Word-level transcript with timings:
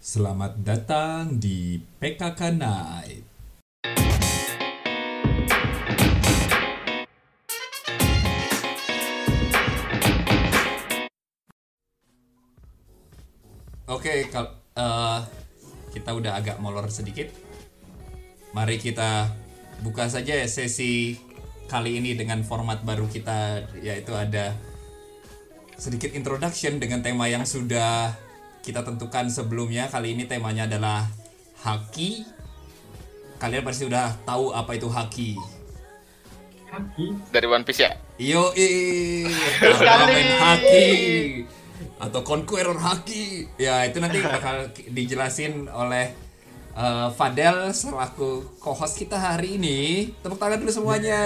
Selamat 0.00 0.56
datang 0.64 1.36
di 1.36 1.76
PKK 1.76 2.56
Night. 2.56 3.20
Oke, 13.92 14.24
kal- 14.32 14.56
eh, 14.72 15.20
kita 15.92 16.16
udah 16.16 16.32
agak 16.40 16.56
molor 16.64 16.88
sedikit. 16.88 17.28
Mari 18.56 18.80
kita 18.80 19.28
buka 19.84 20.08
saja 20.08 20.40
sesi 20.48 21.20
kali 21.68 22.00
ini 22.00 22.16
dengan 22.16 22.40
format 22.40 22.80
baru 22.88 23.04
kita 23.04 23.68
yaitu 23.84 24.16
ada 24.16 24.56
sedikit 25.76 26.16
introduction 26.16 26.80
dengan 26.80 27.04
tema 27.04 27.28
yang 27.28 27.44
sudah 27.44 28.29
kita 28.60 28.84
tentukan 28.84 29.26
sebelumnya. 29.28 29.88
Kali 29.88 30.16
ini 30.16 30.24
temanya 30.28 30.68
adalah 30.68 31.08
haki. 31.64 32.24
Kalian 33.40 33.64
pasti 33.64 33.88
sudah 33.88 34.12
tahu 34.28 34.52
apa 34.52 34.76
itu 34.76 34.88
haki. 34.88 35.36
dari 37.34 37.46
One 37.50 37.66
Piece 37.66 37.82
ya? 37.82 37.98
Yo, 38.14 38.54
Parlemen 39.58 40.28
haki 40.38 40.88
atau 41.98 42.20
Conqueror 42.22 42.78
haki. 42.78 43.48
Ya, 43.58 43.82
itu 43.84 43.98
nanti 43.98 44.22
bakal 44.22 44.70
dijelasin 44.92 45.66
oleh 45.66 46.14
eh, 46.76 47.08
Fadel 47.16 47.74
selaku 47.74 48.56
co-host 48.60 49.00
kita 49.00 49.18
hari 49.18 49.58
ini. 49.58 50.12
Tepuk 50.22 50.38
tangan 50.38 50.60
dulu 50.62 50.72
semuanya. 50.72 51.20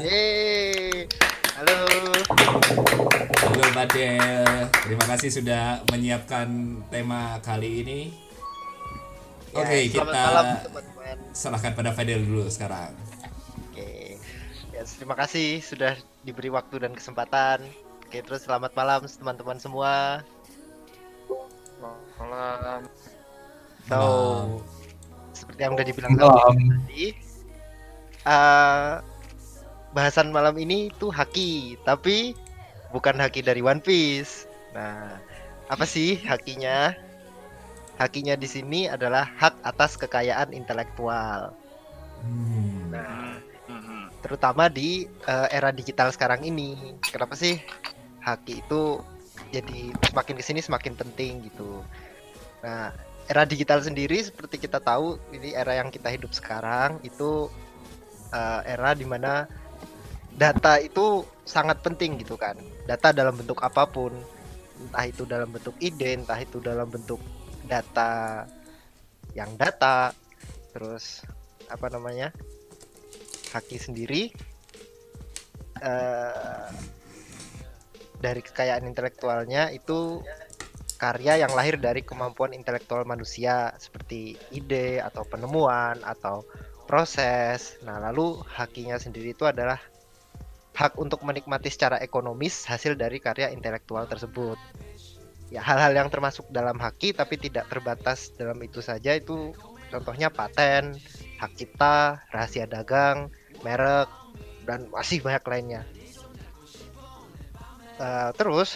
Yeay. 0.00 0.63
Fadel, 3.74 4.70
terima 4.86 5.02
kasih 5.02 5.34
sudah 5.34 5.82
menyiapkan 5.90 6.46
tema 6.94 7.42
kali 7.42 7.82
ini. 7.82 8.00
Ya, 9.50 9.66
Oke, 9.66 9.90
selamat 9.90 10.14
kita 10.14 10.22
malam 10.30 10.46
teman-teman. 10.62 11.16
serahkan 11.34 11.72
pada 11.74 11.90
Fadel 11.90 12.22
dulu 12.22 12.46
sekarang. 12.46 12.94
Oke. 13.66 14.22
Ya, 14.70 14.86
terima 14.86 15.18
kasih 15.18 15.58
sudah 15.58 15.98
diberi 16.22 16.54
waktu 16.54 16.86
dan 16.86 16.94
kesempatan. 16.94 17.66
Oke, 18.06 18.22
terus 18.22 18.46
selamat 18.46 18.78
malam 18.78 19.10
teman-teman 19.10 19.58
semua. 19.58 20.22
Malam. 22.14 22.86
So, 23.90 23.98
Malam. 23.98 24.46
seperti 25.34 25.60
yang 25.66 25.74
udah 25.74 25.86
dibilang 25.90 26.14
tadi, 26.14 27.10
eh, 28.22 28.92
bahasan 29.90 30.30
malam 30.30 30.54
ini 30.62 30.94
tuh 30.94 31.10
haki, 31.10 31.74
tapi 31.82 32.38
bukan 32.94 33.18
haki 33.18 33.42
dari 33.42 33.58
One 33.58 33.82
Piece. 33.82 34.46
Nah, 34.70 35.18
apa 35.66 35.82
sih 35.82 36.22
hakinya? 36.22 36.94
Hakinya 37.98 38.38
di 38.38 38.46
sini 38.46 38.86
adalah 38.86 39.26
hak 39.26 39.58
atas 39.66 39.98
kekayaan 39.98 40.54
intelektual. 40.54 41.50
Hmm. 42.22 42.94
Nah, 42.94 43.38
Mhm. 43.66 44.22
terutama 44.22 44.70
di 44.70 45.10
eh, 45.26 45.48
era 45.50 45.74
digital 45.74 46.14
sekarang 46.14 46.46
ini. 46.46 46.94
Kenapa 47.10 47.34
sih 47.34 47.58
haki 48.22 48.62
itu 48.62 49.02
jadi 49.50 49.90
semakin 50.10 50.34
ke 50.38 50.44
sini 50.46 50.60
semakin 50.62 50.94
penting 50.94 51.42
gitu. 51.50 51.82
Nah, 52.62 52.94
era 53.30 53.42
digital 53.48 53.80
sendiri 53.80 54.20
seperti 54.20 54.60
kita 54.60 54.78
tahu 54.82 55.16
ini 55.32 55.54
era 55.56 55.78
yang 55.78 55.88
kita 55.88 56.12
hidup 56.12 56.30
sekarang 56.34 56.98
itu 57.02 57.50
eh, 58.34 58.60
era 58.66 58.90
di 58.94 59.06
mana 59.06 59.46
data 60.34 60.82
itu 60.82 61.22
sangat 61.46 61.78
penting 61.80 62.18
gitu 62.18 62.34
kan. 62.34 62.58
Data 62.84 63.16
dalam 63.16 63.34
bentuk 63.36 63.64
apa 63.64 63.88
pun, 63.88 64.12
entah 64.80 65.04
itu 65.08 65.24
dalam 65.24 65.48
bentuk 65.48 65.74
ide, 65.80 66.20
entah 66.20 66.36
itu 66.36 66.60
dalam 66.60 66.88
bentuk 66.88 67.20
data 67.64 68.44
yang 69.32 69.56
data, 69.56 70.12
terus 70.76 71.24
apa 71.72 71.88
namanya 71.88 72.28
haki 73.56 73.80
sendiri 73.80 74.34
eh 75.80 76.68
dari 78.24 78.40
kekayaan 78.40 78.88
intelektualnya 78.88 79.68
itu 79.68 80.24
karya 80.96 81.44
yang 81.44 81.52
lahir 81.52 81.76
dari 81.76 82.00
kemampuan 82.00 82.56
intelektual 82.56 83.04
manusia 83.04 83.76
seperti 83.76 84.40
ide 84.48 85.04
atau 85.04 85.28
penemuan 85.28 86.00
atau 86.00 86.40
proses. 86.88 87.76
Nah, 87.84 88.00
lalu 88.00 88.40
hakinya 88.48 88.96
sendiri 88.96 89.36
itu 89.36 89.44
adalah 89.44 89.76
hak 90.74 90.98
untuk 90.98 91.22
menikmati 91.22 91.70
secara 91.70 92.02
ekonomis 92.02 92.66
hasil 92.66 92.98
dari 92.98 93.22
karya 93.22 93.54
intelektual 93.54 94.10
tersebut. 94.10 94.58
Ya, 95.54 95.62
hal-hal 95.62 95.94
yang 95.94 96.10
termasuk 96.10 96.50
dalam 96.50 96.82
haki 96.82 97.14
tapi 97.14 97.38
tidak 97.38 97.70
terbatas 97.70 98.34
dalam 98.34 98.58
itu 98.58 98.82
saja 98.82 99.14
itu 99.14 99.54
contohnya 99.94 100.26
paten, 100.34 100.98
hak 101.38 101.52
cipta, 101.54 102.18
rahasia 102.34 102.66
dagang, 102.66 103.30
merek, 103.62 104.10
dan 104.66 104.90
masih 104.90 105.22
banyak 105.22 105.44
lainnya. 105.46 105.82
Eh, 108.02 108.30
terus 108.34 108.74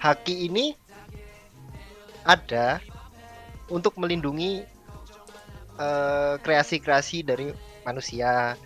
haki 0.00 0.48
ini 0.48 0.72
ada 2.24 2.80
untuk 3.68 4.00
melindungi 4.00 4.64
eh, 5.76 6.34
kreasi-kreasi 6.40 7.20
dari 7.20 7.52
manusia, 7.84 8.56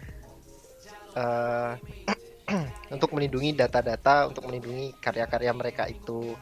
eh, 1.17 1.73
untuk 2.95 3.11
melindungi 3.17 3.56
data-data, 3.56 4.28
untuk 4.28 4.45
melindungi 4.49 4.97
karya-karya 5.00 5.53
mereka 5.56 5.89
itu. 5.89 6.37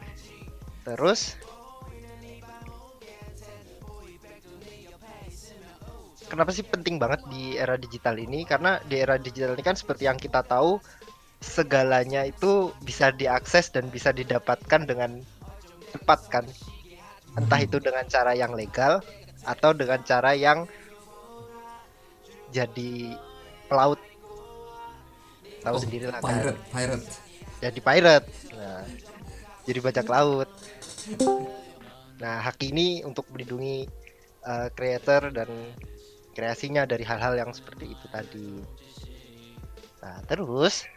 Terus 0.81 1.37
kenapa 6.31 6.55
sih 6.55 6.63
penting 6.63 6.95
banget 6.95 7.21
di 7.27 7.59
era 7.59 7.75
digital 7.75 8.15
ini? 8.15 8.47
Karena 8.47 8.79
di 8.87 8.95
era 8.97 9.19
digital 9.19 9.53
ini 9.53 9.63
kan 9.63 9.75
seperti 9.75 10.07
yang 10.07 10.15
kita 10.15 10.41
tahu 10.47 10.79
segalanya 11.41 12.23
itu 12.23 12.69
bisa 12.85 13.09
diakses 13.11 13.73
dan 13.73 13.89
bisa 13.89 14.13
didapatkan 14.13 14.87
dengan 14.87 15.19
cepat 15.91 16.19
kan. 16.31 16.45
Entah 17.35 17.59
itu 17.59 17.79
dengan 17.83 18.07
cara 18.07 18.31
yang 18.37 18.55
legal 18.55 19.03
atau 19.43 19.73
dengan 19.73 19.99
cara 20.05 20.37
yang 20.37 20.69
jadi 22.51 23.15
pelaut. 23.67 23.99
Tahu 25.61 25.75
Oh, 25.77 25.81
sendiri 25.81 26.09
lah 26.09 26.19
kan. 26.19 26.29
Pirate, 26.29 26.59
pirate. 26.73 27.05
Jadi 27.61 27.79
pirate. 27.79 28.27
Nah, 28.57 28.83
jadi 29.69 29.79
bajak 29.81 30.07
laut. 30.09 30.49
Nah, 32.21 32.35
hak 32.41 32.57
ini 32.65 33.01
untuk 33.05 33.29
melindungi 33.29 33.85
uh, 34.45 34.69
creator 34.73 35.29
dan 35.29 35.49
kreasinya 36.33 36.87
dari 36.87 37.05
hal-hal 37.05 37.37
yang 37.37 37.51
seperti 37.53 37.93
itu 37.93 38.05
tadi. 38.09 38.49
Nah, 40.01 40.17
terus 40.25 40.89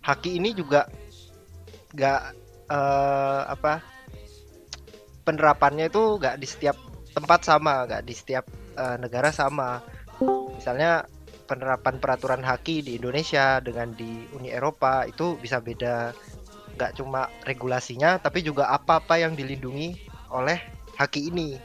haki 0.00 0.40
ini 0.40 0.56
juga 0.56 0.88
nggak 1.92 2.20
eh, 2.70 3.42
apa 3.50 3.84
penerapannya 5.22 5.92
itu 5.92 6.16
nggak 6.16 6.36
di 6.40 6.46
setiap 6.48 6.76
tempat 7.12 7.40
sama, 7.44 7.84
nggak 7.84 8.02
di 8.06 8.14
setiap 8.16 8.44
eh, 8.78 8.96
negara 8.96 9.30
sama. 9.30 9.84
Misalnya 10.56 11.08
penerapan 11.48 11.98
peraturan 11.98 12.44
haki 12.44 12.84
di 12.84 13.00
Indonesia 13.00 13.58
dengan 13.58 13.90
di 13.96 14.28
Uni 14.36 14.52
Eropa 14.52 15.08
itu 15.08 15.34
bisa 15.40 15.58
beda. 15.58 16.14
Nggak 16.78 16.96
cuma 17.00 17.28
regulasinya, 17.44 18.22
tapi 18.22 18.40
juga 18.40 18.70
apa-apa 18.70 19.18
yang 19.20 19.34
dilindungi 19.34 19.96
oleh 20.30 20.60
haki 20.96 21.32
ini. 21.32 21.58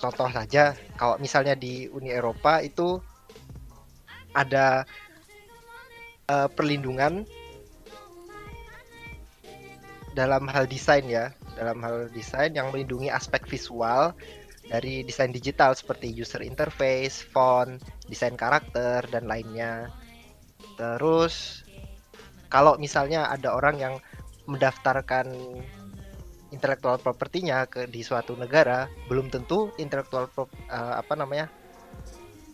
Contoh 0.00 0.26
saja, 0.32 0.74
kalau 0.98 1.14
misalnya 1.20 1.54
di 1.54 1.86
Uni 1.92 2.10
Eropa 2.10 2.58
itu 2.58 2.98
ada 4.34 4.82
eh, 6.26 6.48
perlindungan 6.50 7.22
dalam 10.16 10.48
hal 10.48 10.66
desain 10.66 11.04
ya, 11.06 11.30
dalam 11.54 11.78
hal 11.84 12.08
desain 12.10 12.50
yang 12.52 12.72
melindungi 12.72 13.12
aspek 13.12 13.44
visual 13.46 14.16
dari 14.72 15.04
desain 15.04 15.28
digital 15.28 15.76
seperti 15.76 16.08
user 16.16 16.40
interface, 16.40 17.20
font, 17.20 17.76
desain 18.08 18.32
karakter 18.32 19.04
dan 19.12 19.28
lainnya. 19.28 19.92
Terus 20.80 21.60
kalau 22.48 22.80
misalnya 22.80 23.28
ada 23.28 23.52
orang 23.52 23.76
yang 23.76 23.94
mendaftarkan 24.48 25.28
intellectual 26.52 26.96
propertinya 27.00 27.68
ke 27.68 27.84
di 27.88 28.00
suatu 28.00 28.32
negara, 28.36 28.88
belum 29.08 29.28
tentu 29.28 29.72
intellectual 29.76 30.28
pro- 30.32 30.52
eh, 30.68 30.94
apa 30.96 31.12
namanya? 31.16 31.52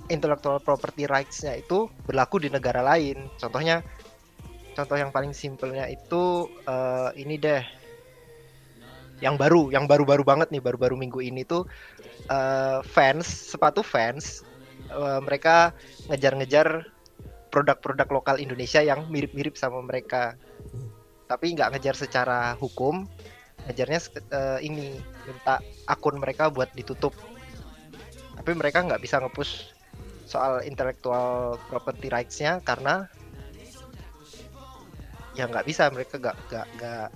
intellectual 0.08 0.56
property 0.64 1.04
rights-nya 1.04 1.60
itu 1.60 1.84
berlaku 2.08 2.40
di 2.40 2.48
negara 2.48 2.80
lain. 2.80 3.28
Contohnya 3.36 3.84
contoh 4.72 4.96
yang 4.96 5.12
paling 5.12 5.36
simpelnya 5.36 5.84
itu 5.84 6.48
eh, 6.64 7.10
ini 7.20 7.36
deh. 7.36 7.60
Yang 9.18 9.34
baru, 9.36 9.62
yang 9.74 9.84
baru-baru 9.84 10.22
banget 10.22 10.48
nih, 10.54 10.62
baru-baru 10.62 10.94
minggu 10.96 11.20
ini 11.20 11.42
tuh 11.42 11.66
eh, 12.30 12.80
fans, 12.84 13.26
sepatu 13.26 13.80
fans 13.80 14.44
eh, 14.88 15.20
mereka 15.24 15.72
ngejar-ngejar 16.12 16.88
produk-produk 17.48 18.08
lokal 18.12 18.36
Indonesia 18.38 18.84
yang 18.84 19.08
mirip-mirip 19.08 19.56
sama 19.56 19.80
mereka. 19.80 20.36
tapi 21.28 21.52
nggak 21.52 21.76
ngejar 21.76 21.92
secara 21.92 22.56
hukum 22.56 23.04
ngejarnya 23.68 24.00
uh, 24.32 24.56
ini 24.64 24.96
minta 25.28 25.60
akun 25.84 26.16
mereka 26.16 26.48
buat 26.48 26.72
ditutup 26.72 27.12
tapi 28.32 28.56
mereka 28.56 28.80
nggak 28.80 29.04
bisa 29.04 29.20
ngepush 29.20 29.76
soal 30.24 30.64
intellectual 30.64 31.60
property 31.68 32.08
rights-nya 32.08 32.64
karena 32.64 33.04
ya 35.36 35.44
nggak 35.44 35.68
bisa 35.68 35.92
mereka 35.92 36.16
nggak 36.16 36.36
nggak 36.48 36.66
nggak 36.80 37.08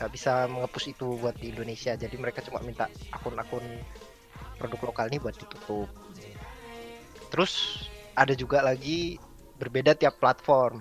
nggak 0.00 0.10
bisa 0.16 0.48
ngepush 0.48 0.96
itu 0.96 1.20
buat 1.20 1.36
di 1.36 1.52
Indonesia 1.52 1.92
jadi 1.92 2.16
mereka 2.16 2.40
cuma 2.40 2.64
minta 2.64 2.88
akun-akun 3.12 3.62
produk 4.56 4.80
lokal 4.88 5.12
ini 5.12 5.20
buat 5.20 5.36
ditutup 5.36 5.92
terus 7.28 7.84
ada 8.16 8.32
juga 8.32 8.64
lagi 8.64 9.20
berbeda 9.60 9.92
tiap 9.92 10.16
platform 10.16 10.80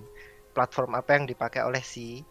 platform 0.56 0.96
apa 0.96 1.20
yang 1.20 1.28
dipakai 1.28 1.68
oleh 1.68 1.84
si 1.84 2.24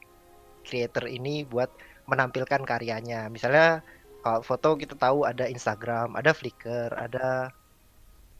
creator 0.68 1.08
ini 1.08 1.48
buat 1.48 1.72
menampilkan 2.08 2.64
karyanya. 2.64 3.32
Misalnya 3.32 3.84
kalau 4.20 4.44
foto 4.44 4.76
kita 4.76 4.96
tahu 5.00 5.24
ada 5.24 5.48
Instagram, 5.48 6.12
ada 6.12 6.36
Flickr, 6.36 6.92
ada 6.92 7.52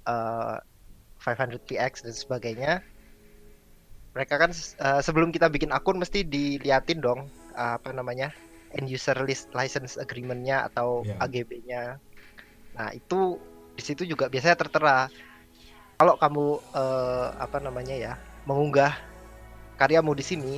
uh, 0.05 0.57
eh, 0.61 1.25
500px 1.25 2.05
dan 2.05 2.15
sebagainya. 2.17 2.73
Mereka 4.13 4.35
kan 4.37 4.51
uh, 4.53 5.01
sebelum 5.01 5.33
kita 5.33 5.49
bikin 5.49 5.73
akun 5.73 5.97
mesti 6.01 6.25
diliatin 6.25 7.01
dong 7.01 7.29
apa 7.59 7.91
namanya 7.91 8.31
end 8.79 8.87
user 8.87 9.19
list 9.27 9.51
license 9.51 9.99
agreement-nya 9.99 10.71
atau 10.71 11.03
yeah. 11.03 11.19
AGB-nya. 11.19 11.83
Nah 12.79 12.95
itu 12.95 13.43
di 13.75 13.83
situ 13.83 14.07
juga 14.07 14.31
biasanya 14.31 14.55
tertera 14.55 15.11
kalau 15.99 16.15
kamu 16.15 16.63
uh, 16.79 17.35
apa 17.43 17.59
namanya 17.59 17.95
ya 17.99 18.15
mengunggah 18.47 18.95
karyamu 19.79 20.15
di 20.15 20.25
sini, 20.27 20.55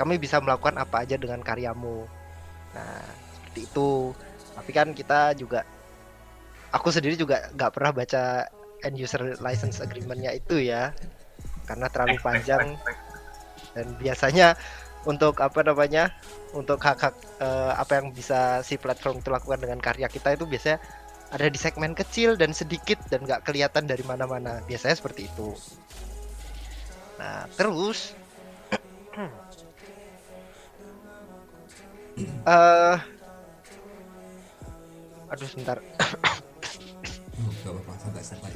kami 0.00 0.16
bisa 0.16 0.40
melakukan 0.40 0.80
apa 0.80 1.04
aja 1.04 1.20
dengan 1.20 1.44
karyamu. 1.44 2.08
Nah, 2.72 3.04
seperti 3.36 3.68
itu. 3.68 4.16
Tapi 4.52 4.70
kan 4.72 4.88
kita 4.96 5.36
juga 5.36 5.64
aku 6.72 6.88
sendiri 6.88 7.16
juga 7.16 7.52
nggak 7.52 7.72
pernah 7.72 7.92
baca 7.92 8.48
end 8.84 8.96
user 8.96 9.36
license 9.40 9.80
agreement-nya 9.80 10.32
itu 10.36 10.60
ya. 10.60 10.92
Karena 11.68 11.86
terlalu 11.92 12.20
panjang 12.20 12.76
dan 13.72 13.86
biasanya 13.96 14.56
untuk 15.08 15.40
apa 15.42 15.60
namanya? 15.66 16.12
Untuk 16.52 16.78
hak-hak 16.78 17.14
uh, 17.40 17.72
apa 17.78 18.02
yang 18.02 18.12
bisa 18.12 18.60
si 18.66 18.76
platform 18.76 19.18
itu 19.24 19.32
lakukan 19.32 19.58
dengan 19.58 19.80
karya 19.80 20.06
kita 20.06 20.36
itu 20.36 20.44
biasanya 20.44 20.78
ada 21.32 21.48
di 21.48 21.56
segmen 21.56 21.96
kecil 21.96 22.36
dan 22.36 22.52
sedikit 22.52 23.00
dan 23.08 23.24
nggak 23.24 23.48
kelihatan 23.48 23.88
dari 23.88 24.04
mana-mana. 24.04 24.60
Biasanya 24.68 25.00
seperti 25.00 25.32
itu. 25.32 25.56
Nah, 27.16 27.46
terus 27.56 28.12
uh, 32.44 32.98
aduh 35.32 35.48
sebentar 35.48 35.80
oh, 37.40 37.52
apa-apa 37.72 37.92
santai 37.96 38.20
santai 38.20 38.52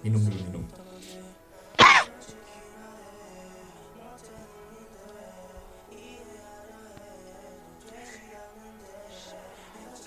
minum 0.00 0.24
dulu 0.24 0.40
minum 0.48 0.64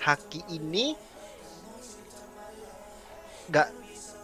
Haki 0.00 0.40
ini 0.48 0.96
nggak 3.50 3.68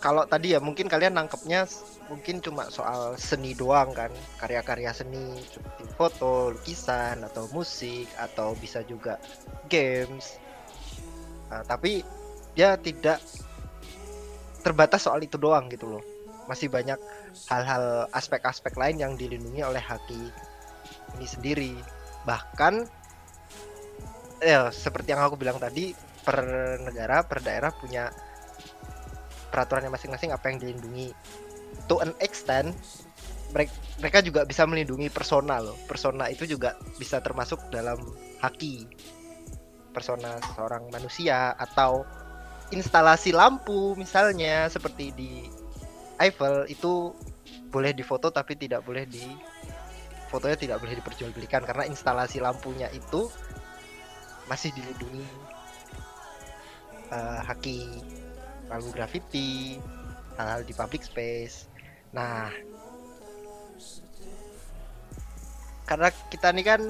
kalau 0.01 0.23
tadi 0.25 0.55
ya 0.55 0.61
mungkin 0.63 0.87
kalian 0.87 1.19
nangkepnya 1.19 1.67
mungkin 2.07 2.39
cuma 2.39 2.71
soal 2.71 3.19
seni 3.19 3.59
doang 3.59 3.91
kan 3.91 4.13
karya-karya 4.39 4.95
seni 4.95 5.43
seperti 5.43 5.83
foto 5.99 6.55
lukisan 6.55 7.27
atau 7.27 7.51
musik 7.51 8.07
atau 8.15 8.55
bisa 8.55 8.87
juga 8.87 9.19
games. 9.67 10.39
Nah, 11.51 11.67
tapi 11.67 12.07
dia 12.55 12.79
tidak 12.79 13.19
terbatas 14.63 15.03
soal 15.07 15.23
itu 15.23 15.35
doang 15.35 15.67
gitu 15.67 15.99
loh. 15.99 16.03
Masih 16.47 16.71
banyak 16.71 16.99
hal-hal 17.51 18.07
aspek-aspek 18.15 18.79
lain 18.79 19.03
yang 19.03 19.13
dilindungi 19.19 19.67
oleh 19.67 19.83
haki 19.83 20.31
ini 21.19 21.27
sendiri. 21.27 21.75
Bahkan 22.23 22.87
ya 24.47 24.71
seperti 24.71 25.11
yang 25.11 25.27
aku 25.27 25.35
bilang 25.35 25.59
tadi 25.59 25.91
per 26.23 26.39
negara 26.79 27.27
per 27.27 27.43
daerah 27.43 27.75
punya 27.75 28.15
peraturannya 29.51 29.91
masing-masing 29.91 30.31
apa 30.31 30.51
yang 30.51 30.63
dilindungi 30.63 31.11
to 31.91 31.99
an 31.99 32.15
extent 32.23 32.71
mereka 33.97 34.21
juga 34.21 34.45
bisa 34.45 34.67
melindungi 34.69 35.09
persona 35.09 35.63
loh. 35.63 35.79
Persona 35.89 36.29
itu 36.29 36.45
juga 36.45 36.77
bisa 37.01 37.23
termasuk 37.23 37.73
dalam 37.73 37.97
haki. 38.43 38.85
Persona 39.97 40.37
seorang 40.53 40.93
manusia 40.93 41.57
atau 41.57 42.05
instalasi 42.75 43.33
lampu 43.33 43.95
misalnya 43.97 44.69
seperti 44.69 45.15
di 45.15 45.31
Eiffel 46.21 46.69
itu 46.69 47.15
boleh 47.71 47.95
difoto 47.95 48.29
tapi 48.29 48.59
tidak 48.59 48.85
boleh 48.85 49.07
di 49.09 49.25
fotonya 50.29 50.59
tidak 50.59 50.83
boleh 50.83 50.99
diperjualbelikan 50.99 51.63
karena 51.63 51.87
instalasi 51.87 52.43
lampunya 52.43 52.91
itu 52.91 53.31
masih 54.47 54.71
dilindungi 54.75 55.27
uh, 57.11 57.41
haki 57.47 58.03
lalu 58.67 58.89
graffiti 58.95 59.79
hal-hal 60.39 60.63
di 60.67 60.75
public 60.75 61.03
space. 61.07 61.71
Nah 62.15 62.51
karena 65.87 66.11
kita 66.31 66.51
nih 66.51 66.67
kan 66.67 66.83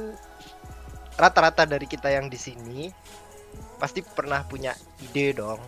rata-rata 1.20 1.68
dari 1.68 1.84
kita 1.84 2.08
yang 2.08 2.32
di 2.32 2.40
sini 2.40 2.88
pasti 3.76 4.00
pernah 4.00 4.40
punya 4.48 4.72
ide 5.04 5.36
dong 5.36 5.60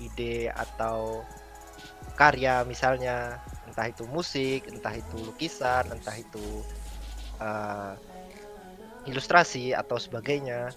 ide 0.00 0.52
atau 0.52 1.24
karya 2.16 2.64
misalnya 2.68 3.40
entah 3.68 3.88
itu 3.88 4.04
musik 4.08 4.68
entah 4.68 4.92
itu 4.92 5.16
lukisan 5.24 5.88
entah 5.88 6.16
itu 6.16 6.64
uh, 7.40 7.96
ilustrasi 9.08 9.72
atau 9.72 9.96
sebagainya 9.96 10.68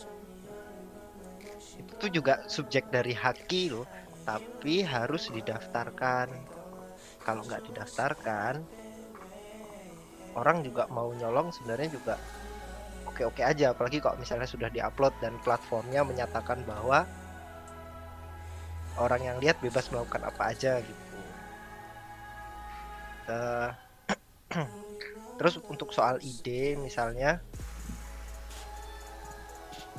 itu 2.03 2.19
juga 2.19 2.43
subjek 2.51 2.91
dari 2.91 3.15
haki 3.15 3.71
loh 3.71 3.87
tapi 4.27 4.83
harus 4.83 5.31
didaftarkan. 5.31 6.27
Kalau 7.23 7.47
nggak 7.47 7.63
didaftarkan 7.71 8.59
orang 10.35 10.67
juga 10.67 10.83
mau 10.91 11.15
nyolong 11.15 11.55
sebenarnya 11.55 11.95
juga 11.95 12.19
oke-oke 13.07 13.39
aja. 13.39 13.71
Apalagi 13.71 14.03
kalau 14.03 14.19
misalnya 14.19 14.51
sudah 14.51 14.67
diupload 14.67 15.15
dan 15.23 15.39
platformnya 15.47 16.03
menyatakan 16.03 16.59
bahwa 16.67 17.07
orang 18.99 19.23
yang 19.23 19.37
lihat 19.39 19.55
bebas 19.63 19.87
melakukan 19.87 20.27
apa 20.27 20.51
aja 20.51 20.83
gitu. 20.83 21.03
Uh, 23.31 23.71
terus 25.39 25.55
untuk 25.71 25.95
soal 25.95 26.19
ide 26.19 26.75
misalnya 26.75 27.39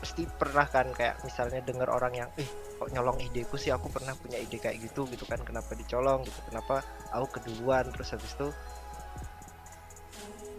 pasti 0.05 0.29
pernah 0.29 0.69
kan 0.69 0.93
kayak 0.93 1.25
misalnya 1.25 1.65
dengar 1.65 1.89
orang 1.89 2.13
yang 2.13 2.29
eh 2.37 2.45
kok 2.77 2.93
nyolong 2.93 3.17
ideku 3.25 3.57
sih? 3.57 3.73
Aku 3.73 3.89
pernah 3.89 4.13
punya 4.13 4.37
ide 4.37 4.61
kayak 4.61 4.77
gitu 4.85 5.09
gitu 5.09 5.25
kan. 5.25 5.41
Kenapa 5.41 5.73
dicolong? 5.73 6.29
gitu. 6.29 6.37
Kenapa 6.53 6.85
aku 7.09 7.41
keduluan? 7.41 7.89
Terus 7.89 8.13
habis 8.13 8.37
itu 8.37 8.53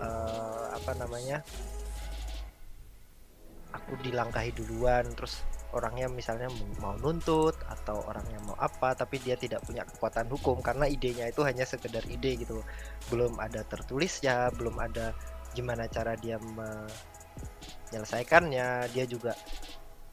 uh, 0.01 0.73
apa 0.73 0.97
namanya 0.97 1.45
aku 3.69 4.01
dilangkahi 4.01 4.49
duluan. 4.57 5.05
Terus 5.13 5.45
orangnya 5.77 6.09
misalnya 6.09 6.49
mau 6.81 6.97
nuntut 6.97 7.53
atau 7.69 8.01
orangnya 8.09 8.41
mau 8.49 8.57
apa 8.57 8.97
tapi 8.97 9.21
dia 9.21 9.37
tidak 9.37 9.61
punya 9.61 9.85
kekuatan 9.85 10.25
hukum 10.25 10.57
karena 10.65 10.89
idenya 10.89 11.29
itu 11.29 11.45
hanya 11.45 11.67
sekedar 11.67 12.01
ide 12.07 12.39
gitu 12.39 12.63
belum 13.11 13.35
ada 13.43 13.61
tertulisnya 13.67 14.55
belum 14.55 14.79
ada 14.79 15.11
gimana 15.51 15.91
cara 15.91 16.15
dia 16.15 16.39
me 16.39 16.87
menyelesaikannya 17.95 18.91
dia 18.91 19.07
juga 19.07 19.31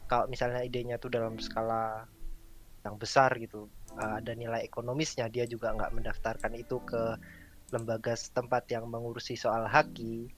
kalau 0.07 0.31
misalnya 0.31 0.62
idenya 0.62 1.03
tuh 1.03 1.11
dalam 1.11 1.35
skala 1.43 2.07
yang 2.87 2.95
besar 2.95 3.35
gitu 3.43 3.67
uh, 3.99 4.23
ada 4.23 4.39
nilai 4.39 4.62
ekonomisnya 4.62 5.27
dia 5.27 5.51
juga 5.51 5.75
nggak 5.75 5.91
mendaftarkan 5.91 6.55
itu 6.55 6.79
ke 6.87 7.19
lembaga 7.75 8.15
setempat 8.15 8.71
yang 8.71 8.85
mengurusi 8.87 9.35
soal 9.35 9.65
haki. 9.65 10.29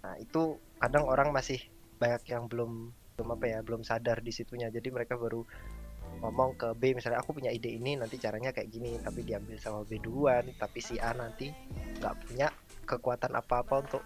Nah 0.00 0.16
itu 0.18 0.56
kadang 0.80 1.04
orang 1.06 1.30
masih 1.30 1.60
banyak 2.00 2.24
yang 2.32 2.48
belum 2.48 2.90
belum 3.14 3.28
apa 3.36 3.44
ya 3.46 3.58
belum 3.60 3.84
sadar 3.84 4.24
di 4.24 4.32
situnya. 4.32 4.72
Jadi 4.72 4.88
mereka 4.88 5.20
baru 5.20 5.44
ngomong 6.24 6.56
ke 6.56 6.68
B 6.80 6.96
misalnya 6.96 7.20
aku 7.20 7.36
punya 7.36 7.52
ide 7.52 7.76
ini 7.76 7.94
nanti 7.94 8.16
caranya 8.16 8.50
kayak 8.50 8.72
gini 8.72 8.96
tapi 8.98 9.22
diambil 9.22 9.60
sama 9.60 9.86
B 9.86 10.00
duluan 10.02 10.48
tapi 10.58 10.82
si 10.82 10.98
A 10.98 11.14
nanti 11.14 11.52
nggak 12.00 12.14
punya 12.26 12.48
kekuatan 12.88 13.36
apa-apa 13.36 13.84
untuk 13.84 14.02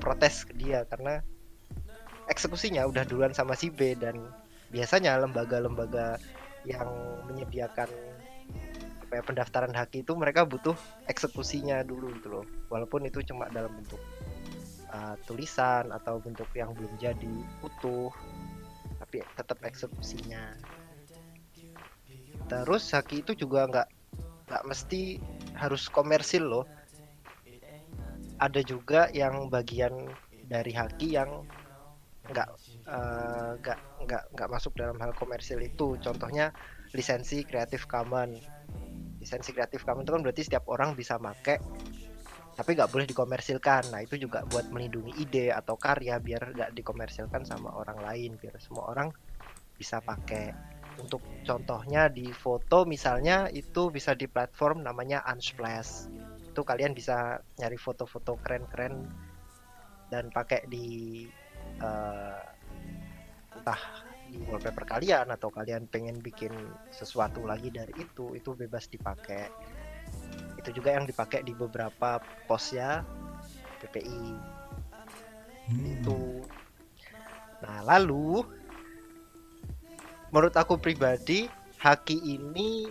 protes 0.00 0.42
ke 0.48 0.52
dia 0.58 0.82
karena 0.88 1.22
eksekusinya 2.26 2.86
udah 2.86 3.06
duluan 3.06 3.32
sama 3.34 3.54
si 3.54 3.70
B 3.70 3.94
dan 3.98 4.18
biasanya 4.70 5.18
lembaga-lembaga 5.22 6.18
yang 6.66 6.90
menyediakan 7.30 7.86
apa 9.06 9.12
ya, 9.18 9.22
pendaftaran 9.22 9.70
haki 9.70 10.02
itu 10.02 10.18
mereka 10.18 10.42
butuh 10.42 10.74
eksekusinya 11.06 11.86
dulu 11.86 12.10
gitu 12.18 12.28
loh. 12.40 12.44
Walaupun 12.66 13.06
itu 13.06 13.22
cuma 13.22 13.46
dalam 13.54 13.70
bentuk 13.78 14.02
uh, 14.90 15.14
tulisan 15.30 15.94
atau 15.94 16.18
bentuk 16.18 16.50
yang 16.58 16.74
belum 16.74 16.90
jadi 16.98 17.34
utuh 17.62 18.10
tapi 18.98 19.22
tetap 19.38 19.62
eksekusinya. 19.62 20.58
Terus 22.50 22.90
haki 22.90 23.22
itu 23.22 23.38
juga 23.38 23.70
nggak 23.70 23.88
nggak 24.50 24.62
mesti 24.66 25.22
harus 25.54 25.86
komersil 25.86 26.42
loh. 26.42 26.66
Ada 28.42 28.60
juga 28.66 29.06
yang 29.14 29.46
bagian 29.48 29.94
dari 30.50 30.74
haki 30.74 31.14
yang 31.14 31.46
nggak 32.26 32.48
eh, 32.86 33.50
nggak 33.62 33.78
uh, 33.78 34.02
nggak 34.06 34.22
nggak 34.34 34.48
masuk 34.50 34.72
dalam 34.74 34.98
hal 34.98 35.14
komersil 35.14 35.58
itu. 35.62 35.98
Contohnya 35.98 36.50
lisensi 36.94 37.42
Creative 37.42 37.84
Commons 37.86 38.40
lisensi 39.26 39.50
Creative 39.50 39.82
Commons 39.82 40.06
itu 40.06 40.12
kan 40.14 40.22
berarti 40.22 40.42
setiap 40.46 40.64
orang 40.70 40.94
bisa 40.94 41.18
make 41.18 41.58
tapi 42.56 42.72
nggak 42.72 42.88
boleh 42.88 43.04
dikomersilkan. 43.04 43.92
Nah 43.92 44.00
itu 44.00 44.16
juga 44.16 44.40
buat 44.48 44.72
melindungi 44.72 45.12
ide 45.20 45.52
atau 45.52 45.76
karya 45.76 46.16
biar 46.16 46.56
nggak 46.56 46.70
dikomersilkan 46.72 47.44
sama 47.44 47.68
orang 47.76 48.00
lain 48.00 48.40
biar 48.40 48.56
semua 48.56 48.88
orang 48.88 49.12
bisa 49.76 50.00
pakai 50.00 50.56
untuk 50.96 51.20
contohnya 51.44 52.08
di 52.08 52.32
foto 52.32 52.88
misalnya 52.88 53.52
itu 53.52 53.92
bisa 53.92 54.16
di 54.16 54.24
platform 54.24 54.88
namanya 54.88 55.20
Unsplash. 55.28 56.08
Itu 56.48 56.64
kalian 56.64 56.96
bisa 56.96 57.44
nyari 57.60 57.76
foto-foto 57.76 58.40
keren-keren 58.40 59.04
dan 60.08 60.32
pakai 60.32 60.64
di 60.64 61.28
uh, 61.80 62.40
entah 63.56 63.82
di 64.26 64.42
wallpaper 64.42 64.84
kalian 64.84 65.30
atau 65.30 65.48
kalian 65.54 65.86
pengen 65.86 66.18
bikin 66.18 66.50
sesuatu 66.90 67.46
lagi 67.46 67.70
dari 67.70 67.94
itu 67.96 68.34
itu 68.34 68.52
bebas 68.52 68.90
dipakai. 68.90 69.48
Itu 70.58 70.70
juga 70.74 70.94
yang 70.94 71.06
dipakai 71.06 71.46
di 71.46 71.54
beberapa 71.54 72.18
pos 72.50 72.74
ya 72.74 73.02
PPI 73.82 74.26
hmm. 75.70 75.84
itu. 75.98 76.42
Nah 77.62 77.86
lalu 77.86 78.42
menurut 80.34 80.54
aku 80.58 80.76
pribadi 80.76 81.46
haki 81.78 82.18
ini 82.34 82.90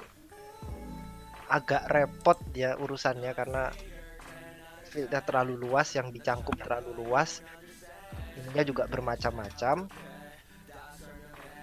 agak 1.51 1.85
repot 1.91 2.39
ya 2.57 2.73
urusannya 2.79 3.31
karena 3.37 3.69
fieldnya 4.87 5.21
terlalu 5.21 5.59
luas 5.59 5.93
yang 5.93 6.09
dicangkup 6.09 6.55
terlalu 6.57 7.05
luas 7.05 7.43
ininya 8.45 8.63
juga 8.63 8.83
bermacam-macam 8.85 9.89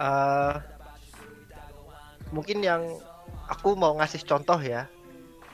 uh, 0.02 0.54
mungkin 2.34 2.58
yang 2.64 2.82
aku 3.46 3.78
mau 3.78 3.94
ngasih 4.02 4.26
contoh 4.26 4.58
ya 4.58 4.90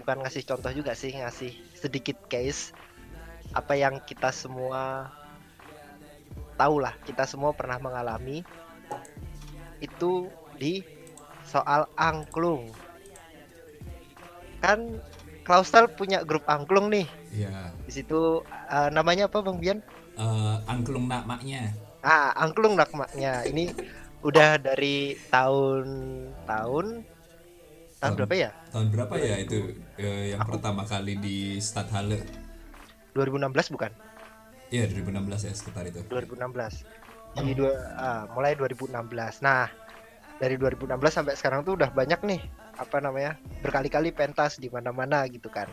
bukan 0.00 0.24
ngasih 0.24 0.46
contoh 0.48 0.72
juga 0.72 0.96
sih 0.96 1.12
ngasih 1.12 1.52
sedikit 1.76 2.16
case 2.32 2.72
apa 3.52 3.76
yang 3.76 4.00
kita 4.08 4.32
semua 4.32 5.12
tahu 6.56 6.80
lah 6.80 6.96
kita 7.04 7.28
semua 7.28 7.52
pernah 7.52 7.76
mengalami 7.76 8.42
itu 9.78 10.32
di 10.58 10.82
soal 11.46 11.86
angklung 11.94 12.72
kan 14.58 14.98
Klausel 15.48 15.88
punya 15.88 16.20
grup 16.28 16.44
angklung 16.44 16.92
nih. 16.92 17.08
Iya. 17.32 17.72
Di 17.88 17.92
situ 17.96 18.44
uh, 18.44 18.88
namanya 18.92 19.32
apa 19.32 19.40
Bang 19.40 19.56
Bian? 19.56 19.80
Uh, 20.18 20.58
angklung 20.66 21.06
nakmaknya. 21.06 21.70
Ah, 22.02 22.34
angklung 22.34 22.74
nakmaknya. 22.74 23.46
Ini 23.46 23.70
udah 24.26 24.58
dari 24.58 25.14
tahun 25.30 25.86
tahun 26.42 27.06
tahun 28.02 28.12
berapa 28.18 28.34
ya? 28.34 28.50
Tahun 28.74 28.88
berapa 28.90 29.14
ya 29.14 29.36
itu 29.38 29.78
uh, 30.02 30.24
yang 30.34 30.42
Aku... 30.42 30.58
pertama 30.58 30.82
kali 30.82 31.14
di 31.18 31.62
Stadthalle? 31.62 32.26
2016 33.14 33.74
bukan? 33.74 33.90
Iya, 34.74 34.90
2016 34.90 35.48
ya 35.48 35.52
sekitar 35.54 35.86
itu. 35.86 36.02
2016. 36.10 37.38
Jadi 37.38 37.52
dua 37.54 37.74
uh, 37.94 38.24
mulai 38.34 38.58
2016. 38.58 38.90
Nah, 39.46 39.70
dari 40.38 40.54
2016 40.54 40.98
sampai 41.10 41.34
sekarang 41.34 41.62
tuh 41.66 41.78
udah 41.78 41.90
banyak 41.90 42.18
nih 42.26 42.40
apa 42.78 43.02
namanya 43.02 43.34
berkali-kali 43.60 44.14
pentas 44.14 44.56
di 44.62 44.70
mana-mana 44.70 45.26
gitu 45.26 45.50
kan 45.50 45.66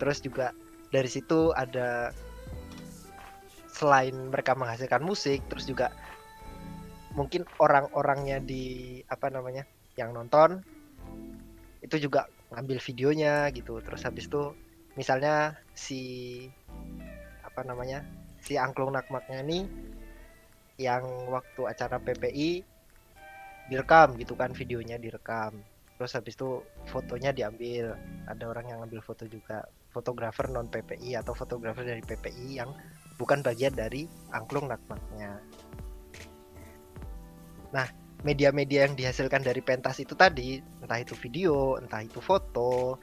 terus 0.00 0.24
juga 0.24 0.56
dari 0.88 1.06
situ 1.06 1.52
ada 1.52 2.16
selain 3.78 4.14
mereka 4.34 4.58
menghasilkan 4.58 5.06
musik 5.06 5.46
terus 5.46 5.70
juga 5.70 5.94
mungkin 7.14 7.46
orang-orangnya 7.62 8.42
di 8.42 8.98
apa 9.06 9.30
namanya 9.30 9.62
yang 9.94 10.10
nonton 10.14 10.62
itu 11.82 12.10
juga 12.10 12.26
ngambil 12.52 12.78
videonya 12.80 13.48
gitu. 13.52 13.80
Terus 13.82 14.02
habis 14.04 14.26
itu 14.26 14.54
misalnya 14.98 15.58
si 15.74 16.44
apa 17.44 17.62
namanya 17.62 18.02
si 18.42 18.58
angklung 18.58 18.94
nakmaknya 18.94 19.42
nih 19.42 19.64
yang 20.78 21.02
waktu 21.30 21.66
acara 21.66 21.98
PPI 21.98 22.62
direkam 23.68 24.14
gitu 24.16 24.38
kan 24.38 24.54
videonya 24.54 24.96
direkam. 24.96 25.58
Terus 25.98 26.14
habis 26.14 26.38
itu 26.38 26.62
fotonya 26.86 27.34
diambil. 27.34 27.98
Ada 28.30 28.44
orang 28.46 28.70
yang 28.70 28.78
ngambil 28.86 29.02
foto 29.02 29.26
juga 29.26 29.66
fotografer 29.90 30.46
non 30.46 30.70
PPI 30.70 31.18
atau 31.18 31.34
fotografer 31.34 31.82
dari 31.82 32.02
PPI 32.04 32.48
yang 32.62 32.70
bukan 33.18 33.42
bagian 33.42 33.74
dari 33.74 34.06
angklung 34.32 34.70
nakmaknya 34.70 35.42
nah 37.74 37.86
media-media 38.24 38.88
yang 38.88 38.96
dihasilkan 38.96 39.44
dari 39.44 39.60
pentas 39.60 40.00
itu 40.00 40.16
tadi 40.16 40.58
entah 40.80 40.98
itu 40.98 41.12
video 41.18 41.76
entah 41.76 42.00
itu 42.00 42.18
foto 42.22 42.96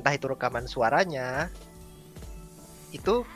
entah 0.00 0.14
itu 0.14 0.26
rekaman 0.26 0.64
suaranya 0.64 1.52
itu 2.94 3.26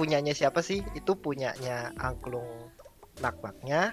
punyanya 0.00 0.32
siapa 0.32 0.64
sih? 0.64 0.80
Itu 0.96 1.20
punyanya 1.20 1.92
angklung 2.00 2.72
nakmaknya 3.20 3.92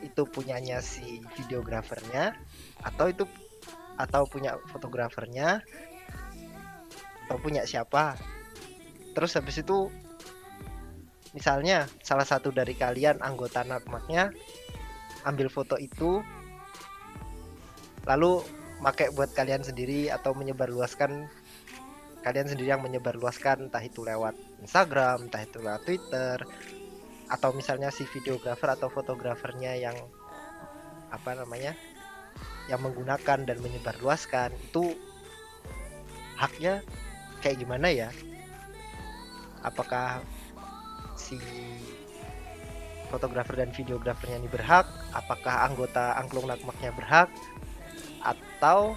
itu 0.00 0.24
punyanya 0.26 0.82
si 0.82 1.22
videografernya 1.38 2.34
atau 2.82 3.06
itu 3.06 3.22
atau 4.00 4.26
punya 4.26 4.58
fotografernya 4.72 5.62
atau 7.28 7.36
punya 7.38 7.62
siapa 7.62 8.18
terus 9.12 9.36
habis 9.36 9.60
itu 9.60 9.92
misalnya 11.32 11.88
salah 12.04 12.28
satu 12.28 12.52
dari 12.52 12.76
kalian 12.76 13.20
anggota 13.24 13.64
nakmaknya 13.64 14.32
ambil 15.24 15.48
foto 15.48 15.80
itu 15.80 16.20
lalu 18.04 18.42
pakai 18.82 19.14
buat 19.14 19.30
kalian 19.32 19.62
sendiri 19.62 20.10
atau 20.10 20.34
menyebarluaskan 20.34 21.30
kalian 22.22 22.48
sendiri 22.50 22.74
yang 22.74 22.82
menyebarluaskan 22.82 23.70
entah 23.70 23.82
itu 23.82 24.02
lewat 24.02 24.34
Instagram 24.62 25.30
entah 25.30 25.42
itu 25.42 25.58
lewat 25.62 25.82
Twitter 25.86 26.36
atau 27.30 27.50
misalnya 27.56 27.88
si 27.88 28.04
videografer 28.10 28.74
atau 28.74 28.92
fotografernya 28.92 29.78
yang 29.78 29.96
apa 31.08 31.32
namanya 31.32 31.72
yang 32.66 32.82
menggunakan 32.82 33.46
dan 33.46 33.58
menyebarluaskan 33.62 34.52
itu 34.52 34.94
haknya 36.36 36.82
kayak 37.40 37.62
gimana 37.62 37.90
ya 37.90 38.10
apakah 39.62 40.22
si 41.18 41.38
fotografer 43.08 43.58
dan 43.58 43.70
videografernya 43.74 44.42
ini 44.42 44.50
berhak? 44.50 44.86
Apakah 45.14 45.66
anggota 45.66 46.14
angklung 46.18 46.46
nakmaknya 46.46 46.94
berhak? 46.94 47.28
Atau 48.22 48.94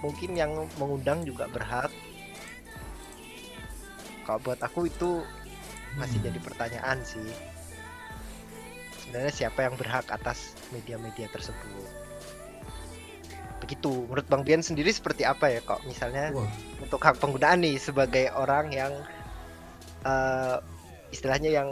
mungkin 0.00 0.38
yang 0.38 0.52
mengundang 0.78 1.26
juga 1.26 1.50
berhak? 1.50 1.90
Kalau 4.26 4.42
buat 4.42 4.58
aku 4.58 4.90
itu 4.90 5.22
masih 5.96 6.18
jadi 6.20 6.38
pertanyaan 6.42 6.98
sih. 7.06 7.30
Sebenarnya 9.04 9.32
siapa 9.32 9.62
yang 9.62 9.78
berhak 9.78 10.10
atas 10.10 10.58
media-media 10.74 11.30
tersebut 11.30 12.05
begitu. 13.60 14.06
Menurut 14.08 14.26
Bang 14.28 14.42
Bian 14.42 14.62
sendiri 14.62 14.90
seperti 14.92 15.24
apa 15.24 15.50
ya 15.50 15.60
kok? 15.64 15.82
Misalnya 15.88 16.32
Wah. 16.32 16.48
untuk 16.82 17.00
hak 17.00 17.16
penggunaan 17.20 17.62
nih 17.64 17.76
sebagai 17.80 18.30
orang 18.34 18.72
yang 18.72 18.92
uh, 20.04 20.60
istilahnya 21.10 21.50
yang 21.62 21.70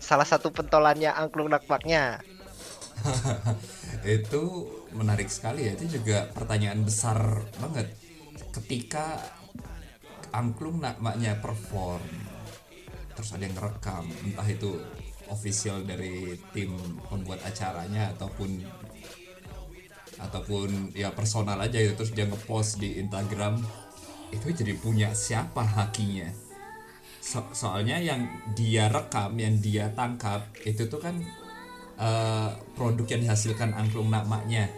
salah 0.00 0.24
satu 0.24 0.48
pentolannya 0.50 1.12
angklung 1.12 1.52
nakmaknya. 1.52 2.24
Itu 4.04 4.68
menarik 4.92 5.28
sekali 5.28 5.68
ya. 5.68 5.72
Itu 5.76 6.00
juga 6.00 6.28
pertanyaan 6.32 6.84
besar 6.84 7.44
banget. 7.60 7.92
Ketika 8.50 9.20
angklung 10.30 10.78
nakmaknya 10.78 11.38
perform 11.42 12.02
terus 13.14 13.36
ada 13.36 13.44
yang 13.44 13.52
ngerekam 13.58 14.06
entah 14.24 14.48
itu 14.48 14.80
official 15.28 15.84
dari 15.84 16.38
tim 16.56 16.72
pembuat 17.06 17.42
acaranya 17.44 18.10
ataupun 18.16 18.64
ataupun 20.20 20.92
ya 20.92 21.10
personal 21.16 21.56
aja 21.56 21.80
itu 21.80 21.96
terus 21.96 22.12
dia 22.12 22.28
ngepost 22.28 22.78
di 22.78 23.00
Instagram 23.00 23.60
itu 24.30 24.46
jadi 24.52 24.76
punya 24.78 25.10
siapa 25.10 25.64
hakinya? 25.64 26.30
So 27.20 27.44
soalnya 27.52 28.00
yang 28.00 28.28
dia 28.56 28.88
rekam 28.88 29.36
yang 29.36 29.58
dia 29.58 29.92
tangkap 29.92 30.46
itu 30.64 30.86
tuh 30.86 31.00
kan 31.02 31.20
uh, 32.00 32.50
produk 32.74 33.06
yang 33.16 33.28
dihasilkan 33.28 33.76
angklung 33.76 34.08
nakmaknya 34.08 34.70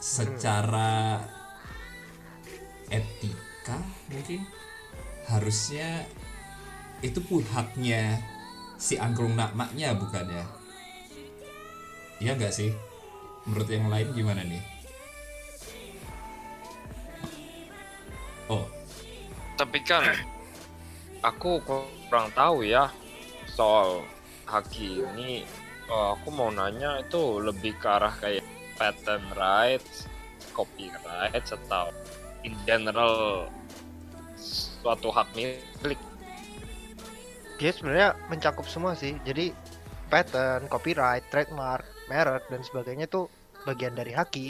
secara 0.00 1.20
etik 2.90 3.36
kah 3.62 3.84
mungkin 4.10 4.42
harusnya 5.28 6.08
itu 7.04 7.20
pun 7.22 7.44
haknya 7.54 8.18
si 8.80 8.96
angklung 8.96 9.36
nakmaknya 9.36 9.94
bukan 9.94 10.26
ya 10.26 10.44
iya 12.18 12.32
nggak 12.34 12.50
sih 12.52 12.72
menurut 13.48 13.68
yang 13.68 13.86
lain 13.88 14.08
gimana 14.12 14.42
nih 14.44 14.62
oh 18.50 18.66
Tapi 19.60 19.78
kan 19.84 20.04
aku 21.20 21.60
kurang 21.64 22.32
tahu 22.32 22.64
ya 22.64 22.88
soal 23.52 24.00
haki 24.48 25.04
ini. 25.04 25.44
Eh, 25.90 26.08
aku 26.16 26.32
mau 26.32 26.48
nanya 26.48 27.02
itu 27.02 27.38
lebih 27.42 27.76
ke 27.78 27.86
arah 27.86 28.14
kayak 28.18 28.46
patent 28.80 29.26
rights, 29.36 30.08
copyright 30.56 31.44
atau 31.44 31.92
in 32.46 32.56
general 32.64 33.46
suatu 34.40 35.12
hak 35.12 35.28
milik. 35.36 36.00
Dia 37.60 37.70
sebenarnya 37.76 38.16
mencakup 38.32 38.64
semua 38.64 38.96
sih. 38.96 39.18
Jadi 39.28 39.52
patent, 40.08 40.70
copyright, 40.72 41.26
trademark, 41.28 41.84
merek 42.10 42.44
dan 42.50 42.60
sebagainya 42.66 43.06
itu 43.06 43.30
bagian 43.62 43.94
dari 43.94 44.12
haki. 44.12 44.48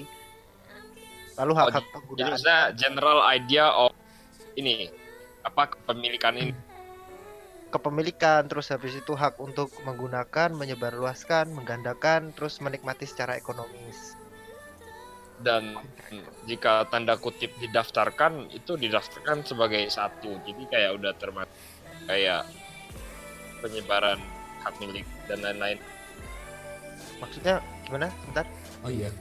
Lalu 1.38 1.52
Oh, 1.64 1.68
hak-hak 1.68 1.84
Jadi 2.16 2.22
penggunaan 2.24 2.30
maksudnya 2.32 2.60
general 2.76 3.18
idea 3.28 3.66
of 3.70 3.92
ini 4.56 4.88
apa 5.46 5.62
kepemilikan 5.76 6.34
ini. 6.36 6.52
kepemilikan, 7.70 8.50
terus 8.50 8.66
habis 8.74 8.98
itu 8.98 9.14
hak 9.14 9.38
untuk 9.38 9.70
menggunakan, 9.86 10.50
menyebarluaskan, 10.60 11.54
menggandakan, 11.54 12.34
terus 12.34 12.58
menikmati 12.58 13.06
secara 13.06 13.38
ekonomis. 13.38 14.18
dan 15.40 15.80
jika 16.44 16.84
tanda 16.92 17.16
kutip 17.16 17.48
didaftarkan 17.56 18.52
itu 18.52 18.76
didaftarkan 18.76 19.40
sebagai 19.48 19.88
satu 19.88 20.36
jadi 20.44 20.62
kayak 20.68 20.90
udah 21.00 21.12
termasuk 21.16 21.56
kayak 22.04 22.44
penyebaran 23.64 24.20
hak 24.60 24.74
milik 24.84 25.08
dan 25.24 25.40
lain-lain 25.40 25.80
Maksudnya 27.20 27.54
gimana? 27.86 28.08
Bentar. 28.28 28.46
oh 28.80 28.88
iya 28.90 29.12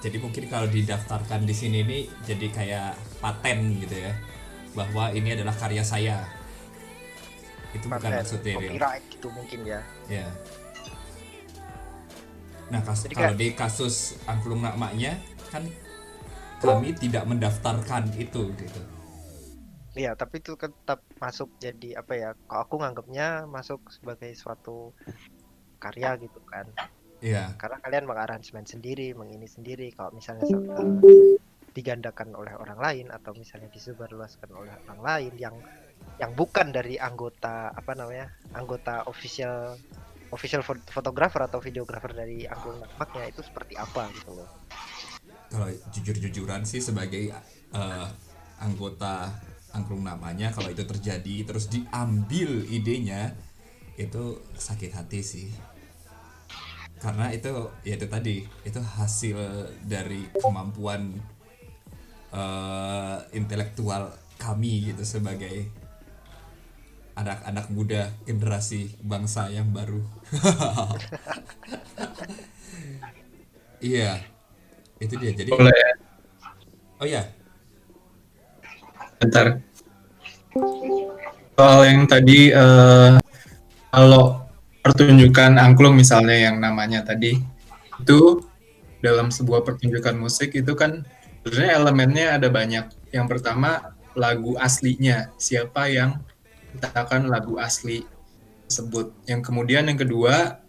jadi 0.00 0.16
mungkin 0.16 0.48
kalau 0.48 0.64
didaftarkan 0.70 1.44
di 1.44 1.52
sini 1.52 1.84
nih 1.84 2.02
jadi 2.24 2.46
kayak 2.48 2.90
paten 3.20 3.76
gitu 3.82 4.00
ya 4.06 4.12
bahwa 4.72 5.10
ini 5.12 5.34
adalah 5.34 5.52
karya 5.52 5.82
saya 5.84 6.24
itu 7.74 7.86
bukan 7.86 8.02
Patent, 8.02 8.18
maksudnya 8.22 8.54
copyright 8.58 9.04
gitu 9.10 9.28
mungkin 9.30 9.60
ya. 9.62 9.80
Ya. 10.10 10.26
Nah, 12.70 12.80
kas- 12.82 13.06
Jadi 13.06 13.14
kalau 13.14 13.34
di 13.34 13.48
kasus 13.54 13.94
angklung 14.26 14.62
nakmaknya 14.62 15.18
kan 15.50 15.66
kami 16.62 16.94
tidak 16.94 17.26
mendaftarkan 17.26 18.10
itu 18.14 18.50
gitu. 18.58 18.80
Iya, 19.94 20.14
tapi 20.14 20.38
itu 20.38 20.54
kan 20.54 20.70
tetap 20.70 21.02
masuk 21.18 21.50
jadi 21.58 21.98
apa 21.98 22.12
ya? 22.14 22.30
Kalau 22.46 22.62
aku 22.62 22.74
nganggapnya 22.78 23.46
masuk 23.50 23.82
sebagai 23.90 24.30
suatu 24.38 24.94
karya 25.82 26.14
gitu 26.22 26.38
kan. 26.46 26.66
Iya. 27.20 27.52
Karena 27.60 27.78
kalian 27.84 28.04
mengaransemen 28.10 28.66
sendiri, 28.72 29.12
mengini 29.20 29.48
sendiri. 29.56 29.86
Kalau 29.96 30.10
misalnya 30.18 30.44
eh, 30.80 31.00
digandakan 31.76 32.28
oleh 32.40 32.54
orang 32.62 32.78
lain 32.86 33.06
atau 33.16 33.32
misalnya 33.36 33.70
disebarluaskan 33.76 34.50
oleh 34.60 34.74
orang 34.88 35.00
lain 35.08 35.34
yang 35.44 35.56
yang 36.22 36.32
bukan 36.40 36.68
dari 36.76 36.96
anggota 37.08 37.72
apa 37.80 37.92
namanya? 38.00 38.28
anggota 38.60 38.94
official 39.12 39.78
official 40.36 40.62
fot- 40.68 40.88
fotografer 40.96 41.42
atau 41.48 41.60
videografer 41.62 42.12
dari 42.14 42.38
angklung 42.46 42.78
nakmaknya 42.82 43.24
itu 43.32 43.40
seperti 43.48 43.74
apa 43.78 44.02
gitu 44.16 44.30
loh. 44.38 44.48
Kalau 45.50 45.66
jujur-jujuran 45.90 46.62
sih 46.62 46.78
sebagai 46.78 47.34
eh, 47.74 48.06
anggota 48.62 49.30
angklung 49.74 50.02
namanya 50.02 50.50
kalau 50.50 50.70
itu 50.70 50.82
terjadi 50.82 51.36
terus 51.46 51.70
diambil 51.70 52.66
idenya 52.70 53.34
itu 53.98 54.38
sakit 54.56 54.90
hati 54.94 55.20
sih. 55.22 55.48
Karena 57.00 57.32
itu 57.32 57.48
ya 57.80 57.96
itu 57.96 58.06
tadi 58.06 58.36
itu 58.44 58.80
hasil 58.80 59.38
dari 59.88 60.28
kemampuan 60.36 61.16
eh, 62.30 63.16
intelektual 63.32 64.12
kami 64.36 64.92
gitu 64.92 65.02
sebagai 65.04 65.68
anak-anak 67.16 67.66
muda 67.72 68.12
generasi 68.28 68.92
bangsa 69.00 69.48
yang 69.48 69.72
baru. 69.72 70.00
Iya, 73.80 74.20
itu 75.00 75.16
dia. 75.16 75.32
Jadi, 75.32 75.48
Boleh 75.48 75.72
oh 77.00 77.08
ya, 77.08 77.24
Bentar. 79.20 79.60
Soal 81.52 81.80
yang 81.92 82.08
tadi 82.08 82.48
eh, 82.48 83.20
kalau 83.92 84.48
pertunjukan 84.80 85.60
angklung 85.60 85.96
misalnya 85.96 86.50
yang 86.50 86.56
namanya 86.56 87.04
tadi 87.04 87.36
itu 88.00 88.40
dalam 89.00 89.28
sebuah 89.32 89.64
pertunjukan 89.64 90.16
musik 90.16 90.56
itu 90.56 90.72
kan 90.76 91.04
sebenarnya 91.40 91.72
elemennya 91.80 92.26
ada 92.36 92.48
banyak. 92.52 92.86
Yang 93.12 93.26
pertama 93.28 93.96
lagu 94.16 94.56
aslinya, 94.60 95.32
siapa 95.40 95.88
yang 95.88 96.20
menciptakan 96.76 97.28
lagu 97.28 97.56
asli 97.56 98.04
tersebut. 98.68 99.12
Yang 99.26 99.40
kemudian 99.50 99.88
yang 99.88 99.98
kedua 99.98 100.60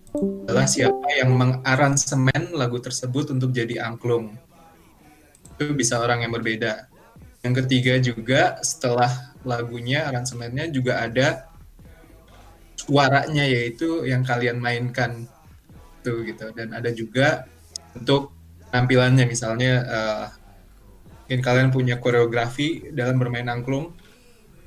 adalah 0.47 0.67
siapa 0.67 1.08
yang 1.15 1.32
mengaransemen 1.36 2.56
lagu 2.56 2.80
tersebut 2.80 3.32
untuk 3.32 3.52
jadi 3.56 3.84
angklung. 3.84 4.36
Itu 5.56 5.76
bisa 5.78 6.00
orang 6.02 6.26
yang 6.26 6.34
berbeda. 6.34 6.88
Yang 7.41 7.54
ketiga 7.65 7.93
juga 8.02 8.41
setelah 8.62 9.34
lagunya, 9.41 10.08
aransemennya 10.10 10.69
juga 10.69 11.02
ada 11.02 11.51
suaranya 12.82 13.46
yaitu 13.46 14.04
yang 14.10 14.26
kalian 14.26 14.58
mainkan 14.58 15.30
tuh 16.02 16.26
gitu. 16.26 16.50
Dan 16.58 16.74
ada 16.74 16.89
juga 16.89 17.46
untuk 17.94 18.34
tampilannya 18.74 19.28
misalnya 19.30 19.74
eh, 19.86 20.26
mungkin 21.32 21.48
kalian 21.48 21.70
punya 21.72 21.96
koreografi 21.96 22.91
dalam 22.91 23.15
bermain 23.15 23.48
angklung 23.48 23.96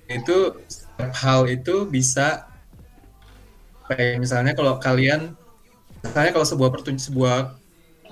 itu 0.09 0.57
hal 0.97 1.45
itu 1.45 1.85
bisa 1.85 2.49
kayak 3.85 4.17
misalnya 4.17 4.57
kalau 4.57 4.81
kalian 4.81 5.37
misalnya 6.01 6.33
kalau 6.33 6.49
sebuah 6.49 6.73
pertun 6.73 6.97
sebuah 6.97 7.61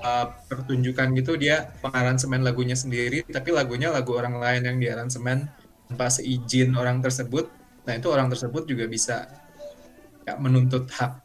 uh, 0.04 0.26
pertunjukan 0.52 1.16
gitu 1.16 1.40
dia 1.40 1.72
pengaransemen 1.80 2.44
lagunya 2.44 2.76
sendiri 2.76 3.24
tapi 3.24 3.56
lagunya 3.56 3.88
lagu 3.88 4.12
orang 4.20 4.36
lain 4.36 4.68
yang 4.68 4.76
diaransemen 4.76 5.48
tanpa 5.88 6.12
seizin 6.12 6.76
orang 6.76 7.00
tersebut 7.00 7.48
nah 7.88 7.96
itu 7.96 8.08
orang 8.12 8.28
tersebut 8.28 8.68
juga 8.68 8.84
bisa 8.84 9.32
ya, 10.26 10.34
menuntut 10.38 10.88
hak 10.90 11.22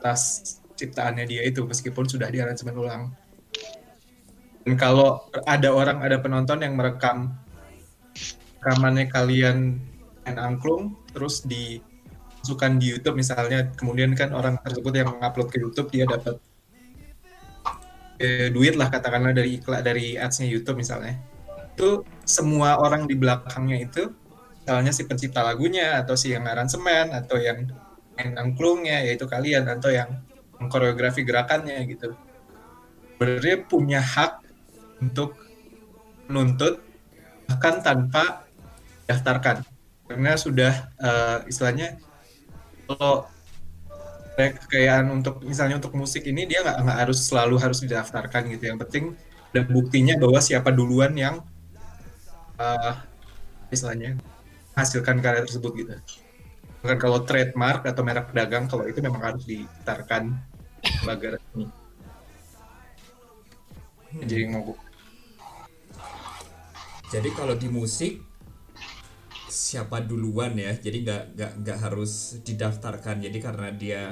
atas 0.00 0.56
ciptaannya 0.80 1.28
dia 1.28 1.44
itu 1.44 1.60
meskipun 1.64 2.08
sudah 2.08 2.32
diaransemen 2.32 2.76
ulang. 2.76 3.12
Dan 4.64 4.76
kalau 4.76 5.24
ada 5.44 5.72
orang 5.72 6.00
ada 6.04 6.20
penonton 6.20 6.60
yang 6.64 6.76
merekam 6.76 7.36
rekamannya 8.60 9.08
kalian 9.08 9.80
main 10.24 10.36
angklung 10.36 11.00
terus 11.16 11.40
dimasukkan 11.48 12.76
di 12.76 12.92
YouTube 12.92 13.16
misalnya 13.16 13.72
kemudian 13.72 14.12
kan 14.12 14.36
orang 14.36 14.60
tersebut 14.60 14.92
yang 14.92 15.16
mengupload 15.16 15.48
ke 15.48 15.64
YouTube 15.64 15.88
dia 15.88 16.04
dapat 16.04 16.36
eh, 18.20 18.52
duit 18.52 18.76
lah 18.76 18.92
katakanlah 18.92 19.32
dari 19.32 19.56
iklan 19.56 19.80
dari 19.80 20.20
ads-nya 20.20 20.46
YouTube 20.48 20.76
misalnya. 20.76 21.16
Itu 21.72 22.04
semua 22.28 22.76
orang 22.76 23.08
di 23.08 23.16
belakangnya 23.16 23.80
itu 23.80 24.12
misalnya 24.60 24.92
si 24.92 25.08
pencipta 25.08 25.40
lagunya 25.40 26.04
atau 26.04 26.14
si 26.14 26.36
yang 26.36 26.44
aransemen 26.44 27.16
atau 27.16 27.40
yang 27.40 27.64
main 28.20 28.36
angklungnya 28.36 29.00
yaitu 29.08 29.24
kalian 29.24 29.64
atau 29.64 29.88
yang 29.88 30.20
mengkoreografi 30.60 31.24
gerakannya 31.24 31.80
gitu. 31.88 32.12
Sebenarnya 33.16 33.56
punya 33.64 34.00
hak 34.04 34.44
untuk 35.00 35.40
menuntut 36.28 36.84
bahkan 37.48 37.80
tanpa 37.80 38.44
daftarkan 39.08 39.64
karena 40.04 40.36
sudah 40.36 40.72
eh, 41.00 41.38
istilahnya 41.48 41.96
kalau 42.84 43.24
kekayaan 44.36 45.08
untuk 45.12 45.44
misalnya 45.44 45.80
untuk 45.80 45.96
musik 45.96 46.24
ini 46.24 46.48
dia 46.48 46.64
nggak 46.64 46.78
nggak 46.80 46.98
harus 47.08 47.18
selalu 47.24 47.56
harus 47.56 47.80
didaftarkan 47.80 48.52
gitu. 48.52 48.68
Yang 48.68 48.78
penting 48.86 49.04
ada 49.50 49.66
buktinya 49.66 50.14
bahwa 50.20 50.38
siapa 50.44 50.68
duluan 50.68 51.16
yang 51.16 51.40
eh, 52.60 52.94
istilahnya 53.72 54.20
hasilkan 54.76 55.24
karya 55.24 55.42
tersebut 55.48 55.72
gitu 55.76 55.92
bukan 56.80 56.98
kalau 56.98 57.20
trademark 57.22 57.84
atau 57.84 58.02
merek 58.02 58.32
dagang 58.32 58.64
kalau 58.66 58.88
itu 58.88 58.98
memang 59.04 59.20
harus 59.20 59.44
didaftarkan 59.44 60.32
sebagai 60.80 61.36
resmi 61.36 61.68
jadi 64.24 64.48
mau 64.48 64.74
jadi 67.10 67.28
kalau 67.34 67.58
di 67.58 67.66
musik 67.66 68.30
siapa 69.50 69.98
duluan 70.06 70.54
ya, 70.54 70.78
jadi 70.78 70.98
nggak 71.02 71.22
nggak 71.34 71.52
nggak 71.66 71.78
harus 71.82 72.38
didaftarkan. 72.46 73.18
Jadi 73.18 73.38
karena 73.42 73.68
dia 73.74 74.02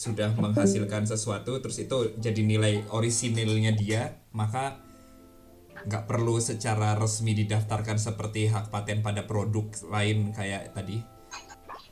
sudah 0.00 0.32
menghasilkan 0.32 1.04
sesuatu, 1.04 1.60
terus 1.60 1.76
itu 1.84 2.16
jadi 2.16 2.40
nilai 2.40 2.88
orisinilnya 2.88 3.76
dia, 3.76 4.24
maka 4.32 4.80
nggak 5.84 6.08
perlu 6.08 6.40
secara 6.40 6.96
resmi 6.96 7.36
didaftarkan 7.36 8.00
seperti 8.00 8.48
hak 8.48 8.72
paten 8.72 9.04
pada 9.04 9.28
produk 9.28 9.68
lain 9.92 10.32
kayak 10.32 10.72
tadi. 10.72 11.19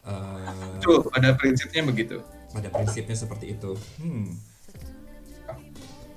Eh, 0.09 0.49
Betul, 0.81 1.05
pada 1.13 1.37
prinsipnya 1.37 1.83
begitu. 1.85 2.19
pada 2.49 2.73
prinsipnya 2.73 3.13
seperti 3.13 3.53
itu. 3.53 3.77
Hmm. 4.01 4.33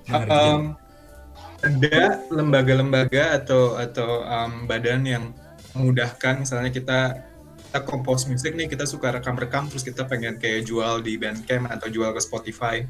Menarik, 0.07 0.31
Um, 0.31 0.61
ada 1.61 2.23
lembaga-lembaga 2.31 3.37
atau 3.37 3.75
atau 3.77 4.23
um, 4.23 4.65
badan 4.65 5.03
yang 5.05 5.23
memudahkan 5.75 6.41
misalnya 6.41 6.71
kita 6.71 7.19
kita 7.71 7.79
kompos 7.87 8.27
musik 8.27 8.55
nih 8.57 8.67
kita 8.67 8.83
suka 8.83 9.15
rekam-rekam 9.15 9.69
terus 9.71 9.85
kita 9.85 10.03
pengen 10.03 10.35
kayak 10.41 10.67
jual 10.67 10.99
di 10.99 11.15
Bandcamp 11.15 11.71
atau 11.71 11.87
jual 11.87 12.11
ke 12.11 12.19
Spotify 12.19 12.83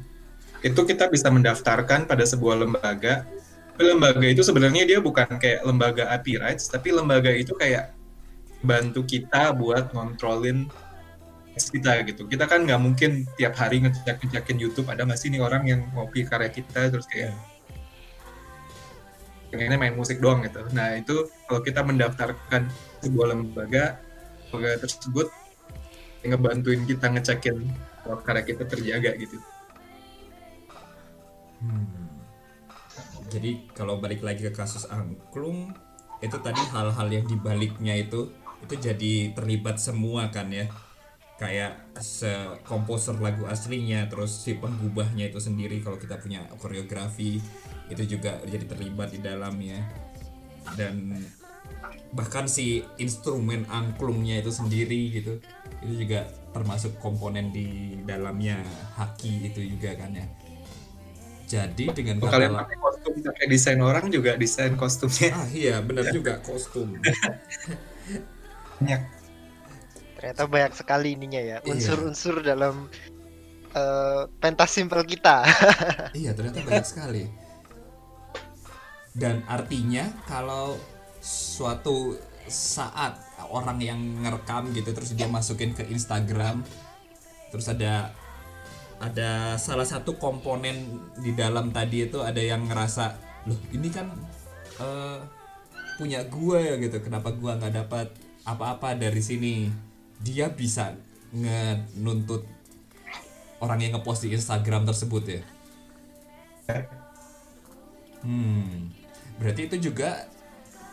itu 0.62 0.80
kita 0.82 1.06
bisa 1.06 1.30
mendaftarkan 1.30 2.06
pada 2.10 2.24
sebuah 2.26 2.66
lembaga 2.66 3.22
tapi 3.74 3.82
lembaga 3.86 4.26
itu 4.26 4.42
sebenarnya 4.42 4.82
dia 4.88 4.98
bukan 4.98 5.38
kayak 5.38 5.62
lembaga 5.62 6.10
IP 6.18 6.40
rights 6.40 6.66
tapi 6.66 6.90
lembaga 6.90 7.30
itu 7.30 7.54
kayak 7.54 7.94
bantu 8.64 9.06
kita 9.06 9.54
buat 9.54 9.94
ngontrolin 9.94 10.66
kita 11.52 12.00
gitu 12.08 12.24
kita 12.28 12.48
kan 12.48 12.64
nggak 12.64 12.80
mungkin 12.80 13.28
tiap 13.36 13.56
hari 13.60 13.84
ngecek 13.84 14.24
ngecekin 14.24 14.56
YouTube 14.56 14.88
ada 14.88 15.04
nggak 15.04 15.20
sih 15.20 15.28
nih 15.28 15.44
orang 15.44 15.68
yang 15.68 15.84
ngopi 15.92 16.24
karya 16.24 16.48
kita 16.48 16.88
terus 16.88 17.04
kayak 17.04 17.36
pengennya 19.52 19.76
main 19.76 19.92
musik 19.92 20.16
doang 20.16 20.40
gitu. 20.48 20.64
Nah 20.72 20.96
itu 20.96 21.28
kalau 21.44 21.60
kita 21.60 21.84
mendaftarkan 21.84 22.72
sebuah 23.04 23.36
lembaga, 23.36 24.00
lembaga 24.48 24.88
tersebut 24.88 25.28
yang 26.24 26.40
ngebantuin 26.40 26.88
kita 26.88 27.12
ngecekin 27.12 27.68
kalau 28.00 28.18
karya 28.24 28.42
kita 28.48 28.64
terjaga 28.64 29.12
gitu. 29.20 29.36
Hmm. 31.60 32.08
Jadi 33.28 33.68
kalau 33.76 34.00
balik 34.00 34.24
lagi 34.24 34.48
ke 34.48 34.52
kasus 34.56 34.88
angklung 34.88 35.76
itu 36.24 36.36
tadi 36.40 36.62
hal-hal 36.72 37.08
yang 37.12 37.28
dibaliknya 37.28 38.00
itu 38.00 38.32
itu 38.62 38.74
jadi 38.78 39.34
terlibat 39.34 39.76
semua 39.82 40.30
kan 40.30 40.46
ya 40.48 40.70
kayak 41.40 41.96
se 41.98 42.30
komposer 42.62 43.18
lagu 43.18 43.48
aslinya 43.48 44.06
terus 44.06 44.46
si 44.46 44.54
penggubahnya 44.56 45.32
itu 45.32 45.42
sendiri 45.42 45.82
kalau 45.82 45.98
kita 45.98 46.20
punya 46.20 46.46
koreografi 46.60 47.42
itu 47.90 48.02
juga 48.06 48.38
jadi 48.46 48.64
terlibat 48.68 49.10
di 49.10 49.20
dalamnya 49.20 49.80
dan 50.78 51.18
bahkan 52.14 52.46
si 52.46 52.84
instrumen 53.00 53.66
angklungnya 53.66 54.38
itu 54.44 54.52
sendiri 54.54 55.10
gitu 55.10 55.40
itu 55.82 56.06
juga 56.06 56.28
termasuk 56.52 57.00
komponen 57.00 57.50
di 57.50 57.98
dalamnya 58.04 58.60
haki 59.00 59.50
itu 59.50 59.64
juga 59.66 59.96
kan 59.96 60.12
ya. 60.12 60.26
Jadi 61.48 61.84
dengan 61.92 62.16
Kalau 62.20 62.32
kata 62.32 62.36
kalian 62.38 62.52
pakai 62.56 62.78
kostum 62.80 63.12
pakai 63.28 63.46
desain 63.48 63.80
orang 63.80 64.06
juga 64.08 64.30
desain 64.40 64.72
kostumnya. 64.76 65.32
Ah 65.36 65.48
iya 65.52 65.80
benar 65.84 66.08
juga 66.12 66.40
kostum. 66.40 66.96
Banyak. 68.80 69.21
Ternyata 70.22 70.46
banyak 70.46 70.72
sekali 70.78 71.18
ininya 71.18 71.42
ya, 71.42 71.58
Iya. 71.58 71.66
unsur-unsur 71.66 72.46
dalam 72.46 72.86
eh, 73.74 74.22
pentas 74.38 74.70
simpel 74.70 75.02
kita. 75.02 75.42
iya 76.22 76.30
ternyata 76.36 76.62
banyak 76.62 76.86
sekali 76.86 77.24
dan 79.12 79.44
artinya 79.44 80.08
kalau 80.24 80.76
suatu 81.20 82.16
saat 82.48 83.16
orang 83.52 83.78
yang 83.78 84.00
ngerekam 84.24 84.72
gitu 84.72 84.90
terus 84.96 85.12
dia 85.14 85.28
masukin 85.28 85.76
ke 85.76 85.84
Instagram 85.86 86.64
terus 87.52 87.68
ada 87.68 88.10
ada 88.98 89.60
salah 89.60 89.84
satu 89.84 90.16
komponen 90.16 90.98
di 91.20 91.36
dalam 91.36 91.70
tadi 91.70 92.08
itu 92.08 92.24
ada 92.24 92.40
yang 92.40 92.64
ngerasa 92.66 93.04
loh 93.46 93.60
ini 93.70 93.88
kan 93.92 94.08
eh, 94.80 95.18
punya 96.00 96.24
gua 96.26 96.58
ya 96.58 96.74
gitu 96.80 96.98
kenapa 97.04 97.30
gua 97.36 97.60
nggak 97.60 97.74
dapat 97.84 98.08
apa-apa 98.48 98.96
dari 98.96 99.22
sini 99.22 99.54
dia 100.22 100.48
bisa 100.48 100.94
ngenuntut 101.34 102.46
orang 103.58 103.78
yang 103.82 103.92
ngepost 103.98 104.26
di 104.26 104.34
Instagram 104.34 104.86
tersebut 104.86 105.24
ya? 105.26 105.42
Hmm 108.22 109.02
berarti 109.42 109.66
itu 109.66 109.90
juga 109.90 110.30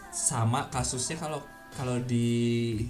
sama 0.10 0.74
kasusnya 0.74 1.22
kalau 1.22 1.46
kalau 1.78 2.02
di 2.02 2.82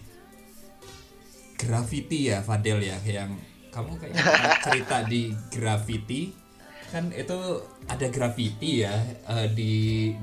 graffiti 1.59 2.31
ya 2.31 2.39
Fadel 2.39 2.79
ya 2.79 2.95
yang 3.03 3.35
kamu 3.75 3.99
pernah 3.99 4.55
cerita 4.65 5.03
di 5.03 5.35
graffiti. 5.51 6.31
Kan 6.89 7.13
itu 7.13 7.37
ada 7.85 8.09
graffiti 8.09 8.81
ya 8.81 8.95
eh, 9.29 9.45
di 9.53 9.73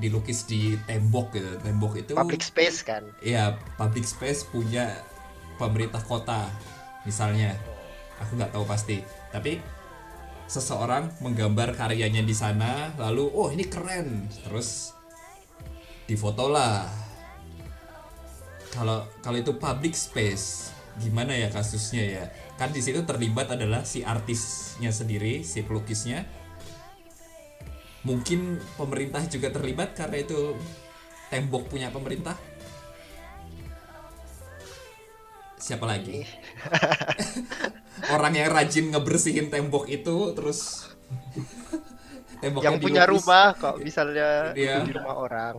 dilukis 0.03 0.43
di 0.49 0.75
tembok 0.83 1.31
gitu. 1.37 1.51
Tembok 1.63 1.93
itu 1.95 2.11
Public 2.11 2.43
space 2.43 2.83
kan. 2.83 3.07
ya 3.23 3.55
public 3.79 4.03
space 4.03 4.43
punya 4.51 4.99
pemerintah 5.57 6.01
kota 6.01 6.47
misalnya. 7.03 7.57
Aku 8.17 8.33
nggak 8.33 8.53
tahu 8.53 8.65
pasti. 8.65 9.01
Tapi 9.29 9.61
seseorang 10.47 11.11
menggambar 11.19 11.75
karyanya 11.75 12.23
di 12.23 12.33
sana 12.33 12.93
lalu 12.97 13.29
oh 13.29 13.49
ini 13.51 13.65
keren. 13.67 14.25
Terus 14.45 14.93
difotolah. 16.07 16.87
Kalau 18.71 19.05
kalau 19.21 19.37
itu 19.37 19.57
public 19.57 19.93
space 19.97 20.73
gimana 20.97 21.33
ya 21.33 21.53
kasusnya 21.53 22.03
ya? 22.05 22.23
Kan 22.57 22.73
di 22.73 22.81
situ 22.81 23.05
terlibat 23.05 23.53
adalah 23.53 23.85
si 23.85 24.01
artisnya 24.01 24.89
sendiri 24.89 25.45
si 25.45 25.61
pelukisnya. 25.61 26.25
Mungkin 28.05 28.61
pemerintah 28.79 29.25
juga 29.27 29.51
terlibat 29.51 29.93
karena 29.93 30.23
itu 30.23 30.55
tembok 31.27 31.67
punya 31.67 31.91
pemerintah 31.91 32.39
siapa 35.67 35.83
lagi 35.83 36.23
orang 38.15 38.33
yang 38.33 38.49
rajin 38.49 38.87
ngebersihin 38.87 39.51
tembok 39.51 39.91
itu 39.91 40.31
terus 40.31 40.87
temboknya 42.41 42.63
yang 42.63 42.79
punya 42.79 43.03
dilukis. 43.03 43.11
rumah 43.19 43.47
kok 43.53 43.75
misalnya 43.83 44.55
Iya. 44.55 44.87
di 44.87 44.91
rumah 44.95 45.15
orang. 45.19 45.55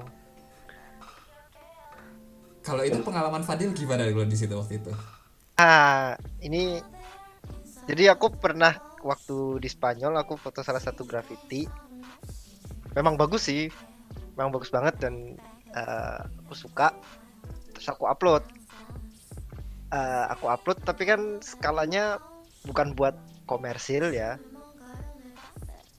kalau 2.60 2.84
itu 2.84 3.00
pengalaman 3.00 3.40
Fadil 3.42 3.72
gimana 3.72 4.04
kalau 4.08 4.24
di 4.24 4.36
situ 4.36 4.52
waktu 4.52 4.80
itu 4.80 4.92
Ah, 5.58 6.14
ini 6.38 6.78
jadi 7.84 8.14
aku 8.14 8.30
pernah 8.30 8.78
waktu 9.02 9.58
di 9.58 9.66
Spanyol 9.66 10.14
aku 10.14 10.38
foto 10.38 10.62
salah 10.62 10.78
satu 10.78 11.02
graffiti. 11.02 11.66
Memang 12.94 13.18
bagus 13.18 13.50
sih. 13.50 13.66
Memang 14.38 14.54
bagus 14.54 14.70
banget 14.70 15.02
dan 15.02 15.34
eh, 15.74 16.20
aku 16.46 16.54
suka. 16.54 16.94
Terus 17.74 17.90
aku 17.90 18.06
upload. 18.06 18.46
Eh, 19.88 20.24
aku 20.29 20.53
upload 20.53 20.85
tapi 20.85 21.09
kan 21.09 21.40
skalanya 21.40 22.20
bukan 22.68 22.92
buat 22.92 23.16
komersil 23.48 24.12
ya. 24.12 24.37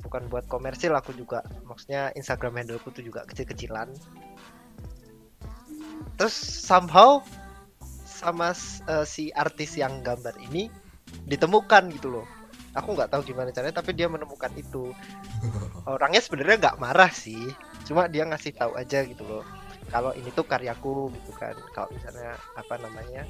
Bukan 0.06 0.30
buat 0.30 0.46
komersil 0.46 0.94
aku 0.94 1.18
juga. 1.18 1.42
Maksudnya 1.66 2.14
Instagram 2.14 2.62
handleku 2.62 2.94
tuh 2.94 3.02
juga 3.02 3.26
kecil-kecilan. 3.26 3.90
Terus 6.22 6.36
somehow 6.38 7.26
sama 8.06 8.54
eh, 8.86 9.06
si 9.10 9.34
artis 9.34 9.74
yang 9.74 10.06
gambar 10.06 10.38
ini 10.38 10.70
ditemukan 11.26 11.90
gitu 11.90 12.22
loh. 12.22 12.26
Aku 12.78 12.94
nggak 12.94 13.10
tahu 13.10 13.26
gimana 13.26 13.50
caranya, 13.50 13.82
tapi 13.82 13.98
dia 13.98 14.06
menemukan 14.06 14.54
itu. 14.54 14.94
Orangnya 15.90 16.22
sebenarnya 16.22 16.62
nggak 16.62 16.78
marah 16.78 17.10
sih, 17.10 17.50
cuma 17.90 18.06
dia 18.06 18.22
ngasih 18.30 18.54
tahu 18.54 18.78
aja 18.78 19.02
gitu 19.02 19.26
loh. 19.26 19.42
Kalau 19.90 20.14
ini 20.14 20.30
tuh 20.30 20.46
karyaku 20.46 21.10
gitu 21.18 21.34
kan. 21.34 21.58
Kalau 21.74 21.90
misalnya 21.90 22.38
apa 22.54 22.78
namanya, 22.78 23.26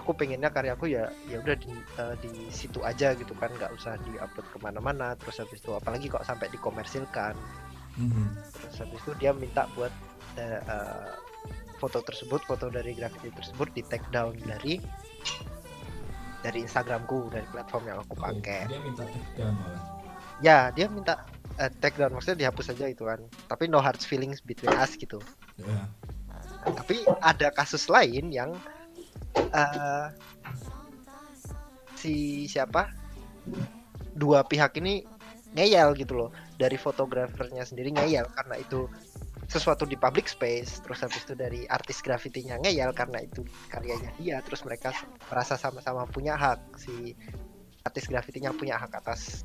aku 0.00 0.16
pengennya 0.16 0.48
karyaku 0.48 0.96
ya 0.96 1.12
ya 1.28 1.38
udah 1.44 1.56
di 1.60 1.70
eh, 1.76 2.14
di 2.24 2.32
situ 2.48 2.80
aja 2.80 3.12
gitu 3.12 3.36
kan, 3.36 3.52
nggak 3.52 3.76
usah 3.76 4.00
diupload 4.08 4.46
ke 4.48 4.58
mana-mana. 4.58 5.12
Terus 5.20 5.44
habis 5.44 5.60
itu 5.60 5.76
apalagi 5.76 6.08
kok 6.08 6.24
sampai 6.24 6.48
dikomersilkan. 6.48 7.36
Mhm. 8.00 8.26
Terus 8.64 8.76
habis 8.80 9.00
itu 9.04 9.12
dia 9.20 9.36
minta 9.36 9.68
buat 9.76 9.92
eh, 10.40 11.12
foto 11.76 12.00
tersebut, 12.00 12.40
foto 12.48 12.72
dari 12.72 12.96
graffiti 12.96 13.28
tersebut 13.32 13.68
di 13.76 13.82
take 13.84 14.08
down 14.08 14.32
dari 14.40 14.80
dari 16.40 16.58
Instagramku, 16.64 17.28
dari 17.28 17.44
platform 17.52 17.84
yang 17.84 17.98
aku 18.00 18.16
pakai. 18.16 18.64
dia 18.64 18.80
minta 18.80 19.04
take 19.04 19.32
down 19.36 19.54
malah 19.60 20.00
Ya, 20.40 20.72
dia 20.72 20.88
minta 20.88 21.20
eh, 21.60 21.68
take 21.84 22.00
down, 22.00 22.16
maksudnya 22.16 22.48
dihapus 22.48 22.72
aja 22.72 22.88
itu 22.88 23.04
kan. 23.04 23.20
Tapi 23.44 23.68
no 23.68 23.80
hard 23.80 24.00
feelings 24.00 24.40
between 24.40 24.72
us 24.80 24.96
gitu. 24.96 25.20
Ya. 25.60 25.84
Tapi 26.64 27.04
ada 27.20 27.52
kasus 27.52 27.88
lain 27.92 28.32
yang 28.32 28.56
eh 29.36 30.06
si 31.98 32.46
siapa? 32.48 32.90
Dua 34.16 34.42
pihak 34.44 34.76
ini 34.80 35.04
ngeyel 35.54 35.94
gitu 35.98 36.14
loh. 36.16 36.30
Dari 36.56 36.76
fotografernya 36.76 37.64
sendiri 37.64 37.94
ngeyel 37.94 38.26
karena 38.34 38.56
itu 38.60 38.86
sesuatu 39.50 39.82
di 39.82 39.98
public 39.98 40.30
space 40.30 40.78
terus 40.86 41.02
habis 41.02 41.26
itu 41.26 41.34
dari 41.34 41.66
artis 41.66 41.98
grafitinya 41.98 42.54
ngeyel 42.62 42.94
karena 42.94 43.18
itu 43.18 43.42
karyanya 43.66 44.14
dia 44.22 44.38
terus 44.46 44.62
mereka 44.62 44.94
merasa 45.26 45.58
sama-sama 45.58 46.06
punya 46.06 46.38
hak 46.38 46.78
si 46.78 47.18
artis 47.82 48.06
grafitinya 48.06 48.54
punya 48.54 48.78
hak 48.78 48.94
atas 48.94 49.42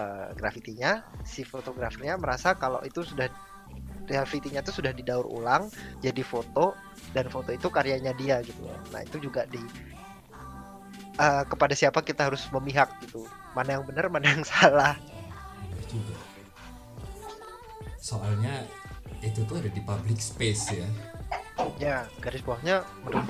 eh, 0.00 0.32
grafitinya 0.32 1.04
si 1.28 1.44
fotografernya 1.44 2.16
merasa 2.16 2.56
kalau 2.56 2.80
itu 2.88 3.04
sudah 3.04 3.28
graffiti-nya 4.08 4.64
tuh 4.64 4.80
sudah 4.80 4.90
didaur 4.96 5.28
ulang 5.28 5.68
jadi 6.00 6.24
foto 6.24 6.72
dan 7.12 7.28
foto 7.28 7.52
itu 7.52 7.68
karyanya 7.68 8.16
dia 8.16 8.40
gitu 8.42 8.58
loh. 8.64 8.80
Nah, 8.90 9.04
itu 9.04 9.20
juga 9.20 9.44
di 9.46 9.60
eh, 11.20 11.44
kepada 11.46 11.76
siapa 11.76 12.00
kita 12.00 12.32
harus 12.32 12.48
memihak 12.50 12.88
gitu. 13.04 13.28
Mana 13.52 13.76
yang 13.78 13.84
benar, 13.84 14.08
mana 14.08 14.32
yang 14.32 14.44
salah. 14.56 14.96
Juga 15.88 16.16
soalnya 18.08 18.64
itu 19.20 19.44
tuh 19.44 19.60
ada 19.60 19.68
di 19.68 19.82
public 19.84 20.16
space 20.16 20.72
ya 20.72 20.88
Ya, 21.76 22.06
garis 22.22 22.40
bawahnya 22.42 22.86
menurut 23.04 23.26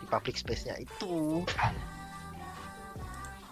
di 0.00 0.06
public 0.06 0.36
space-nya 0.38 0.76
itu. 0.78 1.42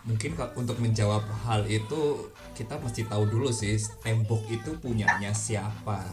mungkin 0.04 0.36
untuk 0.60 0.76
menjawab 0.84 1.24
hal 1.48 1.64
itu 1.64 2.28
kita 2.52 2.76
mesti 2.76 3.08
tahu 3.08 3.24
dulu 3.24 3.48
sih 3.48 3.80
tembok 4.04 4.44
itu 4.52 4.76
punyanya 4.76 5.32
siapa 5.32 6.04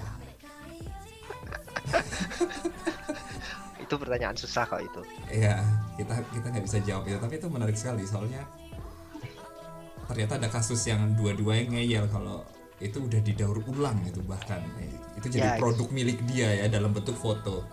Itu 3.83 3.99
pertanyaan 3.99 4.39
susah 4.39 4.63
kok 4.63 4.79
itu. 4.79 5.01
ya 5.27 5.59
kita 5.99 6.15
kita 6.31 6.47
nggak 6.47 6.63
bisa 6.63 6.79
jawab 6.87 7.03
itu 7.11 7.19
tapi 7.19 7.35
itu 7.35 7.47
menarik 7.51 7.75
sekali 7.75 8.07
soalnya 8.07 8.47
ternyata 10.07 10.39
ada 10.39 10.47
kasus 10.47 10.79
yang 10.87 11.11
dua-duanya 11.19 11.75
ngeyel 11.75 12.07
kalau 12.07 12.47
itu 12.79 13.03
udah 13.03 13.19
didaur 13.19 13.59
ulang 13.67 13.99
itu 14.07 14.23
bahkan 14.25 14.63
itu 15.19 15.27
jadi 15.27 15.53
Ya, 15.53 15.59
produk 15.59 15.91
milik 15.91 16.23
dia 16.25 16.63
ya 16.63 16.65
dalam 16.71 16.95
bentuk 16.95 17.19
foto 17.19 17.67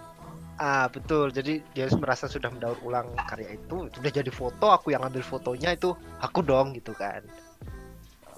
Ah, 0.58 0.90
betul. 0.90 1.30
Jadi 1.30 1.62
dia 1.70 1.86
merasa 2.02 2.26
sudah 2.26 2.50
mendaur 2.50 2.74
ulang 2.82 3.14
karya 3.30 3.54
itu, 3.54 3.86
itu 3.86 3.96
udah 4.02 4.10
jadi 4.10 4.26
foto, 4.34 4.74
aku 4.74 4.90
yang 4.90 5.06
ambil 5.06 5.22
fotonya 5.22 5.78
itu 5.78 5.94
aku 6.18 6.42
dong 6.42 6.74
gitu 6.74 6.90
kan. 6.98 7.22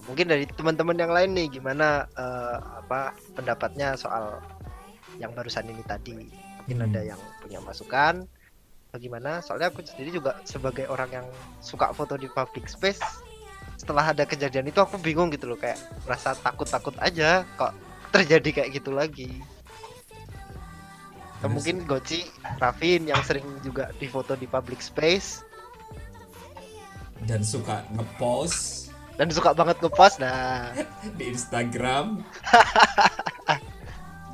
Mungkin 0.05 0.29
dari 0.29 0.45
teman-teman 0.45 1.01
yang 1.01 1.17
lain 1.17 1.33
nih 1.33 1.49
gimana 1.49 2.05
eh, 2.13 2.57
apa 2.85 3.17
pendapatnya 3.33 3.97
soal 3.97 4.37
yang 5.21 5.37
barusan 5.37 5.69
ini 5.69 5.85
tadi. 5.85 6.17
Mungkin 6.65 6.77
Hmm. 6.81 6.89
ada 6.91 7.01
yang 7.05 7.21
punya 7.45 7.61
masukan 7.61 8.25
bagaimana? 8.91 9.45
Soalnya 9.45 9.69
aku 9.69 9.85
sendiri 9.85 10.17
juga 10.17 10.41
sebagai 10.49 10.89
orang 10.89 11.23
yang 11.23 11.27
suka 11.61 11.93
foto 11.93 12.17
di 12.17 12.27
public 12.27 12.67
space 12.67 13.01
setelah 13.77 14.13
ada 14.13 14.29
kejadian 14.29 14.69
itu 14.69 14.77
aku 14.77 15.01
bingung 15.01 15.33
gitu 15.33 15.49
loh 15.49 15.57
kayak 15.57 15.81
merasa 16.05 16.37
takut-takut 16.37 16.93
aja 17.01 17.49
kok 17.57 17.73
terjadi 18.13 18.61
kayak 18.61 18.71
gitu 18.77 18.93
lagi. 18.93 19.41
Atau 21.41 21.57
mungkin 21.57 21.89
Goci, 21.89 22.29
Rafin 22.61 23.09
yang 23.09 23.25
sering 23.25 23.45
juga 23.65 23.89
difoto 23.97 24.37
di 24.37 24.45
public 24.45 24.85
space 24.85 25.41
dan 27.25 27.41
suka 27.45 27.85
ngepost 27.97 28.93
dan 29.21 29.29
suka 29.29 29.53
banget 29.53 29.77
ngepost 29.81 30.21
nah 30.21 30.73
di 31.21 31.33
Instagram. 31.33 32.21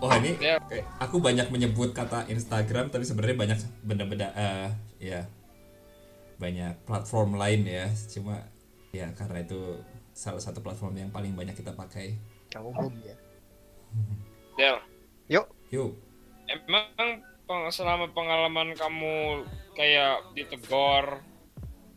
Oh 0.06 0.14
ini 0.16 0.38
Ya. 0.38 0.56
eh, 0.70 0.86
aku 0.96 1.18
banyak 1.18 1.50
menyebut 1.50 1.90
kata 1.90 2.26
Instagram 2.26 2.88
tapi 2.88 3.02
sebenarnya 3.02 3.36
banyak 3.36 3.58
benda-benda 3.82 4.28
eh, 4.32 4.70
ya. 5.02 5.26
Banyak 6.38 6.86
platform 6.86 7.34
lain 7.34 7.66
ya. 7.66 7.86
Cuma 8.06 8.38
ya 8.94 9.10
karena 9.12 9.42
itu 9.42 9.82
salah 10.14 10.40
satu 10.40 10.62
platform 10.62 10.96
yang 10.96 11.10
paling 11.10 11.34
banyak 11.34 11.52
kita 11.52 11.74
pakai. 11.74 12.16
yang 12.54 12.62
umum 12.62 12.88
ya? 13.02 13.12
Del, 14.56 14.76
yuk. 15.28 15.46
Yuk, 15.68 15.98
emang 16.46 16.86
peng- 17.44 17.68
selama 17.68 18.06
pengalaman 18.14 18.70
kamu 18.72 19.42
kayak 19.74 20.22
ditegur 20.32 21.20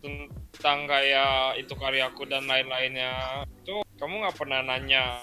tentang 0.02 0.89
kayak 0.89 1.62
itu 1.62 1.74
karyaku 1.78 2.26
dan 2.26 2.50
lain-lainnya 2.50 3.45
itu 3.45 3.78
kamu 3.95 4.26
nggak 4.26 4.38
pernah 4.38 4.65
nanya 4.65 5.22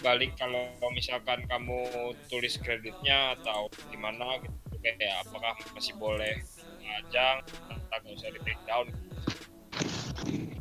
balik 0.00 0.36
kalau 0.36 0.68
misalkan 0.92 1.44
kamu 1.46 1.84
tulis 2.28 2.56
kreditnya 2.60 3.36
atau 3.40 3.68
gimana 3.92 4.40
gitu. 4.40 4.56
Kayak 4.80 5.28
apakah 5.28 5.54
masih 5.76 5.92
boleh 6.00 6.40
ngajang 6.80 7.44
atau 7.68 7.76
nggak 8.00 8.16
usah 8.16 8.30
di 8.32 8.40
take 8.48 8.62
down? 8.64 8.86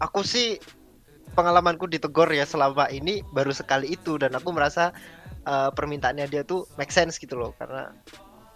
Aku 0.04 0.23
sih 0.28 0.60
pengalamanku 1.36 1.88
ditegur 1.88 2.28
ya 2.28 2.43
selama 2.43 2.91
ini 2.91 3.23
baru 3.32 3.56
sekali 3.56 3.95
itu 3.95 4.19
dan 4.19 4.36
aku 4.36 4.52
merasa 4.52 4.91
eh, 5.47 5.71
permintaannya 5.71 6.28
dia 6.28 6.43
tuh 6.43 6.67
make 6.75 6.91
sense 6.91 7.15
gitu 7.15 7.39
loh. 7.39 7.56
Karena 7.56 7.95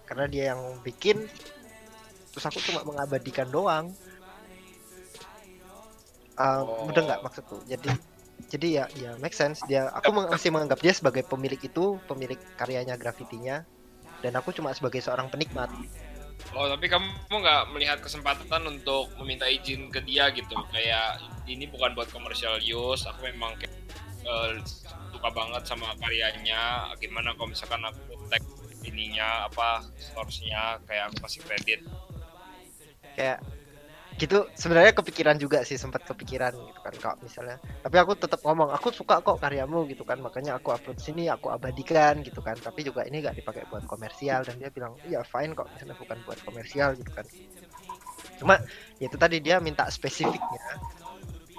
karena 0.04 0.28
dia 0.28 0.44
yang 0.52 0.60
bikin 0.84 1.24
terus 2.32 2.44
aku 2.44 2.60
cuma 2.68 2.84
mengabadikan 2.84 3.48
doang. 3.48 3.88
Eh, 6.34 6.60
Oh. 6.60 6.84
mudah 6.84 7.02
nggak 7.08 7.22
maksudku. 7.24 7.62
Jadi 7.64 7.88
jadi 8.54 8.68
ya 8.70 8.84
ya 8.94 9.10
make 9.18 9.34
sense. 9.34 9.58
Dia 9.66 9.90
aku 9.90 10.14
masih 10.14 10.54
menganggap 10.54 10.78
dia 10.78 10.94
sebagai 10.94 11.26
pemilik 11.26 11.58
itu 11.58 11.98
pemilik 12.06 12.38
karyanya 12.54 12.94
grafitinya. 12.94 13.66
Dan 14.22 14.38
aku 14.38 14.54
cuma 14.54 14.70
sebagai 14.72 15.02
seorang 15.02 15.26
penikmat. 15.28 15.68
Oh 16.54 16.70
tapi 16.70 16.86
kamu 16.86 17.10
nggak 17.28 17.62
melihat 17.74 17.98
kesempatan 17.98 18.62
untuk 18.70 19.10
meminta 19.18 19.50
izin 19.50 19.90
ke 19.90 20.00
dia 20.06 20.30
gitu? 20.30 20.54
Kayak 20.70 21.18
ini 21.50 21.66
bukan 21.66 21.92
buat 21.98 22.08
commercial 22.14 22.56
use 22.62 23.04
aku 23.04 23.26
memang 23.28 23.58
kayak, 23.58 23.74
eh, 24.24 24.52
suka 25.12 25.28
banget 25.34 25.62
sama 25.66 25.92
karyanya. 25.98 26.94
Gimana 27.02 27.34
kalau 27.34 27.50
misalkan 27.50 27.82
aku 27.84 28.16
tag 28.30 28.42
ininya 28.84 29.48
apa 29.48 29.82
source-nya 29.98 30.78
kayak 30.86 31.10
aku 31.10 31.26
kasih 31.26 31.40
kredit? 31.44 31.80
Kayak 33.18 33.38
gitu 34.14 34.46
sebenarnya 34.54 34.94
kepikiran 34.94 35.36
juga 35.42 35.66
sih 35.66 35.74
sempat 35.74 36.06
kepikiran 36.06 36.54
gitu 36.54 36.80
kan 36.80 36.94
kalau 37.02 37.18
misalnya. 37.18 37.58
Tapi 37.82 37.96
aku 37.98 38.14
tetap 38.14 38.40
ngomong 38.46 38.70
aku 38.70 38.94
suka 38.94 39.18
kok 39.18 39.42
karyamu 39.42 39.90
gitu 39.90 40.06
kan. 40.06 40.22
Makanya 40.22 40.58
aku 40.62 40.70
upload 40.70 41.02
sini 41.02 41.26
aku 41.26 41.50
abadikan 41.50 42.22
gitu 42.22 42.38
kan. 42.38 42.54
Tapi 42.54 42.86
juga 42.86 43.02
ini 43.04 43.18
gak 43.24 43.34
dipakai 43.42 43.66
buat 43.66 43.82
komersial. 43.90 44.46
Dan 44.46 44.62
dia 44.62 44.70
bilang 44.70 44.94
iya 45.02 45.26
fine 45.26 45.52
kok 45.58 45.66
misalnya 45.74 45.98
bukan 45.98 46.18
buat 46.22 46.38
komersial 46.46 46.94
gitu 46.94 47.10
kan. 47.10 47.26
Cuma 48.38 48.54
ya 49.02 49.06
itu 49.10 49.18
tadi 49.18 49.42
dia 49.42 49.58
minta 49.58 49.90
spesifiknya. 49.90 50.62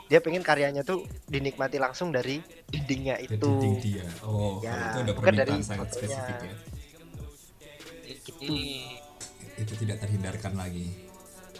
Dia 0.05 0.21
pengen 0.21 0.45
karyanya 0.45 0.85
tuh 0.85 1.01
dinikmati 1.25 1.81
langsung 1.81 2.13
dari 2.13 2.39
dindingnya 2.69 3.19
dari 3.19 3.35
itu. 3.35 3.51
dinding 3.51 3.75
dia. 3.81 4.05
Oh, 4.23 4.61
Ya, 4.61 4.71
kalau 4.71 4.85
itu 4.85 4.99
udah 5.01 5.15
dari 5.33 5.55
permintaan 5.57 5.63
sangat 5.65 5.87
spesifik 5.91 6.35
ya. 6.39 6.53
gitu 8.05 8.53
Itu 9.55 9.73
tidak 9.81 9.97
terhindarkan 10.03 10.53
lagi. 10.55 11.14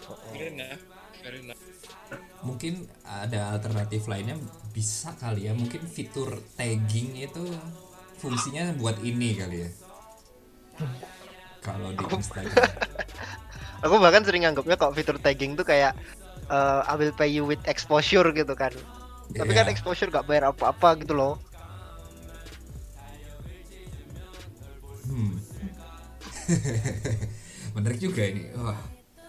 Fair 0.06 0.52
enough 0.54 0.82
fair 1.22 1.34
enough 1.40 1.60
Mungkin 2.46 2.86
ada 3.02 3.50
alternatif 3.58 4.06
lainnya 4.06 4.38
bisa 4.70 5.10
kali 5.18 5.50
ya. 5.50 5.52
Mungkin 5.56 5.82
fitur 5.90 6.38
tagging 6.54 7.18
itu 7.18 7.42
fungsinya 8.22 8.70
buat 8.78 9.02
ini 9.02 9.34
kali 9.34 9.66
ya. 9.66 9.70
Kalau 11.58 11.90
di 11.90 12.04
Instagram. 12.06 12.54
aku 13.84 13.94
bahkan 13.98 14.22
sering 14.22 14.46
anggapnya 14.46 14.78
kok 14.78 14.94
fitur 14.94 15.18
tagging 15.18 15.58
tuh 15.58 15.66
kayak 15.66 15.98
eh, 16.46 16.80
I 16.86 16.94
will 16.94 17.10
pay 17.12 17.28
you 17.28 17.42
with 17.42 17.60
exposure 17.66 18.24
gitu 18.30 18.54
kan 18.54 18.70
tapi 19.34 19.50
kan 19.52 19.66
Iya. 19.66 19.74
exposure 19.74 20.08
gak 20.08 20.30
bayar 20.30 20.54
apa-apa 20.54 21.02
gitu 21.02 21.12
loh 21.18 21.34
Hmm. 25.06 25.38
Menarik 27.78 28.02
juga 28.02 28.26
ini. 28.26 28.50
Wah, 28.58 28.74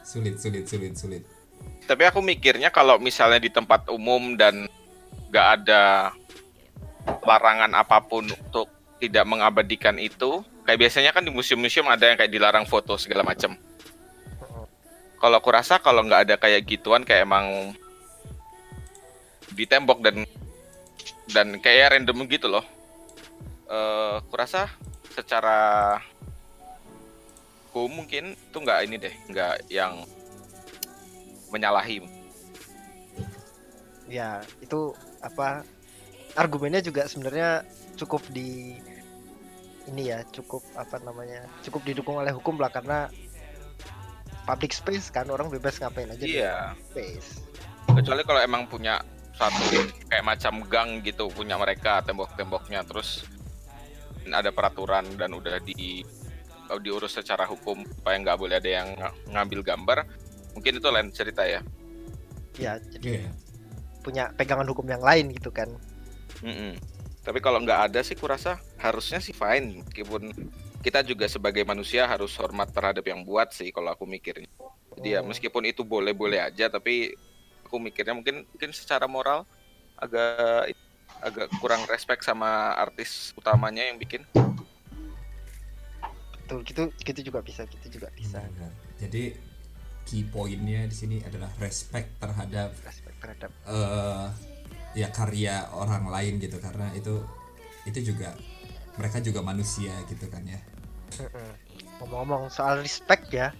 sulit, 0.07 0.39
sulit, 0.39 0.63
sulit, 0.63 0.93
sulit. 0.95 1.23
Tapi 1.83 2.03
aku 2.07 2.23
mikirnya 2.23 2.71
kalau 2.71 2.95
misalnya 2.95 3.43
di 3.43 3.51
tempat 3.51 3.91
umum 3.91 4.39
dan 4.39 4.71
nggak 5.27 5.47
ada 5.59 6.15
larangan 7.27 7.75
apa 7.75 7.99
pun 7.99 8.23
untuk 8.23 8.71
tidak 9.03 9.27
mengabadikan 9.27 9.99
itu, 9.99 10.39
kayak 10.63 10.87
biasanya 10.87 11.11
kan 11.11 11.27
di 11.27 11.31
museum-museum 11.31 11.91
ada 11.91 12.07
yang 12.07 12.15
kayak 12.15 12.31
dilarang 12.31 12.63
foto 12.63 12.95
segala 12.95 13.27
macam. 13.27 13.59
Kalau 15.17 15.35
aku 15.43 15.49
rasa 15.51 15.83
kalau 15.83 16.07
nggak 16.07 16.23
ada 16.29 16.35
kayak 16.39 16.63
gituan 16.63 17.03
kayak 17.03 17.27
emang 17.27 17.75
di 19.51 19.65
tembok 19.67 19.99
dan 19.99 20.23
dan 21.31 21.59
kayak 21.59 21.99
random 21.99 22.23
gitu 22.31 22.47
loh. 22.47 22.63
Eh, 23.67 24.13
aku 24.23 24.33
rasa 24.39 24.71
secara 25.11 25.99
hukum 27.77 28.01
mungkin 28.01 28.33
itu 28.33 28.57
nggak 28.57 28.79
ini 28.89 28.95
deh, 28.97 29.13
nggak 29.29 29.69
yang 29.69 30.01
menyalahi. 31.53 32.01
ya 34.07 34.39
itu 34.63 34.95
apa 35.19 35.67
argumennya 36.39 36.79
juga 36.79 37.03
sebenarnya 37.11 37.67
cukup 37.99 38.23
di 38.31 38.79
ini 39.91 40.15
ya 40.15 40.23
cukup 40.31 40.63
apa 40.79 40.95
namanya 41.03 41.43
cukup 41.59 41.83
didukung 41.83 42.15
oleh 42.15 42.31
hukum 42.31 42.55
lah 42.55 42.71
karena 42.71 43.11
public 44.47 44.71
space 44.71 45.11
kan 45.11 45.27
orang 45.27 45.51
bebas 45.51 45.75
ngapain 45.83 46.07
aja 46.07 46.23
di 46.23 46.39
Iya. 46.39 46.71
space 46.87 47.43
Kecuali 47.99 48.23
kalau 48.23 48.39
emang 48.39 48.63
punya 48.71 49.03
satu 49.35 49.75
kayak 50.07 50.23
macam 50.23 50.63
gang 50.71 51.03
gitu 51.03 51.27
punya 51.27 51.59
mereka 51.59 51.99
tembok-temboknya 52.07 52.87
terus 52.87 53.27
ada 54.23 54.55
peraturan 54.55 55.03
dan 55.19 55.35
udah 55.35 55.59
di 55.67 55.99
diurus 56.75 57.15
secara 57.15 57.47
hukum 57.47 57.87
supaya 57.87 58.19
nggak 58.19 58.37
boleh 58.37 58.59
ada 58.59 58.67
yang 58.67 58.87
ng- 58.99 59.31
ngambil 59.31 59.63
gambar 59.63 59.97
mungkin 60.51 60.71
itu 60.75 60.87
lain 60.91 61.09
cerita 61.15 61.47
ya 61.47 61.63
ya 62.59 62.75
jadi 62.91 63.23
Iya. 63.23 63.31
punya 64.03 64.23
pegangan 64.35 64.67
hukum 64.67 64.83
yang 64.87 64.99
lain 64.99 65.31
gitu 65.31 65.47
kan 65.47 65.71
Mm-mm. 66.43 66.75
Tapi 67.23 67.43
kalau 67.43 67.59
nggak 67.59 67.91
ada 67.91 67.99
sih 68.07 68.15
kurasa 68.15 68.55
harusnya 68.79 69.19
sih 69.19 69.35
fine 69.35 69.83
meskipun 69.83 70.31
kita 70.79 71.03
juga 71.03 71.27
sebagai 71.27 71.67
manusia 71.67 72.07
harus 72.07 72.31
hormat 72.39 72.71
terhadap 72.71 73.03
yang 73.03 73.19
buat 73.27 73.51
sih 73.51 73.67
kalau 73.75 73.91
aku 73.91 74.07
mikirnya. 74.07 74.47
Jadi 74.95 75.11
ya 75.11 75.19
meskipun 75.19 75.67
itu 75.67 75.83
boleh-boleh 75.83 76.39
aja 76.39 76.71
tapi 76.71 77.11
aku 77.67 77.83
mikirnya 77.83 78.15
mungkin 78.15 78.47
mungkin 78.47 78.71
secara 78.71 79.11
moral 79.11 79.43
agak 79.99 80.71
agak 81.19 81.47
kurang 81.59 81.83
respect 81.91 82.23
sama 82.23 82.71
artis 82.79 83.35
utamanya 83.35 83.83
yang 83.83 83.99
bikin. 83.99 84.23
Betul, 86.47 86.63
gitu 86.63 86.81
gitu 87.03 87.19
juga 87.27 87.43
bisa, 87.43 87.67
gitu 87.67 87.99
juga 87.99 88.07
bisa. 88.15 88.39
Benar. 88.39 88.71
Jadi 89.03 89.35
key 90.07 90.23
pointnya 90.23 90.87
di 90.87 90.95
sini 90.95 91.19
adalah 91.19 91.51
respect 91.59 92.15
terhadap 92.23 92.71
Respect 92.87 93.17
terhadap 93.19 93.51
eh 93.67 94.27
ya 94.95 95.11
karya 95.11 95.67
orang 95.75 96.07
lain 96.07 96.39
gitu 96.39 96.55
karena 96.63 96.87
itu 96.95 97.19
itu 97.83 98.15
juga 98.15 98.31
mereka 98.95 99.19
juga 99.19 99.43
manusia 99.43 99.91
gitu 100.07 100.23
kan 100.31 100.47
ya. 100.47 100.59
Ngomong-ngomong 101.99 102.47
soal 102.47 102.79
respect 102.79 103.27
ya, 103.35 103.51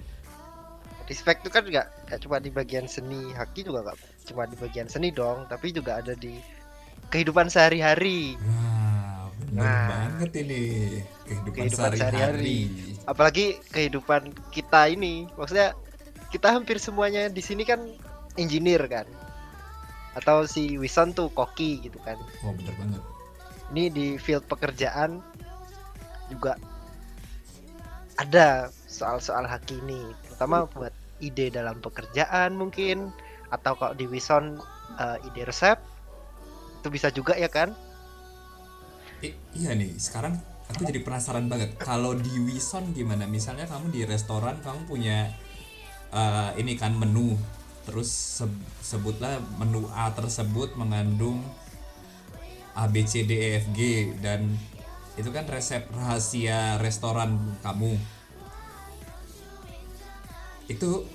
respect 1.11 1.43
itu 1.43 1.51
kan 1.51 1.67
nggak 1.67 1.87
nggak 2.07 2.19
cuma 2.23 2.39
di 2.39 2.49
bagian 2.49 2.87
seni, 2.87 3.35
haki 3.35 3.67
juga 3.67 3.91
nggak 3.91 3.97
cuma 4.31 4.47
di 4.47 4.55
bagian 4.55 4.87
seni 4.87 5.11
dong, 5.11 5.43
tapi 5.51 5.75
juga 5.75 5.99
ada 5.99 6.15
di 6.15 6.39
kehidupan 7.11 7.51
sehari-hari. 7.51 8.39
Wah, 8.39 9.27
bener 9.43 9.63
Nah. 9.67 9.87
banget 9.91 10.31
ini 10.47 10.63
kehidupan, 11.27 11.59
Kehidupan 11.67 11.91
sehari-hari. 11.99 12.71
Apalagi 13.03 13.59
kehidupan 13.71 14.31
kita 14.55 14.87
ini, 14.87 15.27
maksudnya 15.35 15.75
kita 16.31 16.51
hampir 16.51 16.79
semuanya 16.79 17.27
di 17.31 17.39
sini 17.39 17.63
kan 17.63 17.79
engineer 18.35 18.83
kan, 18.87 19.07
atau 20.15 20.43
si 20.43 20.75
Wison 20.75 21.11
tuh 21.15 21.31
koki 21.31 21.83
gitu 21.83 21.99
kan. 22.03 22.19
Oh 22.43 22.51
bener 22.55 22.75
banget. 22.75 23.01
Ini 23.71 23.83
di 23.91 24.07
field 24.15 24.47
pekerjaan 24.47 25.19
juga 26.27 26.55
ada 28.19 28.71
soal-soal 28.87 29.47
haki 29.47 29.79
ini, 29.83 30.03
terutama 30.27 30.67
buat 30.71 30.91
ide 31.23 31.53
dalam 31.53 31.79
pekerjaan 31.79 32.55
mungkin, 32.59 33.11
atau 33.53 33.75
kalau 33.79 33.95
di 33.95 34.03
Wison 34.09 34.59
eh, 34.99 35.27
ide 35.31 35.47
resep 35.47 35.79
itu 36.83 36.87
bisa 36.91 37.07
juga 37.11 37.33
ya 37.39 37.47
kan? 37.47 37.71
I- 39.23 39.37
iya 39.57 39.73
nih, 39.73 39.95
sekarang 39.97 40.37
aku 40.67 40.87
jadi 40.87 40.99
penasaran 41.03 41.47
banget. 41.47 41.75
Kalau 41.79 42.15
di 42.15 42.33
Wison 42.43 42.91
gimana? 42.91 43.23
Misalnya 43.25 43.67
kamu 43.67 43.91
di 43.91 44.01
restoran, 44.03 44.59
kamu 44.61 44.87
punya 44.87 45.31
eh, 46.11 46.49
ini 46.59 46.75
kan 46.75 46.95
menu, 46.95 47.35
terus 47.87 48.09
se- 48.11 48.65
sebutlah 48.83 49.39
menu 49.59 49.87
A 49.95 50.11
tersebut 50.11 50.75
mengandung 50.75 51.43
A 52.77 52.85
B 52.91 53.01
C 53.07 53.25
D 53.25 53.31
E 53.33 53.49
F 53.63 53.65
G 53.73 54.11
dan 54.21 54.53
itu 55.17 55.33
kan 55.33 55.49
resep 55.49 55.87
rahasia 55.89 56.77
restoran 56.77 57.57
kamu. 57.65 57.97
Itu 60.69 61.07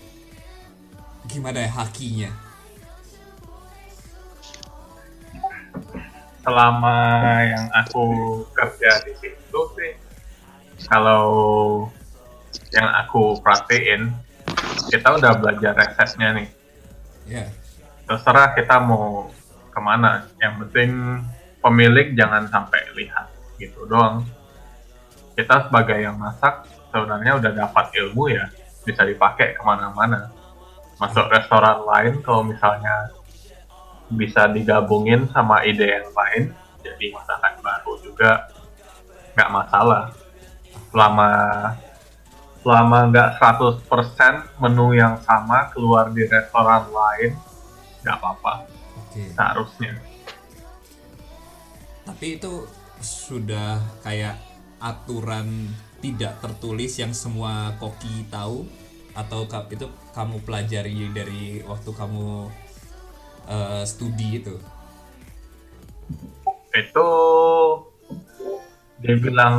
gimana 1.28 1.62
ya 1.62 1.70
hakinya? 1.70 2.32
selama 6.42 6.98
yang 7.46 7.70
aku 7.70 8.42
kerja 8.50 8.98
di 9.06 9.14
sih 9.22 9.32
kalau 10.86 11.26
yang 12.72 12.88
aku 13.04 13.38
perhatiin 13.40 14.12
kita 14.88 15.08
udah 15.20 15.32
belajar 15.38 15.72
resepnya 15.76 16.28
nih. 16.36 16.48
Ya, 17.28 17.44
terserah 18.08 18.56
kita 18.56 18.82
mau 18.82 19.30
ke 19.70 19.80
mana. 19.80 20.26
Yang 20.42 20.66
penting 20.66 20.90
pemilik 21.62 22.12
jangan 22.18 22.48
sampai 22.50 22.82
lihat 22.98 23.30
gitu 23.56 23.86
doang. 23.86 24.26
Kita 25.32 25.70
sebagai 25.70 25.96
yang 25.96 26.18
masak 26.18 26.68
sebenarnya 26.92 27.38
udah 27.40 27.52
dapat 27.54 27.86
ilmu 27.96 28.32
ya. 28.32 28.50
Bisa 28.82 29.06
dipakai 29.06 29.54
ke 29.56 29.62
mana-mana. 29.62 30.28
Masuk 30.98 31.30
restoran 31.30 31.82
lain 31.86 32.20
kalau 32.20 32.44
misalnya 32.44 33.10
bisa 34.12 34.44
digabungin 34.50 35.24
sama 35.32 35.64
ide 35.64 35.88
yang 35.88 36.08
lain 36.12 36.52
jadi 36.84 37.04
masakan 37.14 37.54
baru 37.64 37.92
juga 38.04 38.30
nggak 39.32 39.50
masalah 39.50 40.12
selama 40.92 41.30
selama 42.62 43.10
nggak 43.10 43.28
100% 43.42 44.62
menu 44.62 44.94
yang 44.94 45.18
sama 45.24 45.66
keluar 45.74 46.12
di 46.14 46.22
restoran 46.28 46.86
lain 46.92 47.34
nggak 48.06 48.16
apa-apa 48.20 48.70
oke. 49.00 49.22
seharusnya 49.34 49.98
Tapi 52.02 52.34
itu 52.34 52.66
sudah 52.98 53.78
kayak 54.02 54.38
aturan 54.82 55.70
tidak 56.02 56.38
tertulis 56.42 56.98
yang 56.98 57.14
semua 57.14 57.74
koki 57.78 58.26
tahu 58.26 58.66
atau 59.14 59.46
itu 59.70 59.86
kamu 60.10 60.42
pelajari 60.42 61.10
dari 61.14 61.62
waktu 61.62 61.90
kamu 61.94 62.50
eh, 63.46 63.84
studi 63.86 64.42
itu? 64.42 64.54
itu 66.72 67.08
dibilang 69.02 69.56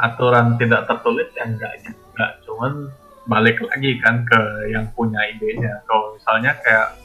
aturan 0.00 0.56
tidak 0.56 0.88
tertulis 0.88 1.28
ya 1.36 1.44
enggak 1.44 1.72
enggak 1.84 2.32
cuman 2.48 2.88
balik 3.28 3.60
lagi 3.60 4.00
kan 4.00 4.24
ke 4.24 4.72
yang 4.72 4.88
punya 4.96 5.20
idenya. 5.28 5.84
Kalau 5.84 6.16
misalnya 6.16 6.56
kayak 6.64 6.96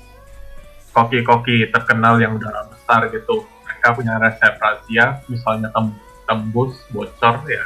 koki-koki 0.95 1.67
terkenal 1.67 2.15
yang 2.23 2.39
udah 2.39 2.71
besar 2.71 3.11
gitu 3.11 3.43
mereka 3.67 3.87
punya 3.91 4.15
resep 4.15 4.55
rahasia 4.55 5.19
misalnya 5.27 5.67
tem- 5.75 5.99
tembus 6.23 6.79
bocor 6.95 7.43
ya 7.51 7.65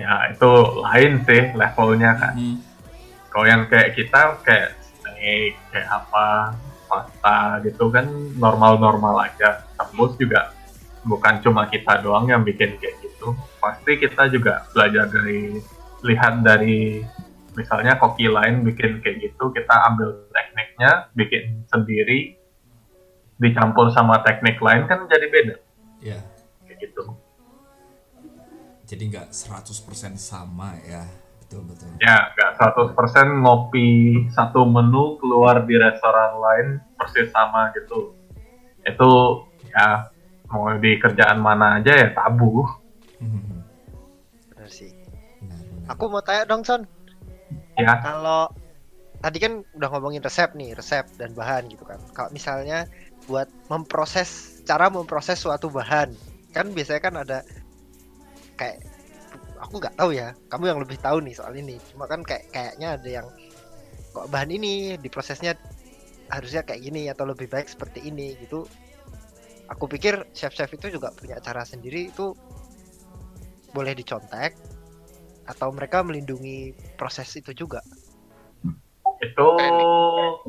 ya 0.00 0.32
itu 0.32 0.50
lain 0.80 1.20
sih 1.28 1.52
levelnya 1.52 2.16
kan. 2.16 2.32
Hmm, 2.32 2.56
kalau 3.28 3.44
yang 3.44 3.68
kayak 3.68 3.92
kita 3.92 4.40
kayak 4.40 4.80
steak 4.80 5.52
kayak 5.68 5.88
apa 5.92 6.56
pasta 6.88 7.60
gitu 7.60 7.92
kan 7.92 8.08
normal-normal 8.40 9.28
aja. 9.28 9.68
Tembus 9.76 10.16
juga 10.16 10.56
bukan 11.02 11.42
cuma 11.42 11.66
kita 11.66 11.98
doang 12.02 12.30
yang 12.30 12.46
bikin 12.46 12.78
kayak 12.78 12.94
gitu 13.02 13.34
pasti 13.58 13.98
kita 13.98 14.30
juga 14.30 14.66
belajar 14.70 15.10
dari 15.10 15.58
lihat 16.02 16.42
dari 16.42 17.02
misalnya 17.58 17.98
koki 17.98 18.30
lain 18.30 18.64
bikin 18.64 19.02
kayak 19.02 19.30
gitu 19.30 19.50
kita 19.50 19.74
ambil 19.92 20.26
tekniknya 20.32 21.10
bikin 21.12 21.66
sendiri 21.68 22.38
dicampur 23.36 23.90
sama 23.90 24.22
teknik 24.22 24.62
lain 24.62 24.86
kan 24.86 25.04
jadi 25.10 25.26
beda 25.26 25.56
ya. 26.00 26.18
kayak 26.66 26.78
gitu 26.82 27.02
Jadi 28.82 29.08
nggak 29.08 29.32
100% 29.32 30.20
sama 30.20 30.76
ya. 30.84 31.00
Betul 31.40 31.64
betul. 31.64 31.88
ya 32.00 32.32
nggak 32.32 32.60
100% 32.96 33.44
ngopi 33.44 33.88
satu 34.32 34.64
menu 34.64 35.20
keluar 35.20 35.64
di 35.68 35.76
restoran 35.76 36.40
lain 36.40 36.66
persis 36.96 37.28
sama 37.28 37.68
gitu 37.76 38.16
itu 38.88 39.10
ya 39.68 40.12
mau 40.52 40.68
di 40.76 41.00
kerjaan 41.00 41.40
mana 41.40 41.80
aja 41.80 41.96
ya 41.96 42.08
tabu 42.12 42.68
Hmm, 43.22 43.62
Benar 44.50 44.66
sih. 44.66 44.90
Aku 45.86 46.10
mau 46.10 46.18
tanya 46.26 46.42
dong 46.42 46.66
Son, 46.66 46.82
ya 47.78 48.02
kalau 48.02 48.50
tadi 49.22 49.38
kan 49.38 49.62
udah 49.78 49.88
ngomongin 49.94 50.18
resep 50.18 50.50
nih, 50.58 50.74
resep 50.74 51.06
dan 51.22 51.30
bahan 51.38 51.70
gitu 51.70 51.86
kan. 51.86 52.02
Kalau 52.18 52.34
misalnya 52.34 52.90
buat 53.30 53.46
memproses 53.70 54.58
cara 54.66 54.90
memproses 54.90 55.38
suatu 55.38 55.70
bahan, 55.70 56.10
kan 56.50 56.74
biasanya 56.74 56.98
kan 57.02 57.14
ada 57.22 57.38
kayak 58.58 58.82
aku 59.62 59.78
nggak 59.78 59.94
tahu 59.94 60.10
ya, 60.18 60.34
kamu 60.50 60.74
yang 60.74 60.80
lebih 60.82 60.98
tahu 60.98 61.22
nih 61.22 61.34
soal 61.38 61.54
ini. 61.54 61.78
Cuma 61.94 62.10
kan 62.10 62.26
kayak 62.26 62.50
kayaknya 62.50 62.98
ada 62.98 63.08
yang 63.22 63.26
kok 64.10 64.26
bahan 64.34 64.50
ini 64.50 64.98
diprosesnya 64.98 65.54
harusnya 66.26 66.66
kayak 66.66 66.82
gini 66.82 67.06
atau 67.06 67.22
lebih 67.22 67.46
baik 67.46 67.70
seperti 67.70 68.02
ini 68.02 68.34
gitu. 68.42 68.66
Aku 69.72 69.88
pikir 69.88 70.28
chef-chef 70.36 70.68
itu 70.76 70.92
juga 70.92 71.08
punya 71.16 71.40
cara 71.40 71.64
sendiri 71.64 72.12
itu 72.12 72.36
boleh 73.72 73.96
dicontek 73.96 74.52
atau 75.48 75.72
mereka 75.72 76.04
melindungi 76.04 76.76
proses 77.00 77.28
itu 77.36 77.56
juga. 77.56 77.80
itu 79.22 79.48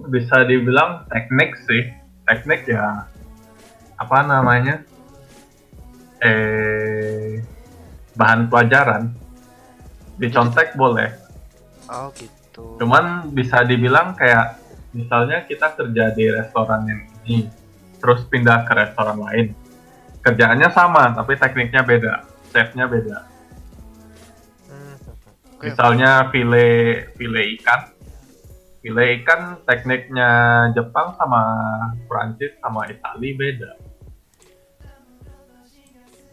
bisa 0.09 0.43
dibilang 0.49 1.05
teknik 1.07 1.53
sih. 1.69 1.93
Teknik 2.25 2.65
ya 2.65 3.05
apa 4.01 4.17
namanya? 4.25 4.81
Eh 6.19 7.39
bahan 8.17 8.49
pelajaran. 8.49 9.13
Dicontek 10.17 10.73
boleh. 10.73 11.23
Oh 11.91 12.09
gitu. 12.15 12.77
cuman 12.79 13.33
bisa 13.33 13.65
dibilang 13.65 14.13
kayak 14.13 14.61
misalnya 14.93 15.41
kita 15.49 15.73
kerja 15.73 16.13
di 16.13 16.29
restoran 16.29 16.85
yang 16.85 17.01
ini 17.25 17.49
terus 18.03 18.27
pindah 18.27 18.67
ke 18.67 18.75
restoran 18.75 19.15
lain 19.15 19.55
kerjaannya 20.19 20.67
sama 20.75 21.15
tapi 21.15 21.39
tekniknya 21.39 21.87
beda 21.87 22.27
chefnya 22.51 22.83
beda 22.91 23.31
Hmm, 24.67 24.95
misalnya 25.63 26.27
file 26.27 27.07
file 27.15 27.41
ikan 27.55 27.81
file 28.83 29.03
ikan 29.23 29.63
tekniknya 29.63 30.29
Jepang 30.75 31.15
sama 31.15 31.41
Prancis 32.11 32.51
sama 32.59 32.91
Itali 32.91 33.31
beda 33.39 33.71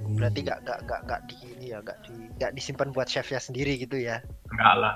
Berarti 0.00 0.40
gak 0.40 0.64
gak 0.64 0.80
gak 0.88 1.00
gak 1.04 1.20
di 1.28 1.36
ini 1.44 1.76
ya, 1.76 1.78
gak 1.84 2.00
di 2.08 2.14
gak 2.40 2.56
disimpan 2.56 2.88
buat 2.88 3.04
chefnya 3.04 3.36
sendiri 3.36 3.76
gitu 3.76 4.00
ya. 4.00 4.24
Enggak 4.48 4.74
lah. 4.80 4.94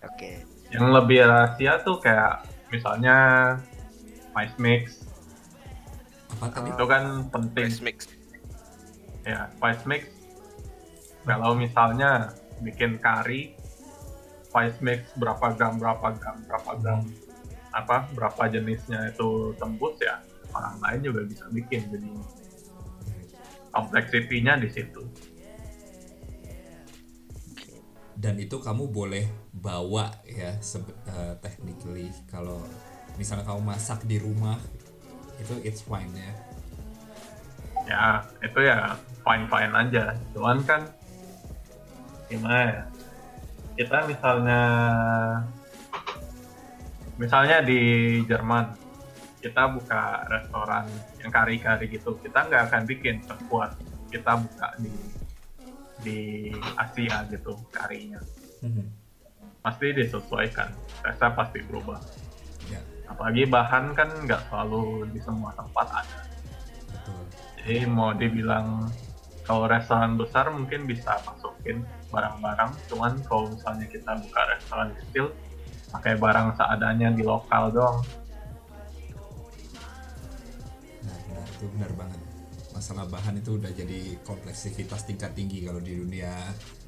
Oke. 0.00 0.42
Yang 0.72 0.86
lebih 0.96 1.18
rahasia 1.28 1.84
tuh 1.84 2.00
kayak 2.00 2.48
misalnya 2.72 3.16
spice 4.32 4.56
mix 4.56 5.05
apa 6.36 6.52
tadi 6.52 6.68
itu 6.68 6.84
kan 6.84 7.04
penting. 7.32 7.68
Rice 7.72 7.80
mix. 7.80 7.96
ya 9.24 9.48
spice 9.58 9.84
mix. 9.88 10.02
Kalau 11.26 11.56
misalnya 11.56 12.30
bikin 12.60 13.00
kari 13.00 13.56
spice 14.44 14.78
mix 14.84 15.00
berapa 15.16 15.56
gram 15.56 15.80
berapa 15.80 16.14
gram 16.20 16.36
berapa 16.44 16.72
gram 16.78 17.00
apa 17.72 18.08
berapa 18.16 18.42
jenisnya 18.48 19.12
itu 19.12 19.52
tembus 19.60 20.00
ya 20.00 20.20
orang 20.56 20.76
lain 20.80 21.00
juga 21.12 21.20
bisa 21.28 21.44
bikin 21.52 21.84
jadi 21.92 22.10
kompleksitinya 23.72 24.56
di 24.60 24.68
situ. 24.72 25.02
Dan 28.16 28.40
itu 28.40 28.56
kamu 28.56 28.88
boleh 28.88 29.28
bawa 29.52 30.08
ya 30.24 30.56
eh, 30.56 31.34
technically. 31.44 32.08
Kalau 32.24 32.64
misalnya 33.20 33.44
kamu 33.44 33.60
masak 33.60 34.08
di 34.08 34.16
rumah 34.16 34.56
itu 35.40 35.54
it's 35.62 35.82
fine 35.84 36.10
ya. 36.14 36.32
Ya 37.86 38.04
itu 38.42 38.58
ya 38.64 38.96
fine 39.22 39.46
fine 39.46 39.72
aja. 39.74 40.04
Cuman 40.34 40.58
kan 40.64 40.82
gimana 42.26 42.58
ya? 42.64 42.82
Kita 43.76 44.08
misalnya 44.08 44.62
misalnya 47.16 47.64
di 47.64 47.80
Jerman 48.28 48.76
kita 49.40 49.70
buka 49.70 50.26
restoran 50.26 50.84
yang 51.22 51.30
kari-kari 51.30 51.86
gitu 51.86 52.18
kita 52.18 52.50
nggak 52.50 52.72
akan 52.72 52.82
bikin 52.88 53.22
sekuat 53.22 53.78
kita 54.10 54.32
buka 54.42 54.68
di 54.82 54.92
di 56.02 56.20
Asia 56.76 57.24
gitu 57.30 57.54
karinya. 57.72 58.20
Mhm. 58.64 58.86
pasti 59.66 59.90
disesuaikan 59.90 60.70
rasa 61.02 61.26
pasti 61.34 61.58
berubah 61.66 61.98
apalagi 63.06 63.46
bahan 63.46 63.94
kan 63.94 64.08
nggak 64.26 64.50
selalu 64.50 65.06
di 65.14 65.20
semua 65.22 65.54
tempat 65.54 65.86
ada 66.04 66.18
betul 66.90 67.22
Jadi 67.62 67.82
mau 67.90 68.14
dibilang 68.14 68.86
kalau 69.46 69.70
restoran 69.70 70.18
besar 70.18 70.50
mungkin 70.50 70.90
bisa 70.90 71.22
masukin 71.22 71.86
barang-barang, 72.10 72.74
cuman 72.90 73.22
kalau 73.30 73.46
misalnya 73.46 73.86
kita 73.86 74.18
buka 74.18 74.40
restoran 74.50 74.90
kecil 74.98 75.30
pakai 75.94 76.18
barang 76.18 76.58
seadanya 76.58 77.14
di 77.14 77.22
lokal 77.22 77.70
doang. 77.70 78.02
Nah, 81.06 81.16
benar 81.30 81.46
itu 81.46 81.66
benar 81.78 81.92
banget. 81.94 82.20
Masalah 82.74 83.06
bahan 83.06 83.38
itu 83.38 83.56
udah 83.56 83.70
jadi 83.70 84.18
kompleksitas 84.26 85.06
tingkat 85.06 85.32
tinggi 85.38 85.62
kalau 85.62 85.78
di 85.78 85.94
dunia 85.94 86.34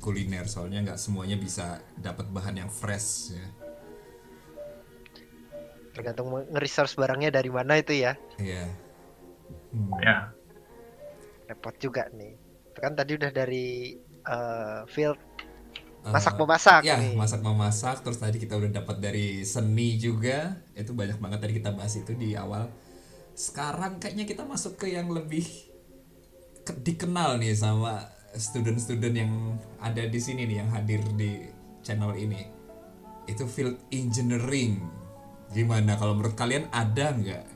kuliner 0.03 0.45
soalnya 0.51 0.83
nggak 0.93 1.01
semuanya 1.01 1.39
bisa 1.39 1.79
dapat 1.95 2.27
bahan 2.29 2.67
yang 2.67 2.71
fresh 2.71 3.39
ya. 3.39 3.47
Tergantung 5.99 6.27
mau 6.31 6.39
nge-research 6.47 6.95
barangnya 6.95 7.35
dari 7.35 7.51
mana 7.51 7.75
itu 7.83 7.93
ya. 7.99 8.15
Iya. 8.39 8.65
Hmm. 9.75 9.91
Ya, 10.01 10.31
Repot 11.49 11.75
juga 11.83 12.07
nih. 12.15 12.39
Itu 12.71 12.79
kan 12.79 12.93
tadi 12.95 13.17
udah 13.19 13.31
dari 13.35 13.97
eh, 14.23 14.81
field 14.87 15.19
Eh, 15.99 16.15
masak 16.15 16.39
memasak 16.39 16.87
ya, 16.87 16.95
nih. 16.95 17.19
masak 17.19 17.43
memasak 17.43 18.07
terus 18.07 18.23
tadi 18.23 18.39
kita 18.39 18.55
udah 18.55 18.71
dapat 18.71 19.03
dari 19.03 19.43
seni 19.43 19.99
juga. 19.99 20.55
Itu 20.79 20.95
banyak 20.95 21.19
banget 21.19 21.39
tadi 21.43 21.59
kita 21.59 21.75
bahas 21.75 21.99
itu 21.99 22.15
di 22.15 22.39
awal. 22.39 22.71
Sekarang 23.35 23.99
kayaknya 23.99 24.23
kita 24.23 24.47
masuk 24.47 24.79
ke 24.79 24.95
yang 24.95 25.11
lebih 25.11 25.43
ke- 26.63 26.79
dikenal 26.87 27.39
nih 27.43 27.55
sama 27.57 28.07
student-student 28.37 29.15
yang 29.17 29.33
ada 29.83 30.07
di 30.07 30.21
sini 30.23 30.47
nih 30.47 30.57
yang 30.63 30.71
hadir 30.71 31.03
di 31.19 31.51
channel 31.83 32.15
ini. 32.15 32.47
Itu 33.27 33.45
field 33.51 33.77
engineering. 33.91 34.81
Gimana 35.53 35.97
kalau 35.97 36.17
menurut 36.17 36.37
kalian 36.37 36.69
ada 36.71 37.13
nggak? 37.15 37.47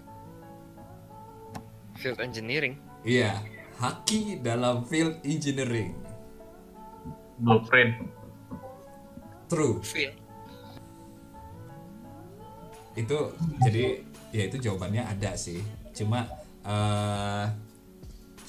Field 2.01 2.19
engineering. 2.19 2.81
Iya, 3.05 3.39
haki 3.79 4.41
dalam 4.43 4.87
field 4.89 5.21
engineering. 5.23 5.95
blueprint. 7.43 8.07
True. 9.51 9.83
Field. 9.83 10.23
itu 12.93 13.19
jadi 13.65 14.05
ya 14.37 14.43
itu 14.53 14.57
jawabannya 14.69 15.01
ada 15.01 15.33
sih 15.33 15.61
cuma 15.97 16.29
eh 16.65 17.47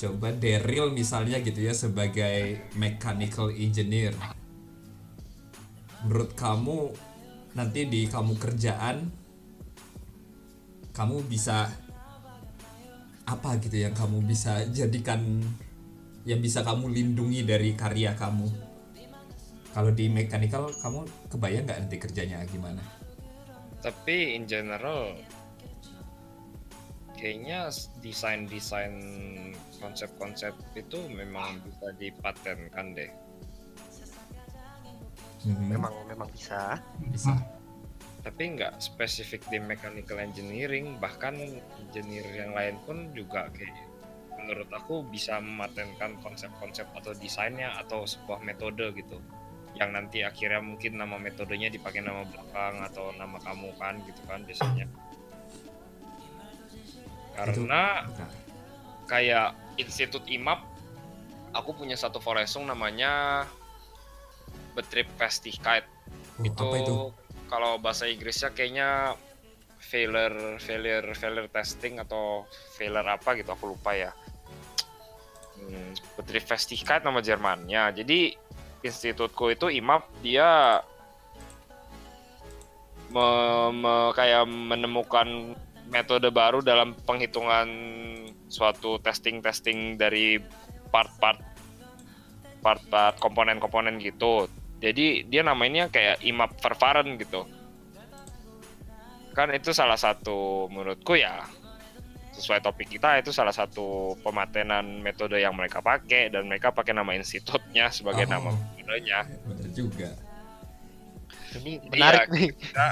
coba 0.04 0.36
Daryl 0.36 0.92
misalnya 0.92 1.40
gitu 1.40 1.64
ya 1.64 1.72
sebagai 1.72 2.60
mechanical 2.76 3.56
engineer 3.56 4.12
menurut 6.04 6.36
kamu 6.36 6.92
nanti 7.56 7.88
di 7.88 8.04
kamu 8.12 8.36
kerjaan 8.36 9.08
kamu 10.94 11.26
bisa 11.26 11.68
apa 13.26 13.58
gitu 13.60 13.82
yang 13.82 13.96
kamu 13.98 14.22
bisa 14.24 14.62
jadikan 14.70 15.42
yang 16.24 16.40
bisa 16.40 16.62
kamu 16.64 16.94
lindungi 16.94 17.44
dari 17.44 17.74
karya 17.74 18.14
kamu 18.14 18.48
kalau 19.74 19.90
di 19.90 20.06
mechanical 20.08 20.70
kamu 20.70 21.04
kebayang 21.34 21.66
nggak 21.66 21.80
nanti 21.84 21.98
kerjanya 21.98 22.46
gimana 22.46 22.80
Tapi 23.84 24.40
in 24.40 24.48
general 24.48 25.12
kayaknya 27.20 27.68
desain-desain 28.00 28.96
konsep-konsep 29.84 30.56
itu 30.76 31.00
memang 31.12 31.60
bisa 31.64 31.92
dipatenkan 32.00 32.96
deh. 32.96 33.12
Memang 35.44 35.92
memang 36.08 36.32
bisa. 36.32 36.80
bisa 37.12 37.36
Tapi 38.24 38.56
nggak 38.56 38.80
spesifik 38.80 39.44
di 39.52 39.60
mechanical 39.60 40.16
engineering, 40.20 40.96
bahkan 40.98 41.36
engineer 41.84 42.24
yang 42.32 42.56
lain 42.56 42.80
pun 42.88 43.12
juga 43.12 43.52
kayak 43.52 43.92
menurut 44.44 44.68
aku 44.72 45.08
bisa 45.08 45.40
mematenkan 45.40 46.20
konsep-konsep 46.20 46.88
atau 46.96 47.16
desainnya 47.16 47.76
atau 47.80 48.08
sebuah 48.08 48.44
metode 48.44 48.92
gitu. 48.96 49.20
Yang 49.76 49.90
nanti 49.92 50.18
akhirnya 50.24 50.64
mungkin 50.64 51.00
nama 51.00 51.20
metodenya 51.20 51.68
dipakai 51.72 52.04
nama 52.04 52.24
belakang 52.28 52.84
atau 52.84 53.12
nama 53.16 53.40
kamu 53.44 53.70
kan 53.76 54.00
gitu 54.08 54.22
kan 54.28 54.40
biasanya. 54.44 54.88
Karena 57.34 58.06
Nah, 58.08 58.30
kayak 59.10 59.58
Institut 59.82 60.24
IMAP 60.30 60.62
aku 61.54 61.74
punya 61.74 61.98
satu 61.98 62.22
foressung 62.22 62.70
namanya 62.70 63.46
Betrieb 64.74 65.10
Festigkeit 65.18 65.86
oh, 66.38 66.46
itu, 66.46 66.62
apa 66.66 66.76
itu 66.82 66.98
kalau 67.48 67.80
bahasa 67.80 68.08
Inggrisnya 68.08 68.52
kayaknya 68.52 69.18
failure 69.80 70.58
failure 70.58 71.12
failure 71.14 71.50
testing 71.52 72.00
atau 72.00 72.48
failure 72.76 73.06
apa 73.06 73.36
gitu 73.36 73.52
aku 73.52 73.76
lupa 73.76 73.94
ya 73.94 74.12
hmm, 75.60 76.18
Betrieb 76.20 76.46
Festigkeit 76.48 77.04
nama 77.04 77.20
Jermannya 77.20 78.04
jadi 78.04 78.34
institutku 78.84 79.54
itu 79.54 79.72
IMAP 79.72 80.04
dia 80.24 80.82
me- 83.14 83.72
me- 83.72 84.12
kayak 84.18 84.44
menemukan 84.50 85.56
metode 85.94 86.28
baru 86.34 86.66
dalam 86.66 86.98
penghitungan 87.06 87.70
suatu 88.50 88.98
testing-testing 88.98 90.02
dari 90.02 90.42
part-part 90.90 91.38
part-part 92.66 93.20
komponen-komponen 93.22 94.02
gitu. 94.02 94.50
Jadi 94.84 95.24
dia 95.32 95.42
namanya 95.42 95.88
kayak 95.88 96.20
IMAP 96.20 96.60
Verfahren 96.60 97.16
gitu. 97.16 97.48
Kan 99.32 99.50
itu 99.56 99.72
salah 99.72 99.96
satu 99.96 100.68
menurutku 100.68 101.16
ya 101.16 101.48
sesuai 102.34 102.60
topik 102.60 102.90
kita 102.90 103.22
itu 103.22 103.30
salah 103.30 103.54
satu 103.54 104.18
pematenan 104.20 105.00
metode 105.00 105.38
yang 105.38 105.54
mereka 105.54 105.80
pakai 105.80 106.34
dan 106.34 106.50
mereka 106.50 106.74
pakai 106.74 106.92
nama 106.92 107.14
institutnya 107.14 107.94
sebagai 107.94 108.26
Oh. 108.26 108.32
nama 108.36 108.50
metodenya. 108.74 109.20
bener 109.46 109.70
juga 109.72 110.10
Ini 111.54 111.78
menarik 111.94 112.26
ya, 112.26 112.34
nih. 112.34 112.50
kita 112.58 112.88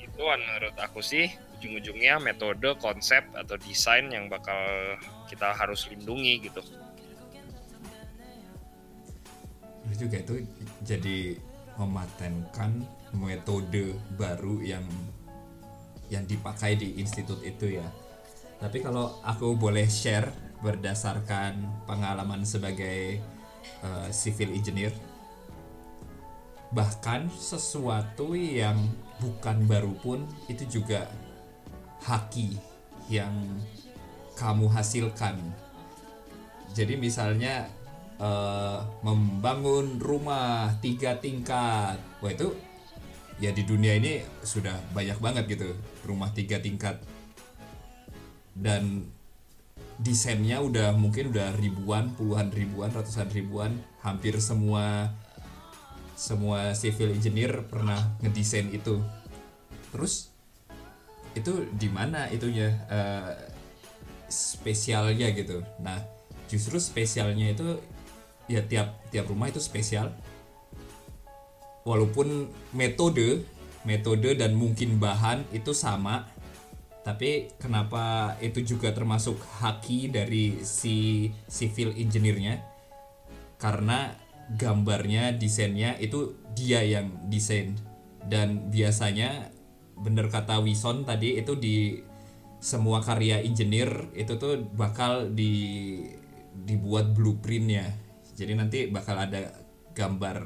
itu 0.00 0.22
menurut 0.24 0.76
aku 0.80 1.04
sih 1.04 1.28
ujung-ujungnya 1.60 2.16
metode 2.18 2.72
konsep 2.80 3.20
atau 3.36 3.60
desain 3.60 4.08
yang 4.08 4.32
bakal 4.32 4.56
kita 5.28 5.52
harus 5.52 5.84
lindungi 5.92 6.48
gitu 6.48 6.64
juga 9.94 10.18
itu 10.18 10.42
jadi 10.82 11.38
mematenkan 11.78 12.82
metode 13.14 13.94
baru 14.18 14.58
yang 14.64 14.86
yang 16.10 16.24
dipakai 16.26 16.78
di 16.78 16.98
institut 16.98 17.42
itu 17.46 17.78
ya. 17.78 17.86
Tapi 18.56 18.80
kalau 18.80 19.20
aku 19.22 19.54
boleh 19.54 19.86
share 19.86 20.32
berdasarkan 20.64 21.84
pengalaman 21.84 22.42
sebagai 22.42 23.20
eh, 23.84 24.08
civil 24.10 24.56
engineer 24.56 24.94
bahkan 26.74 27.30
sesuatu 27.30 28.34
yang 28.34 28.76
bukan 29.22 29.64
baru 29.70 29.94
pun 30.02 30.26
itu 30.50 30.80
juga 30.80 31.06
haki 32.02 32.58
yang 33.06 33.32
kamu 34.34 34.66
hasilkan. 34.68 35.38
Jadi 36.74 36.98
misalnya 36.98 37.70
eh, 38.20 38.78
membangun 39.02 40.00
rumah 40.00 40.72
tiga 40.80 41.18
tingkat. 41.20 41.98
Wah 42.20 42.32
itu 42.32 42.52
ya 43.36 43.52
di 43.52 43.68
dunia 43.68 44.00
ini 44.00 44.24
sudah 44.40 44.72
banyak 44.96 45.20
banget 45.20 45.44
gitu 45.56 45.68
rumah 46.08 46.32
tiga 46.32 46.60
tingkat. 46.60 47.00
Dan 48.56 49.12
desainnya 50.00 50.60
udah 50.60 50.92
mungkin 50.96 51.32
udah 51.32 51.56
ribuan 51.56 52.12
puluhan 52.16 52.48
ribuan 52.52 52.92
ratusan 52.92 53.28
ribuan. 53.32 53.76
Hampir 54.00 54.40
semua 54.40 55.12
semua 56.16 56.72
civil 56.72 57.12
engineer 57.12 57.68
pernah 57.68 58.16
ngedesain 58.24 58.72
itu. 58.72 59.04
Terus 59.92 60.32
itu 61.36 61.68
di 61.76 61.92
mana 61.92 62.32
itunya 62.32 62.72
eh, 62.88 63.36
spesialnya 64.32 65.36
gitu. 65.36 65.60
Nah 65.84 66.00
justru 66.46 66.80
spesialnya 66.80 67.52
itu 67.52 67.76
ya 68.46 68.62
tiap 68.62 69.06
tiap 69.10 69.26
rumah 69.30 69.50
itu 69.50 69.62
spesial. 69.62 70.10
Walaupun 71.86 72.50
metode 72.74 73.46
metode 73.86 74.34
dan 74.34 74.58
mungkin 74.58 74.98
bahan 74.98 75.46
itu 75.54 75.70
sama 75.70 76.26
tapi 77.06 77.54
kenapa 77.62 78.34
itu 78.42 78.66
juga 78.66 78.90
termasuk 78.90 79.38
haki 79.62 80.10
dari 80.10 80.58
si 80.66 81.30
civil 81.46 81.94
engineer-nya? 81.94 82.58
Karena 83.62 84.10
gambarnya 84.50 85.38
desainnya 85.38 85.94
itu 86.02 86.34
dia 86.58 86.82
yang 86.82 87.30
desain. 87.30 87.78
Dan 88.26 88.74
biasanya 88.74 89.54
bener 89.94 90.26
kata 90.34 90.58
Wison 90.58 91.06
tadi 91.06 91.38
itu 91.38 91.54
di 91.54 92.02
semua 92.58 92.98
karya 92.98 93.38
engineer 93.38 94.10
itu 94.18 94.34
tuh 94.34 94.66
bakal 94.74 95.30
di 95.30 96.02
dibuat 96.66 97.14
blueprintnya 97.14 98.05
jadi 98.36 98.52
nanti 98.54 98.92
bakal 98.92 99.16
ada 99.16 99.64
gambar 99.96 100.44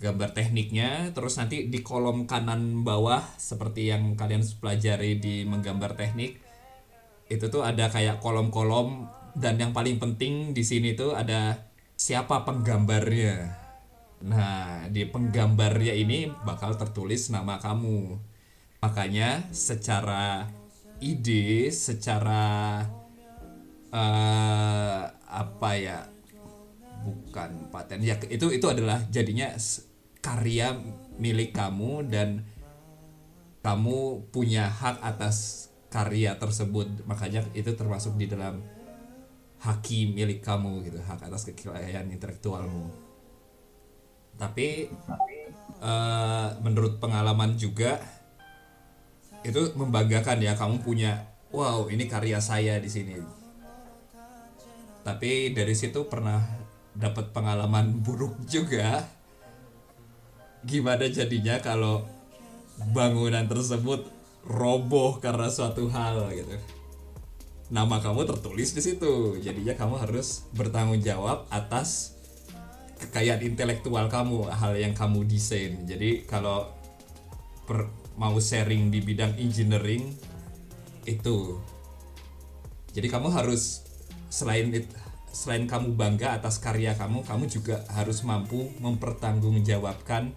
gambar 0.00 0.34
tekniknya 0.34 1.12
terus 1.14 1.38
nanti 1.38 1.70
di 1.70 1.84
kolom 1.84 2.26
kanan 2.26 2.82
bawah 2.82 3.22
seperti 3.38 3.92
yang 3.92 4.18
kalian 4.18 4.42
pelajari 4.58 5.20
di 5.20 5.46
menggambar 5.46 5.94
teknik 5.94 6.42
itu 7.30 7.46
tuh 7.48 7.62
ada 7.62 7.86
kayak 7.88 8.18
kolom-kolom 8.18 9.06
dan 9.32 9.56
yang 9.56 9.72
paling 9.72 9.96
penting 9.96 10.52
di 10.52 10.60
sini 10.60 10.92
tuh 10.92 11.16
ada 11.16 11.72
siapa 11.96 12.44
penggambarnya. 12.44 13.36
Nah 14.28 14.84
di 14.92 15.08
penggambarnya 15.08 15.96
ini 15.96 16.28
bakal 16.44 16.76
tertulis 16.76 17.32
nama 17.32 17.56
kamu. 17.56 18.20
Makanya 18.84 19.48
secara 19.54 20.50
ide 21.00 21.72
secara 21.72 22.82
eh 23.92 25.02
apa 25.32 25.70
ya 25.76 26.11
bukan 27.02 27.68
paten. 27.74 28.00
Ya 28.00 28.16
itu 28.30 28.48
itu 28.48 28.66
adalah 28.70 29.02
jadinya 29.10 29.50
karya 30.22 30.78
milik 31.18 31.52
kamu 31.52 32.06
dan 32.06 32.46
kamu 33.62 34.30
punya 34.30 34.70
hak 34.70 35.02
atas 35.02 35.68
karya 35.90 36.38
tersebut. 36.38 37.04
Makanya 37.06 37.46
itu 37.52 37.74
termasuk 37.74 38.14
di 38.18 38.26
dalam 38.30 38.62
haki 39.62 40.10
milik 40.10 40.42
kamu 40.42 40.82
gitu 40.86 40.98
hak 40.98 41.22
atas 41.22 41.46
kekayaan 41.46 42.10
intelektualmu. 42.10 42.90
Tapi 44.34 44.90
eh, 45.78 46.48
menurut 46.64 46.98
pengalaman 46.98 47.54
juga 47.54 48.02
itu 49.42 49.74
membanggakan 49.74 50.38
ya 50.38 50.54
kamu 50.54 50.86
punya 50.86 51.26
wow 51.50 51.86
ini 51.90 52.06
karya 52.06 52.38
saya 52.42 52.78
di 52.78 52.90
sini. 52.90 53.18
Tapi 55.02 55.50
dari 55.50 55.74
situ 55.74 56.06
pernah 56.06 56.61
dapat 56.92 57.32
pengalaman 57.32 58.04
buruk 58.04 58.36
juga 58.44 59.08
gimana 60.62 61.10
jadinya 61.10 61.58
kalau 61.58 62.06
bangunan 62.94 63.44
tersebut 63.50 64.06
roboh 64.46 65.18
karena 65.18 65.50
suatu 65.50 65.90
hal 65.90 66.30
gitu? 66.34 66.54
Nama 67.72 67.98
kamu 67.98 68.28
tertulis 68.28 68.76
di 68.76 68.82
situ 68.84 69.40
jadinya 69.40 69.74
kamu 69.74 69.98
harus 70.04 70.44
bertanggung 70.52 71.00
jawab 71.00 71.48
atas 71.48 72.14
kekayaan 73.02 73.42
intelektual 73.42 74.06
kamu 74.06 74.46
hal 74.52 74.78
yang 74.78 74.94
kamu 74.94 75.26
desain. 75.26 75.82
Jadi 75.88 76.28
kalau 76.28 76.70
per- 77.66 77.90
mau 78.14 78.36
sharing 78.36 78.92
di 78.92 79.00
bidang 79.00 79.34
engineering 79.40 80.12
itu. 81.08 81.58
Jadi 82.92 83.08
kamu 83.08 83.32
harus 83.32 83.82
selain 84.28 84.68
it- 84.70 85.01
selain 85.32 85.64
kamu 85.64 85.96
bangga 85.96 86.36
atas 86.36 86.60
karya 86.60 86.92
kamu 86.92 87.24
kamu 87.24 87.48
juga 87.48 87.80
harus 87.88 88.20
mampu 88.20 88.68
mempertanggungjawabkan 88.84 90.30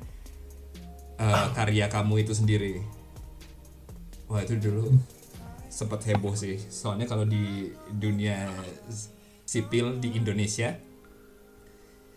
eh, 1.19 1.47
karya 1.51 1.91
kamu 1.91 2.23
itu 2.23 2.31
sendiri. 2.31 2.79
Wah 4.31 4.41
itu 4.41 4.57
dulu 4.57 4.95
sempat 5.67 6.07
heboh 6.07 6.33
sih. 6.33 6.55
Soalnya 6.71 7.05
kalau 7.05 7.27
di 7.27 7.75
dunia 7.91 8.47
sipil 9.43 9.99
di 9.99 10.15
Indonesia 10.15 10.73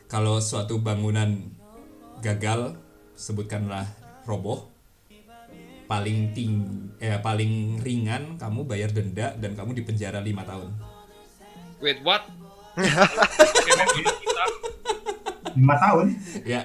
kalau 0.08 0.40
suatu 0.40 0.80
bangunan 0.80 1.36
gagal 2.24 2.78
sebutkanlah 3.12 3.84
roboh 4.24 4.70
paling 5.90 6.32
ting 6.36 6.52
eh 7.00 7.16
paling 7.18 7.80
ringan 7.80 8.36
kamu 8.36 8.64
bayar 8.68 8.92
denda 8.92 9.34
dan 9.36 9.58
kamu 9.58 9.82
dipenjara 9.82 10.22
lima 10.22 10.46
tahun. 10.46 10.70
Wait, 11.78 12.02
what? 12.02 12.26
Lima 15.58 15.74
tahun. 15.78 16.06
Ya. 16.46 16.62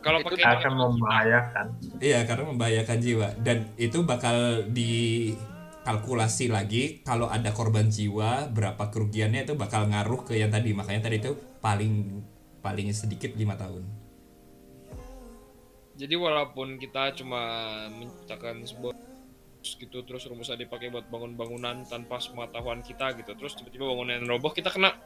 Kalau 0.00 0.24
Itu 0.24 0.32
pakai 0.32 0.44
akan 0.48 0.72
membahayakan. 0.80 1.66
Iya, 2.00 2.24
karena 2.24 2.44
membahayakan 2.48 2.98
jiwa. 3.04 3.28
Dan 3.36 3.68
itu 3.76 4.00
bakal 4.08 4.64
dikalkulasi 4.72 6.48
lagi 6.48 7.04
kalau 7.04 7.28
ada 7.28 7.52
korban 7.52 7.92
jiwa 7.92 8.48
berapa 8.48 8.88
kerugiannya 8.88 9.44
itu 9.44 9.54
bakal 9.60 9.84
ngaruh 9.92 10.24
ke 10.24 10.40
yang 10.40 10.48
tadi. 10.48 10.72
Makanya 10.72 11.04
tadi 11.10 11.20
itu 11.20 11.36
paling 11.60 12.24
paling 12.64 12.88
sedikit 12.96 13.36
lima 13.36 13.60
tahun. 13.60 13.84
Jadi 16.00 16.16
walaupun 16.16 16.80
kita 16.80 17.12
cuma 17.20 17.44
menciptakan 17.92 18.64
sebuah 18.64 18.96
gitu 19.60 20.02
terus 20.08 20.24
rumusnya 20.24 20.56
dipakai 20.56 20.88
buat 20.88 21.06
bangun 21.12 21.36
bangunan 21.36 21.84
tanpa 21.84 22.16
pengetahuan 22.16 22.80
kita 22.80 23.12
gitu 23.20 23.36
terus 23.36 23.52
tiba-tiba 23.60 23.92
bangunan 23.92 24.24
roboh 24.24 24.52
kita 24.56 24.72
kena 24.72 24.96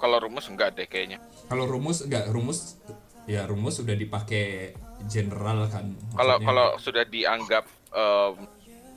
Kalau 0.00 0.18
rumus 0.18 0.48
enggak 0.48 0.72
deh 0.72 0.88
kayaknya. 0.88 1.20
Kalau 1.52 1.68
rumus 1.68 2.00
enggak 2.00 2.24
rumus 2.32 2.80
ya 3.28 3.46
rumus 3.46 3.78
sudah 3.78 3.94
dipakai 3.94 4.74
general 5.06 5.68
kan. 5.70 5.94
Kalau 6.16 6.36
kalau 6.42 6.66
sudah 6.80 7.04
dianggap 7.06 7.68
em, 7.92 8.48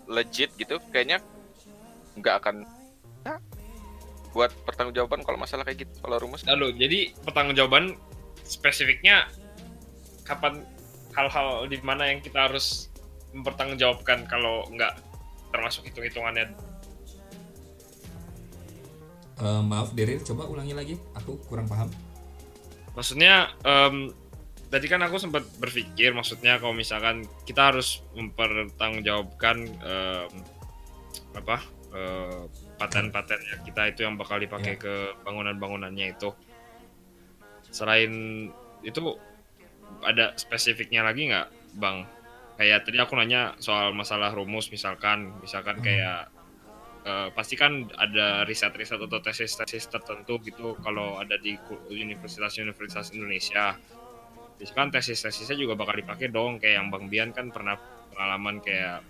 legit 0.09 0.55
gitu, 0.57 0.79
kayaknya 0.89 1.21
nggak 2.15 2.35
akan 2.41 2.55
ya, 3.27 3.37
buat 4.33 4.55
pertanggungjawaban 4.63 5.21
kalau 5.27 5.37
masalah 5.37 5.67
kayak 5.67 5.85
gitu. 5.85 5.93
Kalau 5.99 6.17
rumus 6.17 6.47
lalu 6.47 6.73
jadi 6.79 6.99
pertanggungjawaban 7.27 7.99
spesifiknya 8.45 9.27
kapan 10.25 10.63
hal-hal 11.13 11.69
di 11.69 11.77
mana 11.83 12.09
yang 12.09 12.19
kita 12.23 12.49
harus 12.49 12.89
mempertanggungjawabkan 13.35 14.23
kalau 14.25 14.63
nggak 14.71 14.95
termasuk 15.51 15.83
hitung-hitungannya 15.85 16.55
Eh, 19.35 19.61
maaf 19.61 19.91
Deril 19.91 20.23
coba 20.23 20.47
ulangi 20.47 20.71
lagi 20.71 20.95
aku 21.11 21.35
kurang 21.45 21.67
paham. 21.67 21.91
maksudnya 22.95 23.51
em, 23.59 24.15
tadi 24.65 24.87
kan 24.87 25.03
aku 25.03 25.19
sempat 25.19 25.43
berpikir 25.59 26.15
maksudnya 26.15 26.55
kalau 26.55 26.71
misalkan 26.71 27.27
kita 27.43 27.67
harus 27.67 27.99
mempertanggungjawabkan 28.15 29.57
em, 29.75 30.31
apa 31.35 31.59
eh, 31.91 32.47
paten-paten 32.79 33.35
yang 33.43 33.61
kita 33.67 33.81
itu 33.91 33.99
yang 34.07 34.15
bakal 34.15 34.39
dipakai 34.39 34.79
Ya. 34.79 34.79
ke 34.79 34.93
bangunan-bangunannya 35.27 36.15
itu 36.15 36.31
selain 37.67 38.11
itu 38.79 38.99
ada 39.99 40.31
spesifiknya 40.35 41.03
lagi 41.03 41.27
nggak 41.27 41.47
bang 41.75 42.07
kayak 42.55 42.87
tadi 42.87 42.97
aku 42.99 43.13
nanya 43.15 43.53
soal 43.59 43.91
masalah 43.91 44.31
rumus 44.31 44.71
misalkan 44.71 45.35
misalkan 45.43 45.79
Hmm. 45.79 45.85
kayak 45.85 46.19
eh, 47.05 47.29
pasti 47.37 47.53
kan 47.53 47.85
ada 48.01 48.49
riset-riset 48.49 48.97
atau 48.97 49.21
tesis-tesis 49.21 49.85
tertentu 49.93 50.41
gitu 50.41 50.73
kalau 50.81 51.21
ada 51.21 51.37
di 51.37 51.53
universitas-universitas 51.85 53.13
Indonesia. 53.13 53.77
Misalkan 54.57 54.89
tesis-tesisnya 54.89 55.53
juga 55.53 55.77
bakal 55.77 56.01
dipakai 56.01 56.33
dong 56.33 56.57
kayak 56.57 56.81
yang 56.81 56.87
Bang 56.89 57.05
Bian 57.05 57.29
kan 57.29 57.53
pernah 57.53 57.77
pengalaman 58.09 58.57
kayak 58.57 59.05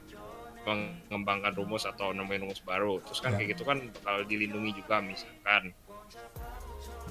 mengembangkan 0.66 1.54
rumus 1.56 1.86
atau 1.86 2.12
nemuin 2.12 2.42
rumus 2.50 2.60
baru. 2.66 3.00
Terus 3.06 3.22
kan 3.24 3.32
Ya. 3.32 3.38
kayak 3.40 3.50
gitu 3.56 3.64
kan 3.64 3.78
bakal 4.04 4.26
dilindungi 4.28 4.76
juga 4.76 5.00
misalkan. 5.00 5.72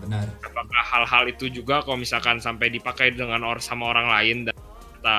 Benar. 0.05 0.27
Apakah 0.43 0.83
hal-hal 0.85 1.25
itu 1.31 1.49
juga 1.49 1.81
kalau 1.81 1.97
misalkan 1.97 2.43
sampai 2.43 2.69
dipakai 2.69 3.15
dengan 3.15 3.41
or 3.47 3.63
sama 3.63 3.89
orang 3.89 4.11
lain 4.11 4.37
dan 4.51 4.57
kita 4.99 5.19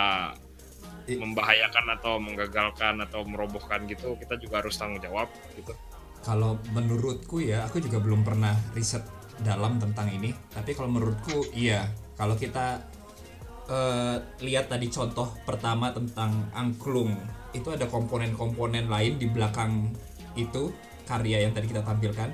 membahayakan 1.05 1.85
atau 2.01 2.17
menggagalkan 2.17 2.97
atau 3.05 3.21
merobohkan 3.27 3.85
gitu, 3.85 4.17
kita 4.17 4.41
juga 4.41 4.65
harus 4.65 4.73
tanggung 4.73 5.01
jawab 5.01 5.29
gitu. 5.53 5.77
Kalau 6.25 6.57
menurutku 6.73 7.37
ya, 7.37 7.69
aku 7.69 7.77
juga 7.77 8.01
belum 8.01 8.25
pernah 8.25 8.57
riset 8.73 9.05
dalam 9.45 9.77
tentang 9.77 10.09
ini. 10.09 10.33
Tapi 10.49 10.73
kalau 10.73 10.89
menurutku 10.89 11.53
iya. 11.53 11.85
Kalau 12.15 12.33
kita 12.39 12.81
eh, 13.69 14.17
lihat 14.41 14.71
tadi 14.71 14.87
contoh 14.89 15.35
pertama 15.43 15.91
tentang 15.91 16.49
angklung 16.55 17.13
itu 17.53 17.71
ada 17.71 17.87
komponen-komponen 17.87 18.87
lain 18.87 19.15
di 19.19 19.27
belakang 19.29 19.93
itu 20.35 20.71
karya 21.05 21.45
yang 21.45 21.53
tadi 21.53 21.69
kita 21.69 21.83
tampilkan. 21.83 22.31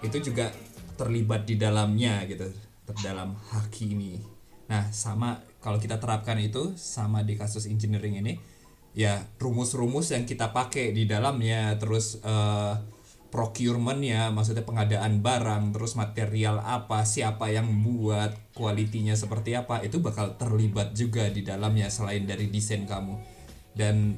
Itu 0.00 0.22
juga 0.22 0.48
terlibat 0.96 1.44
di 1.44 1.60
dalamnya 1.60 2.24
gitu 2.24 2.48
terdalam 2.86 3.34
haki 3.52 3.92
ini. 3.92 4.16
Nah 4.70 4.88
sama 4.94 5.36
kalau 5.60 5.80
kita 5.80 5.98
terapkan 5.98 6.38
itu 6.38 6.76
sama 6.78 7.26
di 7.26 7.34
kasus 7.34 7.66
engineering 7.66 8.20
ini 8.20 8.38
ya 8.96 9.20
rumus-rumus 9.36 10.16
yang 10.16 10.24
kita 10.24 10.56
pakai 10.56 10.96
di 10.96 11.04
dalamnya 11.04 11.76
terus 11.76 12.16
eh, 12.24 12.74
procurement 13.28 14.00
ya 14.00 14.32
maksudnya 14.32 14.64
pengadaan 14.64 15.20
barang 15.20 15.76
terus 15.76 15.92
material 16.00 16.62
apa 16.64 17.04
siapa 17.04 17.52
yang 17.52 17.68
buat 17.84 18.32
kualitinya 18.56 19.12
seperti 19.12 19.52
apa 19.52 19.84
itu 19.84 20.00
bakal 20.00 20.40
terlibat 20.40 20.96
juga 20.96 21.28
di 21.28 21.44
dalamnya 21.44 21.92
selain 21.92 22.24
dari 22.24 22.48
desain 22.48 22.88
kamu. 22.88 23.20
Dan 23.76 24.16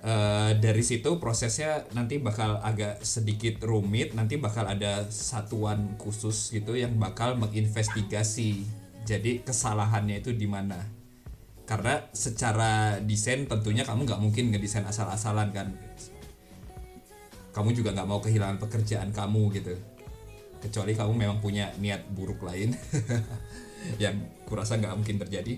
eh, 0.00 0.50
dari 0.56 0.80
situ 0.80 1.20
prosesnya 1.20 1.84
nanti 1.92 2.16
bakal 2.16 2.64
agak 2.64 3.04
sedikit 3.04 3.60
rumit 3.60 4.16
nanti 4.16 4.40
bakal 4.40 4.64
ada 4.64 5.04
satuan 5.12 6.00
khusus 6.00 6.48
gitu 6.48 6.72
yang 6.72 6.96
bakal 6.96 7.36
menginvestigasi 7.36 8.64
jadi 9.08 9.40
kesalahannya 9.40 10.20
itu 10.20 10.36
di 10.36 10.44
mana? 10.44 10.76
Karena 11.64 11.96
secara 12.12 13.00
desain 13.00 13.48
tentunya 13.48 13.80
kamu 13.80 14.04
nggak 14.04 14.20
mungkin 14.20 14.52
ngedesain 14.52 14.84
asal-asalan 14.84 15.48
kan? 15.48 15.72
Kamu 17.56 17.72
juga 17.72 17.96
nggak 17.96 18.04
mau 18.04 18.20
kehilangan 18.20 18.60
pekerjaan 18.60 19.08
kamu 19.16 19.42
gitu. 19.56 19.72
Kecuali 20.60 20.92
kamu 20.92 21.12
memang 21.16 21.38
punya 21.40 21.72
niat 21.80 22.04
buruk 22.12 22.44
lain 22.44 22.76
yang 24.02 24.20
kurasa 24.44 24.76
nggak 24.76 24.92
mungkin 24.92 25.16
terjadi. 25.24 25.56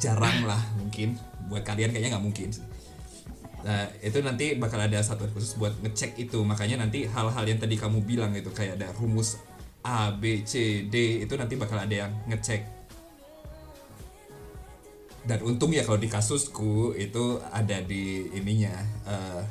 Jarang 0.00 0.48
lah 0.48 0.60
mungkin. 0.80 1.20
Buat 1.52 1.68
kalian 1.68 1.92
kayaknya 1.92 2.16
nggak 2.16 2.24
mungkin. 2.24 2.48
Nah, 3.64 3.88
itu 4.00 4.24
nanti 4.24 4.56
bakal 4.56 4.80
ada 4.80 5.04
satuan 5.04 5.28
khusus 5.36 5.60
buat 5.60 5.76
ngecek 5.84 6.16
itu. 6.16 6.40
Makanya 6.40 6.80
nanti 6.80 7.04
hal-hal 7.04 7.44
yang 7.44 7.60
tadi 7.60 7.76
kamu 7.76 8.00
bilang 8.08 8.32
itu 8.32 8.48
kayak 8.48 8.80
ada 8.80 8.88
rumus 8.96 9.36
A, 9.84 10.10
B, 10.16 10.42
C, 10.48 10.84
D 10.88 11.24
itu 11.24 11.34
nanti 11.36 11.54
bakal 11.60 11.78
ada 11.84 12.08
yang 12.08 12.12
ngecek. 12.26 12.64
Dan 15.24 15.40
untung 15.44 15.72
ya 15.72 15.84
kalau 15.84 15.96
di 15.96 16.08
kasusku 16.08 16.92
itu 16.96 17.40
ada 17.48 17.80
di 17.80 18.28
ininya 18.36 18.74
eh, 19.08 19.42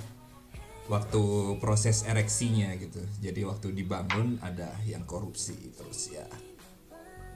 waktu 0.89 1.21
proses 1.57 2.05
ereksinya 2.05 2.73
gitu. 2.77 3.01
Jadi 3.21 3.41
waktu 3.45 3.73
dibangun 3.73 4.37
ada 4.41 4.69
yang 4.85 5.05
korupsi 5.05 5.73
terus 5.73 6.13
ya 6.13 6.25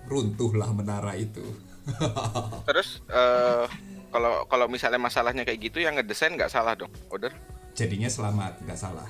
runtuhlah 0.06 0.70
menara 0.74 1.18
itu. 1.18 1.44
Terus 2.68 3.02
eh, 3.10 3.66
kalau 4.14 4.46
kalau 4.46 4.70
misalnya 4.70 5.02
masalahnya 5.02 5.44
kayak 5.48 5.72
gitu 5.72 5.82
yang 5.82 5.98
ngedesain 5.98 6.36
nggak 6.36 6.52
salah 6.52 6.76
dong, 6.76 6.92
order? 7.10 7.32
jadinya 7.78 8.10
selamat 8.10 8.66
nggak 8.66 8.80
salah 8.82 9.06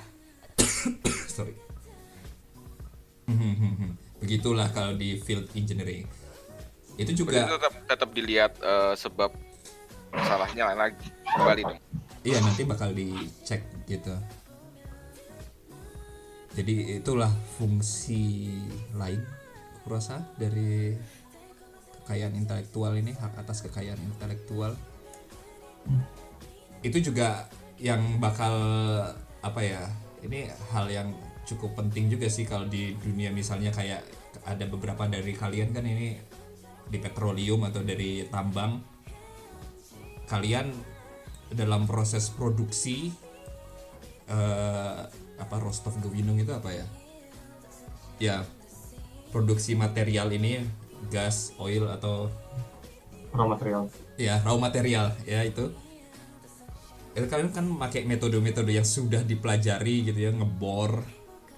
begitulah 4.22 4.68
kalau 4.72 4.96
di 4.96 5.20
field 5.22 5.48
engineering. 5.54 6.08
Itu 6.98 7.14
Berarti 7.14 7.22
juga 7.22 7.40
tetap 7.46 7.74
tetap 7.86 8.10
dilihat 8.16 8.52
eh, 8.60 8.94
sebab 8.98 9.32
masalahnya 10.12 10.74
lagi. 10.74 11.08
Kembali 11.28 11.62
dong. 11.64 11.82
iya 12.26 12.42
nanti 12.44 12.64
bakal 12.68 12.92
dicek 12.92 13.62
gitu. 13.88 14.16
Jadi 16.58 16.98
itulah 16.98 17.30
fungsi 17.62 18.50
lain 18.98 19.22
aku 19.78 19.94
rasa 19.94 20.20
dari 20.36 20.98
kekayaan 22.04 22.34
intelektual 22.36 22.92
ini 22.98 23.14
hak 23.14 23.38
atas 23.40 23.62
kekayaan 23.64 24.02
intelektual. 24.02 24.74
Itu 26.82 26.98
juga 27.00 27.46
yang 27.78 28.18
bakal 28.18 28.58
apa 29.46 29.62
ya 29.62 29.86
ini 30.26 30.50
hal 30.74 30.90
yang 30.90 31.14
cukup 31.48 31.80
penting 31.80 32.12
juga 32.12 32.28
sih 32.28 32.44
kalau 32.44 32.68
di 32.68 32.92
dunia 33.00 33.32
misalnya 33.32 33.72
kayak 33.72 34.04
ada 34.44 34.68
beberapa 34.68 35.08
dari 35.08 35.32
kalian 35.32 35.72
kan 35.72 35.88
ini 35.88 36.20
di 36.92 36.98
petroleum 37.00 37.64
atau 37.64 37.82
dari 37.84 38.28
tambang. 38.28 38.84
Kalian 40.28 40.68
dalam 41.56 41.88
proses 41.88 42.28
produksi 42.28 43.16
eh, 44.28 45.00
apa 45.40 45.56
Rostov 45.64 45.96
Gewinung 46.04 46.36
itu 46.36 46.52
apa 46.52 46.76
ya? 46.76 46.88
Ya 48.20 48.36
produksi 49.32 49.72
material 49.80 50.36
ini 50.36 50.68
gas 51.08 51.56
oil 51.56 51.88
atau 51.88 52.28
raw 53.32 53.48
material. 53.48 53.88
Ya 54.20 54.44
raw 54.44 54.60
material 54.60 55.16
ya 55.24 55.48
itu. 55.48 55.72
Itu 57.16 57.26
kalian 57.32 57.56
kan 57.56 57.66
pakai 57.80 58.04
metode-metode 58.04 58.70
yang 58.76 58.86
sudah 58.86 59.24
dipelajari 59.24 60.12
gitu 60.12 60.20
ya 60.28 60.32
ngebor 60.36 61.17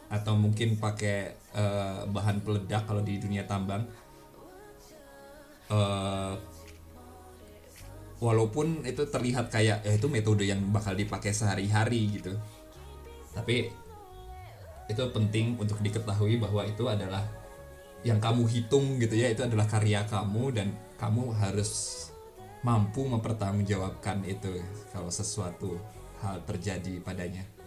atau 0.10 0.34
mungkin 0.34 0.76
pakai 0.82 1.18
eh, 1.54 2.02
bahan 2.10 2.42
peledak 2.42 2.90
kalau 2.90 3.06
di 3.06 3.22
dunia 3.22 3.46
tambang. 3.46 3.86
Eh, 5.70 6.34
walaupun 8.20 8.84
itu 8.84 9.06
terlihat 9.08 9.48
kayak 9.48 9.86
ya 9.86 9.92
itu 9.96 10.12
metode 10.12 10.44
yang 10.44 10.60
bakal 10.74 10.98
dipakai 10.98 11.32
sehari-hari 11.32 12.20
gitu. 12.20 12.34
Tapi 13.38 13.70
itu 14.90 15.04
penting 15.14 15.56
untuk 15.62 15.78
diketahui 15.80 16.42
bahwa 16.42 16.66
itu 16.66 16.90
adalah 16.90 17.22
yang 18.02 18.18
kamu 18.18 18.50
hitung 18.50 18.98
gitu 18.98 19.14
ya. 19.14 19.30
Itu 19.30 19.46
adalah 19.46 19.70
karya 19.70 20.04
kamu 20.10 20.58
dan 20.58 20.74
kamu 20.98 21.38
harus 21.38 22.06
mampu 22.60 23.08
mempertanggungjawabkan 23.08 24.26
itu 24.28 24.60
kalau 24.92 25.08
sesuatu 25.08 25.80
hal 26.20 26.44
terjadi 26.44 27.00
padanya. 27.00 27.59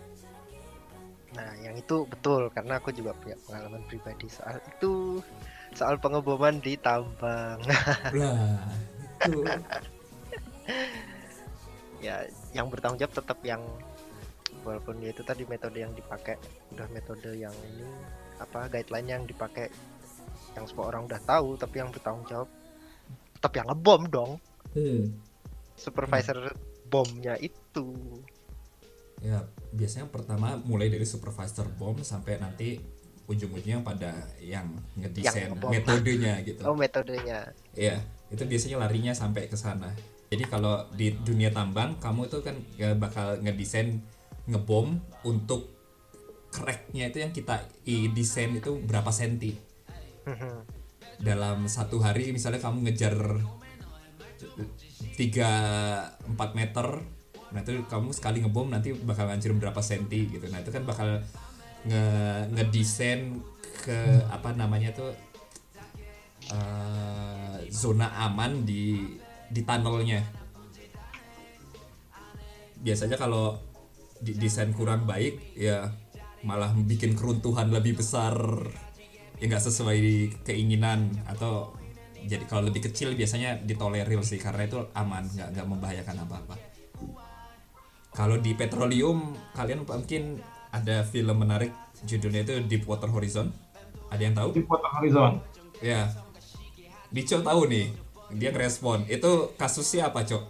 Nah, 1.33 1.51
yang 1.65 1.75
itu 1.77 2.05
betul 2.05 2.53
karena 2.53 2.77
aku 2.77 2.93
juga 2.93 3.17
punya 3.17 3.37
pengalaman 3.49 3.81
pribadi 3.89 4.29
soal 4.29 4.61
itu, 4.69 5.25
soal 5.73 5.97
pengeboman 5.97 6.61
di 6.61 6.77
tambang. 6.77 7.61
Lah, 8.13 8.69
itu. 9.25 9.41
Ya, 12.03 12.27
yang 12.53 12.69
bertanggung 12.69 13.01
jawab 13.01 13.15
tetap 13.17 13.39
yang 13.47 13.63
walaupun 14.67 15.01
ya 15.01 15.11
itu 15.11 15.25
tadi 15.25 15.49
metode 15.49 15.81
yang 15.81 15.95
dipakai 15.97 16.37
udah 16.77 16.87
metode 16.93 17.33
yang 17.35 17.55
ini 17.73 17.89
apa 18.37 18.69
guideline 18.69 19.09
yang 19.09 19.23
dipakai 19.25 19.73
yang 20.53 20.69
semua 20.69 20.93
orang 20.93 21.09
udah 21.09 21.19
tahu 21.25 21.57
tapi 21.57 21.81
yang 21.81 21.89
bertanggung 21.89 22.27
jawab 22.29 22.51
tetap 23.39 23.53
yang 23.57 23.67
ngebom 23.73 24.03
dong. 24.13 24.33
Hmm, 24.77 25.09
supervisor 25.75 26.53
bomnya 26.93 27.41
itu 27.41 28.21
ya 29.23 29.47
biasanya 29.71 30.11
pertama 30.11 30.59
mulai 30.67 30.91
dari 30.91 31.07
supervisor 31.07 31.71
bom 31.79 31.95
sampai 32.03 32.43
nanti 32.43 32.83
ujung-ujungnya 33.31 33.87
pada 33.87 34.13
yang 34.43 34.67
ngedesain 34.99 35.55
Yang 35.55 35.71
metodenya 35.71 36.35
gitu. 36.47 36.61
oh 36.67 36.75
metodenya 36.75 37.55
Iya, 37.73 38.03
itu 38.29 38.43
biasanya 38.45 38.83
larinya 38.83 39.15
sampai 39.15 39.47
ke 39.49 39.57
sana. 39.57 39.89
Jadi 40.29 40.45
kalau 40.49 40.89
di 40.97 41.13
dunia 41.13 41.53
tambang, 41.53 41.97
kamu 42.01 42.29
tuh 42.29 42.41
kan 42.45 42.57
ya 42.77 42.93
bakal 42.97 43.41
ngedesain 43.41 44.01
ngebom 44.49 44.99
untuk 45.23 45.71
cracknya 46.53 47.09
itu 47.09 47.25
yang 47.25 47.33
kita 47.33 47.65
i 47.89 48.13
desain 48.13 48.53
itu 48.53 48.77
berapa 48.85 49.09
senti. 49.09 49.57
Dalam 51.17 51.65
satu 51.71 52.03
hari 52.03 52.33
misalnya 52.35 52.61
kamu 52.61 52.91
ngejar 52.91 53.17
3 55.17 55.17
4 55.17 56.59
meter, 56.59 56.87
nah 57.53 57.61
itu 57.61 57.85
kamu 57.85 58.11
sekali 58.17 58.41
ngebom 58.41 58.73
nanti 58.73 58.97
bakal 58.97 59.29
ngancurin 59.29 59.61
berapa 59.61 59.81
senti 59.85 60.29
gitu. 60.29 60.49
Nah, 60.49 60.65
itu 60.65 60.73
kan 60.73 60.89
bakal 60.89 61.21
nge 61.85 62.05
ngedesain 62.57 63.37
ke 63.85 63.99
apa 64.31 64.55
namanya 64.57 64.95
tuh 64.97 65.13
eh, 66.49 67.57
zona 67.69 68.09
aman 68.25 68.65
di 68.65 69.05
di 69.53 69.61
tunnelnya. 69.63 70.25
Biasanya 72.83 73.21
kalau 73.21 73.55
di 74.23 74.39
desain 74.39 74.71
kurang 74.73 75.05
baik 75.05 75.59
ya 75.59 75.91
malah 76.43 76.75
bikin 76.75 77.15
keruntuhan 77.15 77.71
lebih 77.71 77.99
besar 77.99 78.35
ya 79.39 79.51
nggak 79.51 79.63
sesuai 79.63 79.99
keinginan 80.47 81.11
atau 81.27 81.75
jadi 82.23 82.47
kalau 82.47 82.71
lebih 82.71 82.87
kecil 82.87 83.19
biasanya 83.19 83.59
ditolerir 83.67 84.23
sih 84.23 84.39
karena 84.39 84.71
itu 84.71 84.79
aman 84.95 85.27
nggak 85.27 85.49
nggak 85.59 85.67
membahayakan 85.67 86.23
apa-apa. 86.23 86.72
Kalau 88.13 88.37
di 88.37 88.53
petroleum 88.53 89.33
kalian 89.57 89.89
mungkin 89.89 90.41
ada 90.73 91.05
film 91.05 91.37
menarik 91.41 91.73
judulnya 92.05 92.45
itu 92.45 92.61
Deepwater 92.69 93.09
Horizon. 93.09 93.49
Ada 94.13 94.23
yang 94.23 94.35
tahu? 94.37 94.49
Deepwater 94.57 94.91
Horizon 94.93 95.41
Ya. 95.81 96.13
Dico 97.09 97.41
tahu 97.41 97.69
nih. 97.69 97.93
Dia 98.37 98.53
ngerespon. 98.53 99.05
Itu 99.09 99.53
kasusnya 99.57 100.13
apa, 100.13 100.25
Cok? 100.25 100.43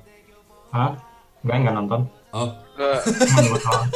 Hah? 0.75 0.95
Enggak, 1.43 1.57
enggak 1.59 1.75
nonton. 1.75 2.01
Oh, 2.33 2.49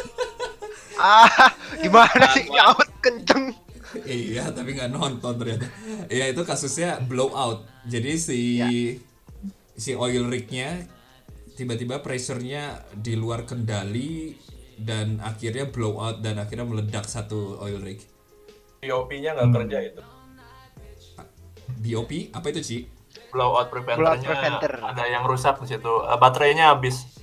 ah 1.00 1.52
gimana 1.80 2.24
sih 2.32 2.48
nyaut 2.48 2.88
kenceng 3.04 3.52
iya 4.04 4.48
tapi 4.52 4.76
nggak 4.76 4.92
nonton 4.92 5.36
ternyata 5.36 5.68
ya 6.08 6.28
itu 6.28 6.42
kasusnya 6.44 7.00
blowout 7.04 7.64
jadi 7.84 8.16
si 8.16 8.40
si 9.76 9.92
oil 9.92 10.28
rignya 10.28 10.88
tiba-tiba 11.56 12.04
pressure-nya 12.04 12.84
di 12.92 13.16
luar 13.16 13.48
kendali 13.48 14.36
dan 14.76 15.24
akhirnya 15.24 15.64
blowout 15.72 16.20
dan 16.20 16.36
akhirnya 16.36 16.68
meledak 16.68 17.08
satu 17.08 17.56
oil 17.64 17.80
rig 17.80 18.04
POP-nya 18.84 19.32
nggak 19.34 19.50
kerja 19.50 19.78
itu. 19.82 20.02
BOP 21.80 22.10
apa 22.30 22.46
itu 22.52 22.60
Ci? 22.62 22.78
Blowout 23.32 23.68
preventernya 23.72 24.22
preventer. 24.22 24.72
ada 24.80 25.04
yang 25.08 25.24
rusak 25.26 25.58
di 25.64 25.66
situ. 25.74 25.92
Eh, 26.06 26.18
baterainya 26.18 26.72
habis. 26.72 27.18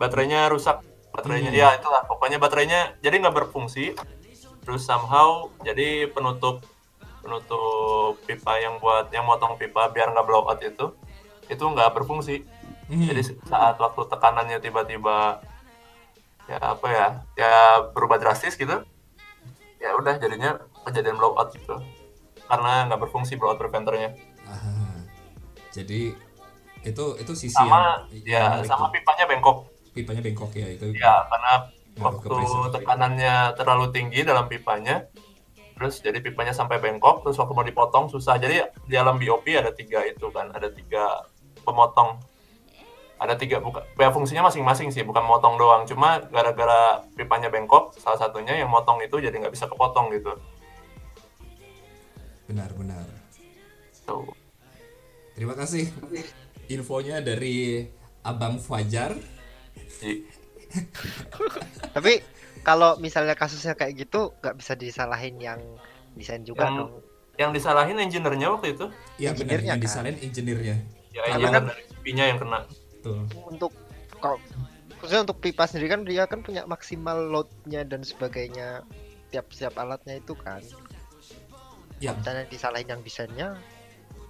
Baterainya 0.00 0.48
rusak. 0.48 0.80
Baterainya 1.12 1.52
Hmm. 1.52 1.60
ya 1.60 1.68
itulah 1.76 2.02
pokoknya 2.08 2.40
baterainya 2.40 2.96
jadi 3.04 3.20
nggak 3.20 3.36
berfungsi. 3.36 3.92
Terus 4.62 4.86
somehow 4.86 5.50
jadi 5.66 6.08
penutup 6.08 6.64
penutup 7.20 8.18
pipa 8.26 8.58
yang 8.58 8.82
buat 8.82 9.12
yang 9.14 9.26
motong 9.28 9.54
pipa 9.60 9.90
biar 9.92 10.10
nggak 10.10 10.26
blowout 10.26 10.58
itu 10.64 10.94
itu 11.50 11.62
nggak 11.62 11.92
berfungsi. 11.92 12.46
Hmm. 12.90 13.06
Jadi 13.08 13.22
saat 13.46 13.76
waktu 13.78 14.02
tekanannya 14.10 14.58
tiba-tiba 14.58 15.42
ya 16.50 16.58
apa 16.58 16.88
ya 16.90 17.08
ya 17.38 17.54
berubah 17.94 18.18
drastis 18.18 18.58
gitu 18.58 18.82
ya 19.78 19.90
udah 19.98 20.18
jadinya 20.18 20.58
kejadian 20.86 21.18
blowout 21.18 21.50
gitu. 21.54 21.78
Karena 22.46 22.86
nggak 22.90 23.00
berfungsi 23.06 23.38
blowout 23.38 23.58
preventernya. 23.58 24.14
Ah, 24.46 25.02
jadi 25.74 26.14
itu 26.82 27.04
itu 27.18 27.32
sisi 27.38 27.54
sama 27.54 28.06
yang, 28.10 28.26
ya 28.26 28.42
yang 28.62 28.66
sama 28.66 28.90
itu. 28.90 29.02
pipanya 29.02 29.24
bengkok. 29.30 29.58
Pipanya 29.94 30.22
bengkok 30.22 30.50
ya 30.54 30.68
itu 30.70 30.86
ya 30.98 31.26
karena 31.30 31.52
waktu 32.02 32.36
tekanannya 32.72 33.34
terlalu 33.54 33.86
tinggi 33.92 34.24
dalam 34.24 34.48
pipanya 34.48 35.06
terus 35.76 35.98
jadi 35.98 36.22
pipanya 36.22 36.54
sampai 36.54 36.78
bengkok 36.78 37.26
terus 37.26 37.38
waktu 37.38 37.52
mau 37.54 37.66
dipotong 37.66 38.06
susah. 38.10 38.38
Jadi 38.38 38.62
di 38.86 38.94
dalam 38.94 39.18
BOP 39.18 39.46
ada 39.50 39.74
tiga 39.74 40.02
itu 40.06 40.30
kan 40.30 40.50
ada 40.54 40.70
tiga 40.70 41.26
pemotong 41.62 42.18
ada 43.22 43.38
tiga 43.38 43.62
bukan 43.62 43.86
ya 43.94 44.10
fungsinya 44.10 44.50
masing-masing 44.50 44.90
sih 44.90 45.06
bukan 45.06 45.22
motong 45.22 45.54
doang. 45.54 45.86
Cuma 45.86 46.18
gara-gara 46.26 47.06
pipanya 47.14 47.46
bengkok 47.46 47.94
salah 47.96 48.18
satunya 48.18 48.58
yang 48.58 48.66
motong 48.66 48.98
itu 48.98 49.14
jadi 49.16 49.30
nggak 49.32 49.54
bisa 49.54 49.70
kepotong 49.70 50.10
gitu. 50.10 50.34
Benar-benar 52.50 53.06
terima 55.32 55.54
kasih. 55.54 55.88
Infonya 56.68 57.22
dari 57.22 57.86
Abang 58.20 58.58
Fajar. 58.58 59.14
Tapi 61.94 62.12
kalau 62.60 62.98
misalnya 62.98 63.32
kasusnya 63.32 63.72
kayak 63.72 64.06
gitu 64.06 64.34
nggak 64.42 64.56
bisa 64.58 64.72
disalahin 64.74 65.38
yang 65.38 65.60
desain 66.12 66.42
juga 66.42 66.66
Yang- 66.68 66.76
dong. 66.76 66.92
yang 67.40 67.50
disalahin 67.56 67.96
engineer-nya 67.96 68.52
waktu 68.52 68.76
itu? 68.76 68.86
Ya 69.16 69.32
benar 69.32 69.60
yang 69.64 69.78
kan? 69.78 69.84
disalahin 69.88 70.18
engineer-nya. 70.20 70.76
Ya 71.12 71.22
Karena 71.24 71.32
engineer 71.32 71.52
kan- 71.54 71.66
dari 72.02 72.24
yang 72.28 72.38
kena 72.38 72.58
Betul. 73.02 73.26
Untuk 73.50 73.74
kalau 74.22 74.38
khususnya 75.02 75.26
untuk 75.26 75.42
pipa 75.42 75.66
sendiri 75.66 75.90
kan 75.90 76.06
dia 76.06 76.30
kan 76.30 76.46
punya 76.46 76.62
maksimal 76.70 77.18
loadnya 77.18 77.82
dan 77.82 78.06
sebagainya 78.06 78.86
tiap 79.34 79.50
setiap 79.50 79.74
alatnya 79.82 80.22
itu 80.22 80.38
kan. 80.38 80.62
ya 81.98 82.14
Misalnya 82.14 82.46
disalahin 82.46 82.86
yang 82.86 83.02
desainnya, 83.02 83.48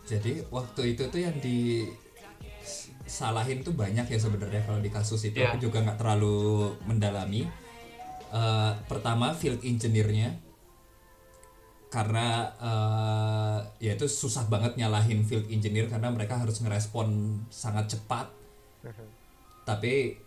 jadi 0.08 0.44
waktu 0.48 0.96
itu 0.96 1.08
tuh 1.08 1.20
yang 1.20 1.36
di 1.40 1.88
salahin 3.04 3.60
tuh 3.60 3.72
banyak 3.76 4.08
ya 4.08 4.18
sebenarnya 4.20 4.64
kalau 4.64 4.80
di 4.80 4.88
kasus 4.92 5.24
itu 5.28 5.40
Iya. 5.40 5.52
aku 5.52 5.68
juga 5.68 5.84
nggak 5.84 6.00
terlalu 6.00 6.72
mendalami 6.88 7.48
Eh, 8.32 8.72
pertama 8.88 9.36
field 9.36 9.60
engineer-nya 9.60 10.32
karena 11.92 12.48
eh, 12.56 13.58
ya 13.84 13.92
itu 13.92 14.08
susah 14.08 14.48
banget 14.48 14.80
nyalahin 14.80 15.20
field 15.20 15.44
engineer 15.52 15.84
karena 15.92 16.08
mereka 16.08 16.40
harus 16.40 16.64
ngerespon 16.64 17.36
sangat 17.52 17.92
cepat 17.92 18.32
tapi 19.62 20.18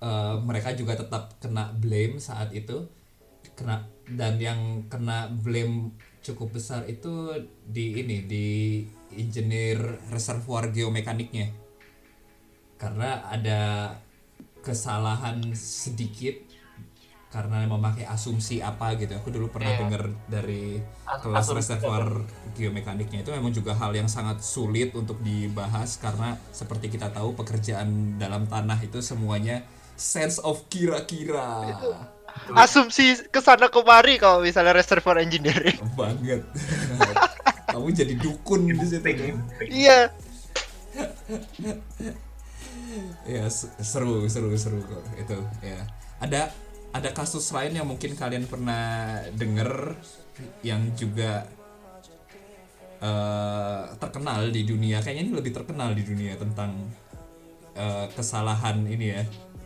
eh, 0.00 0.36
mereka 0.44 0.76
juga 0.76 0.96
tetap 0.96 1.36
kena 1.40 1.72
blame 1.72 2.20
saat 2.20 2.52
itu. 2.52 2.84
Kena 3.52 3.84
dan 4.08 4.40
yang 4.40 4.88
kena 4.88 5.28
blame 5.28 5.92
cukup 6.22 6.56
besar 6.56 6.86
itu 6.86 7.42
di 7.66 8.00
ini 8.00 8.24
di 8.24 8.48
engineer 9.16 9.98
reservoir 10.12 10.70
geomekaniknya. 10.70 11.50
Karena 12.78 13.26
ada 13.26 13.94
kesalahan 14.62 15.54
sedikit 15.58 16.51
karena 17.32 17.64
memakai 17.64 18.04
asumsi 18.04 18.60
apa 18.60 18.92
gitu. 18.94 19.16
Aku 19.16 19.32
dulu 19.32 19.48
pernah 19.48 19.72
Iya. 19.72 19.80
dengar 19.80 20.02
dari 20.28 20.76
As- 21.08 21.24
kelas 21.24 21.48
reservoir 21.48 22.04
geomekaniknya 22.52 23.24
itu 23.24 23.32
memang 23.32 23.48
juga 23.50 23.72
hal 23.72 23.96
yang 23.96 24.04
sangat 24.04 24.44
sulit 24.44 24.92
untuk 24.92 25.16
dibahas 25.18 25.96
karena 25.96 26.36
seperti 26.52 26.92
kita 26.92 27.08
tahu 27.08 27.32
pekerjaan 27.32 28.20
dalam 28.20 28.44
tanah 28.44 28.76
itu 28.84 29.00
semuanya 29.00 29.64
sense 29.96 30.36
of 30.38 30.60
kira-kira. 30.68 31.72
Asumsi 32.52 33.16
ke 33.28 33.40
sana 33.40 33.68
kemari 33.68 34.20
kalau 34.20 34.44
misalnya 34.44 34.76
reservoir 34.76 35.20
engineering. 35.20 35.80
banget. 36.00 36.44
Kamu 37.64 37.88
jadi 37.88 38.12
dukun 38.20 38.68
di 38.68 38.84
situ. 38.84 39.08
Iya. 39.72 40.12
ya 43.24 43.48
seru 43.80 44.28
seru 44.28 44.52
seru 44.52 44.84
kok 44.84 45.00
itu 45.16 45.38
ya. 45.64 45.80
Ada 46.20 46.52
ada 46.92 47.10
kasus 47.12 47.48
lain 47.52 47.72
yang 47.76 47.88
mungkin 47.88 48.12
kalian 48.12 48.44
pernah 48.44 49.18
denger 49.32 49.96
yang 50.60 50.92
juga 50.92 51.48
eh, 53.00 53.82
terkenal 53.96 54.52
di 54.52 54.62
dunia. 54.68 55.00
Kayaknya 55.00 55.22
ini 55.28 55.32
lebih 55.32 55.52
terkenal 55.56 55.96
di 55.96 56.04
dunia 56.04 56.36
tentang 56.36 56.76
eh, 57.76 58.06
kesalahan 58.12 58.84
ini 58.84 59.06
ya 59.08 59.22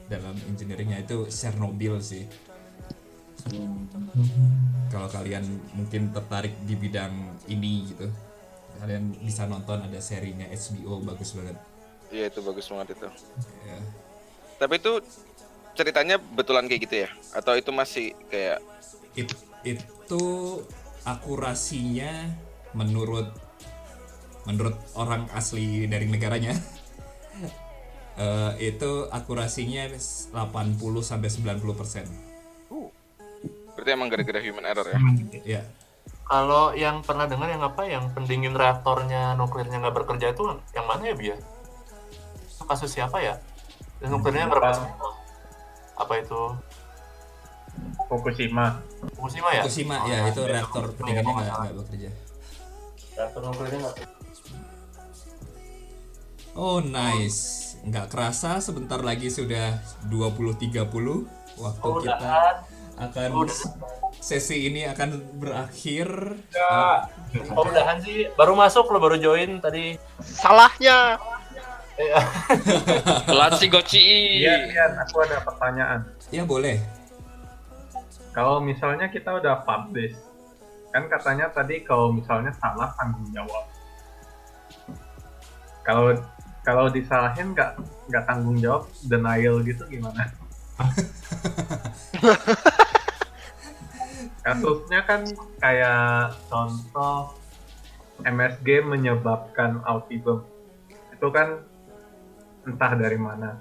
dalam 0.06 0.38
engineeringnya. 0.46 1.02
Itu 1.02 1.26
Chernobyl 1.26 1.98
sih. 1.98 2.24
Kalau 4.90 5.08
kalian 5.10 5.44
mungkin 5.76 6.14
tertarik 6.14 6.56
di 6.64 6.74
bidang 6.74 7.12
ini 7.50 7.90
gitu 7.90 8.08
kalian 8.80 9.16
bisa 9.24 9.48
nonton 9.48 9.80
ada 9.82 10.00
serinya 10.00 10.44
HBO 10.52 11.00
bagus 11.04 11.32
banget. 11.32 11.56
Iya 12.12 12.30
itu 12.30 12.40
bagus 12.44 12.66
banget 12.70 12.94
itu. 12.94 13.08
ya 13.66 13.78
Tapi 14.56 14.74
itu 14.78 14.92
ceritanya 15.76 16.16
betulan 16.18 16.66
kayak 16.66 16.82
gitu 16.88 16.96
ya? 17.06 17.08
Atau 17.36 17.54
itu 17.54 17.70
masih 17.70 18.16
kayak 18.32 18.58
It- 19.16 19.44
itu 19.66 20.24
akurasinya 21.06 22.32
menurut 22.74 23.30
menurut 24.46 24.78
orang 24.94 25.26
asli 25.34 25.90
dari 25.90 26.06
negaranya 26.06 26.54
eh, 28.22 28.52
itu 28.62 29.10
akurasinya 29.10 29.90
80 29.90 31.02
sampai 31.02 31.28
90 31.30 31.74
persen 31.74 32.06
berarti 33.76 33.90
emang 33.92 34.08
gara-gara 34.08 34.40
human 34.40 34.64
error 34.64 34.88
ya? 34.88 34.98
ya 35.44 35.62
Kalau 36.26 36.74
yang 36.74 37.04
pernah 37.06 37.28
dengar 37.30 37.52
yang 37.52 37.62
apa 37.62 37.86
yang 37.86 38.10
pendingin 38.10 38.56
reaktornya 38.56 39.36
nuklirnya 39.38 39.78
nggak 39.78 39.94
bekerja 39.94 40.34
itu 40.34 40.58
yang 40.74 40.88
mana 40.90 41.12
ya 41.12 41.14
Bia? 41.14 41.36
Kasus 42.66 42.98
siapa 42.98 43.22
ya? 43.22 43.38
Dan 44.02 44.10
nuklirnya 44.10 44.50
nggak 44.50 44.58
bekerja. 44.58 44.90
Apa 45.96 46.12
itu? 46.20 46.42
Fukushima. 48.08 48.80
Fukushima 49.16 49.48
ya? 49.52 49.62
Fukushima 49.64 49.96
ya 50.08 50.18
itu 50.30 50.40
reaktor 50.44 50.84
pendinginnya 50.96 51.32
nggak 51.32 51.52
nggak 51.60 51.74
bekerja 51.76 52.10
Reaktor 53.16 53.40
nuklirnya 53.44 53.78
nggak. 53.84 53.96
oh 56.56 56.80
nice 56.80 57.76
nggak 57.84 58.08
kerasa 58.08 58.64
sebentar 58.64 58.96
lagi 59.04 59.28
sudah 59.28 59.76
20.30 60.08 60.88
waktu 61.60 61.84
Oh, 61.84 62.00
kita 62.00 62.64
akan 62.96 63.28
Udah. 63.44 63.52
sesi 64.16 64.72
ini 64.72 64.88
akan 64.88 65.20
berakhir 65.36 66.08
Ya. 66.48 67.04
Oh, 67.52 67.68
udahan 67.68 68.00
sih. 68.00 68.32
Baru 68.32 68.56
masuk 68.56 68.88
lo 68.88 68.96
baru 68.96 69.20
join 69.20 69.60
tadi. 69.60 70.00
Salahnya. 70.24 71.20
Eh, 71.96 72.12
Telat 73.24 73.56
sih 73.56 73.72
Goci. 73.72 74.04
Iya, 74.44 74.68
iya, 74.68 74.84
aku 75.00 75.24
ada 75.24 75.40
pertanyaan. 75.40 76.00
ya 76.28 76.44
boleh 76.44 76.76
Kalau 78.36 78.60
misalnya 78.60 79.08
kita 79.08 79.40
udah 79.40 79.64
publish, 79.64 80.12
kan 80.92 81.08
katanya 81.08 81.48
tadi 81.48 81.80
kalau 81.80 82.12
misalnya 82.12 82.52
salah 82.60 82.92
tanggung 83.00 83.24
jawab. 83.32 83.64
Kalau 85.80 86.12
kalau 86.60 86.92
disalahin 86.92 87.56
nggak 87.56 87.80
nggak 88.12 88.24
tanggung 88.28 88.60
jawab, 88.60 88.84
denial 89.08 89.64
gitu 89.64 89.88
gimana? 89.88 90.28
Kasusnya 94.44 95.00
kan 95.08 95.24
kayak 95.64 96.36
contoh 96.52 97.32
MSG 98.20 98.84
menyebabkan 98.84 99.80
autism. 99.88 100.44
Itu 101.16 101.32
kan 101.32 101.64
entah 102.66 102.92
dari 102.98 103.14
mana. 103.14 103.54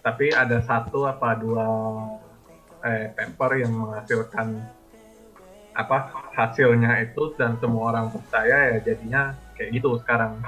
Tapi 0.00 0.32
ada 0.32 0.60
satu 0.64 1.04
apa 1.04 1.36
dua 1.36 1.68
eh, 2.84 3.12
paper 3.12 3.50
yang 3.60 3.72
menghasilkan 3.72 4.64
apa 5.74 5.98
hasilnya 6.32 7.02
itu 7.02 7.34
dan 7.34 7.58
semua 7.58 7.90
orang 7.90 8.06
percaya 8.08 8.74
ya 8.74 8.78
jadinya 8.80 9.36
kayak 9.56 9.70
gitu 9.76 10.00
sekarang. 10.00 10.40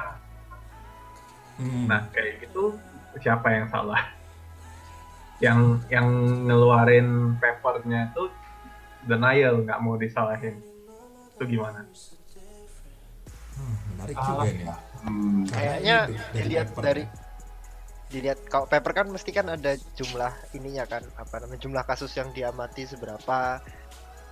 Hmm. 1.57 1.85
Nah 1.89 2.09
kayak 2.13 2.49
gitu 2.49 2.77
siapa 3.21 3.49
yang 3.53 3.67
salah? 3.73 4.13
Yang 5.41 5.85
yang 5.93 6.09
ngeluarin 6.49 7.37
papernya 7.41 8.13
itu 8.13 8.29
denial 9.05 9.65
nggak 9.65 9.81
mau 9.81 9.97
disalahin. 9.97 10.61
Itu 11.37 11.45
gimana? 11.45 11.85
Hmm, 13.57 13.77
menarik 13.97 14.17
juga 14.21 14.49
nih. 14.53 14.86
Hmm. 15.07 15.47
Kayaknya 15.49 15.97
dilihat 16.35 16.69
paper 16.75 16.83
dari 16.83 17.05
dilihat 18.07 18.39
kalau 18.47 18.67
paper 18.71 18.93
kan 19.03 19.07
mesti 19.11 19.31
kan 19.35 19.51
ada 19.51 19.75
jumlah 19.99 20.31
ininya 20.55 20.87
kan 20.87 21.03
apa 21.19 21.43
namanya 21.43 21.59
jumlah 21.59 21.83
kasus 21.83 22.15
yang 22.15 22.31
diamati 22.31 22.87
seberapa 22.87 23.59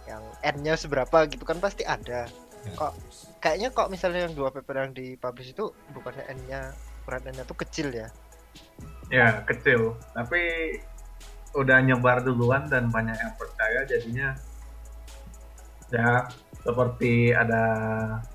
yang 0.07 0.23
n-nya 0.47 0.79
seberapa 0.79 1.27
gitu 1.27 1.43
kan 1.43 1.59
pasti 1.59 1.83
ada 1.83 2.31
Ya. 2.65 2.73
kok 2.81 2.93
kayaknya 3.45 3.69
kok 3.77 3.93
misalnya 3.93 4.25
yang 4.25 4.33
dua 4.33 4.49
paper 4.49 4.89
yang 4.89 4.97
dipublish 4.97 5.53
itu 5.53 5.69
bukannya 5.93 6.25
n-nya 6.33 6.73
ukuran 7.05 7.29
n-nya 7.29 7.45
tuh 7.45 7.61
kecil 7.61 7.93
ya 7.93 8.09
Ya 9.13 9.45
kecil, 9.45 10.01
tapi 10.17 10.41
udah 11.53 11.85
nyebar 11.85 12.25
duluan 12.25 12.65
dan 12.73 12.89
banyak 12.89 13.13
yang 13.15 13.37
percaya 13.37 13.85
jadinya 13.85 14.33
ya 15.93 16.25
seperti 16.65 17.37
ada 17.37 17.63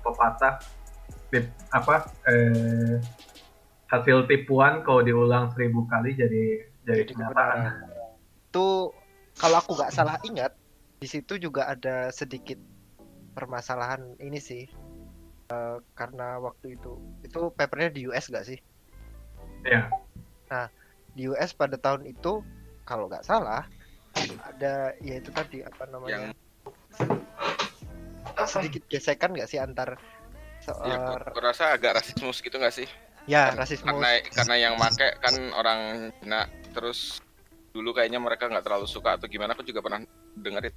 pepatah 0.00 0.62
tip 1.30 1.46
apa 1.70 2.10
eh, 2.26 2.98
hasil 3.90 4.26
tipuan 4.30 4.82
kalau 4.86 5.02
diulang 5.02 5.50
seribu 5.54 5.86
kali 5.90 6.14
jadi 6.14 6.44
jadi 6.86 7.02
Jadi 7.06 7.12
kenyataan. 7.14 7.58
tuh 8.54 8.94
kalau 9.38 9.62
aku 9.62 9.78
nggak 9.78 9.94
salah 9.94 10.18
ingat 10.26 10.54
di 11.00 11.08
situ 11.08 11.38
juga 11.40 11.70
ada 11.70 12.12
sedikit 12.12 12.58
permasalahan 13.34 14.18
ini 14.20 14.38
sih. 14.42 14.64
Eh, 15.50 15.76
karena 15.98 16.38
waktu 16.38 16.78
itu 16.78 16.98
itu 17.26 17.40
papernya 17.54 17.90
di 17.90 18.06
US 18.06 18.30
nggak 18.30 18.46
sih? 18.46 18.58
Ya, 19.66 19.90
di 21.14 21.26
US 21.26 21.50
pada 21.54 21.74
tahun 21.74 22.06
itu 22.06 22.42
kalau 22.86 23.10
nggak 23.10 23.26
salah 23.26 23.66
ada 24.46 24.94
ya 25.02 25.14
itu 25.18 25.30
tadi 25.34 25.62
apa 25.62 25.86
namanya? 25.90 26.30
Yang 28.38 28.50
sedikit 28.50 28.82
gesekan 28.90 29.34
nggak 29.34 29.50
sih 29.50 29.58
antar 29.58 29.98
ya, 30.60 30.66
seorang 30.68 30.92
aku 30.96 31.12
aku 31.30 31.38
rasa 31.40 31.64
agak 31.72 31.92
rasismus 31.96 32.38
gitu 32.40 32.56
nggak 32.56 32.74
sih? 32.74 32.88
ya 33.24 33.52
Kan- 33.52 33.58
rasisme 33.60 33.86
Karena 33.86 34.10
karena 34.28 34.54
yang 34.56 34.74
make 34.74 35.08
kan 35.20 35.34
orang 35.52 35.80
Cina 36.18 36.40
terus 36.72 37.20
dulu 37.70 37.92
kayaknya 37.92 38.18
mereka 38.18 38.48
nggak 38.48 38.64
terlalu 38.64 38.88
suka 38.88 39.14
atau 39.14 39.28
gimana 39.28 39.52
aku 39.54 39.62
juga 39.62 39.78
pernah 39.80 40.00
dengerin. 40.34 40.74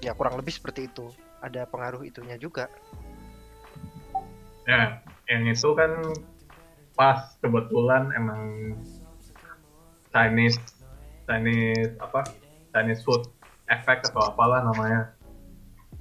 ya 0.00 0.16
kurang 0.16 0.40
lebih 0.40 0.50
seperti 0.50 0.88
itu 0.88 1.12
ada 1.38 1.68
pengaruh 1.68 2.02
itunya 2.02 2.34
juga 2.36 2.66
ya, 4.64 5.00
yang 5.28 5.44
itu 5.46 5.68
kan 5.76 5.92
pas 6.96 7.36
kebetulan 7.40 8.08
emang 8.16 8.74
Chinese 10.10 10.58
Chinese 11.24 11.94
apa 12.00 12.26
Chinese 12.72 13.02
food 13.04 13.28
effect 13.70 14.10
atau 14.10 14.34
apalah 14.34 14.62
namanya. 14.62 15.14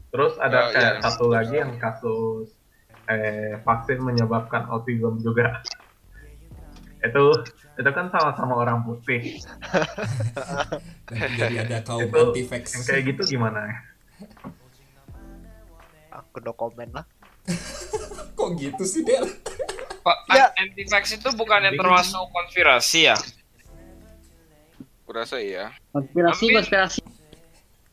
Terus 0.09 0.33
ada 0.41 0.69
Oh, 0.69 0.73
kayak 0.73 0.93
iya. 0.97 1.01
satu 1.05 1.25
lagi 1.29 1.55
yang 1.61 1.77
kasus 1.77 2.49
eh, 3.09 3.57
vaksin 3.65 3.99
menyebabkan 3.99 4.69
autism 4.69 5.17
juga. 5.19 5.59
itu 6.99 7.25
itu 7.79 7.89
kan 7.95 8.11
sama-sama 8.11 8.59
orang 8.59 8.83
putih. 8.83 9.39
Jadi 11.09 11.55
ada 11.63 11.79
kaum 11.79 12.03
Itu 12.03 12.35
anti 12.35 12.43
vax. 12.43 12.75
Yang 12.75 12.83
kayak 12.85 13.03
gitu 13.15 13.21
gimana? 13.35 13.63
aku 16.11 16.43
no 16.43 16.51
comment 16.51 16.91
lah 16.91 17.05
Kok 18.37 18.49
gitu 18.59 18.83
sih 18.83 19.07
Del? 19.07 19.23
Pak, 20.03 20.17
Ya. 20.35 20.51
anti 20.59 20.83
vax 20.85 21.15
itu 21.15 21.29
bukannya 21.31 21.71
termasuk 21.73 22.19
konspirasi 22.35 23.07
ya? 23.07 23.17
Kurasa 25.07 25.39
iya. 25.39 25.71
Konspirasi, 25.89 26.51
konspirasi. 26.53 26.99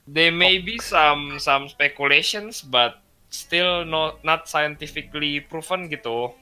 There 0.04 0.30
may 0.30 0.58
be 0.58 0.76
some 0.78 1.38
some 1.38 1.66
speculations 1.66 2.60
but 2.60 2.98
still 3.30 3.84
not 3.84 4.22
not 4.22 4.46
scientifically 4.46 5.42
proven 5.42 5.90
gitu. 5.90 6.32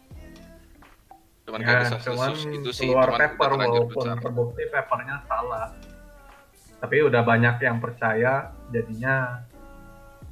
Cuman 1.45 1.61
Ya, 1.61 1.85
kayak 1.85 2.01
cuman 2.09 2.33
itu 2.57 2.71
sih 2.73 2.89
keluar 2.89 3.09
cuman 3.13 3.21
paper 3.21 3.51
walaupun 3.53 3.93
besar. 3.93 4.17
terbukti 4.21 4.63
papernya 4.73 5.17
salah. 5.29 5.69
Tapi 6.81 6.97
udah 7.01 7.23
banyak 7.25 7.57
yang 7.65 7.81
percaya, 7.81 8.53
jadinya 8.69 9.41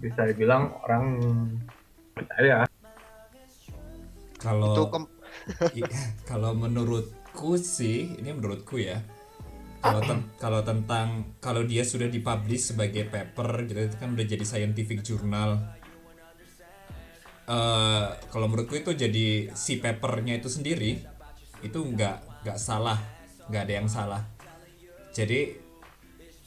bisa 0.01 0.25
dibilang 0.29 0.73
orang 0.85 1.05
percaya. 2.13 2.69
Kalau 4.41 4.91
kalau 6.31 6.53
menurutku 6.53 7.57
sih, 7.57 8.17
ini 8.21 8.33
menurutku 8.37 8.77
ya. 8.81 9.01
Kalau 9.81 10.01
ten- 10.09 10.29
kalau 10.41 10.61
tentang 10.65 11.09
kalau 11.41 11.63
dia 11.65 11.85
sudah 11.85 12.09
dipublish 12.09 12.73
sebagai 12.75 13.09
paper 13.09 13.69
gitu 13.69 13.81
itu 13.89 13.97
kan 13.97 14.13
udah 14.13 14.27
jadi 14.27 14.45
scientific 14.45 15.01
journal. 15.05 15.61
Eh 17.53 18.05
kalau 18.33 18.47
menurutku 18.49 18.81
itu 18.81 18.97
jadi 18.97 19.53
si 19.53 19.77
papernya 19.77 20.41
itu 20.41 20.49
sendiri 20.49 21.05
itu 21.61 21.79
nggak 21.79 22.17
nggak 22.43 22.59
salah, 22.59 22.97
nggak 23.53 23.63
ada 23.69 23.75
yang 23.83 23.89
salah. 23.93 24.23
Jadi 25.13 25.53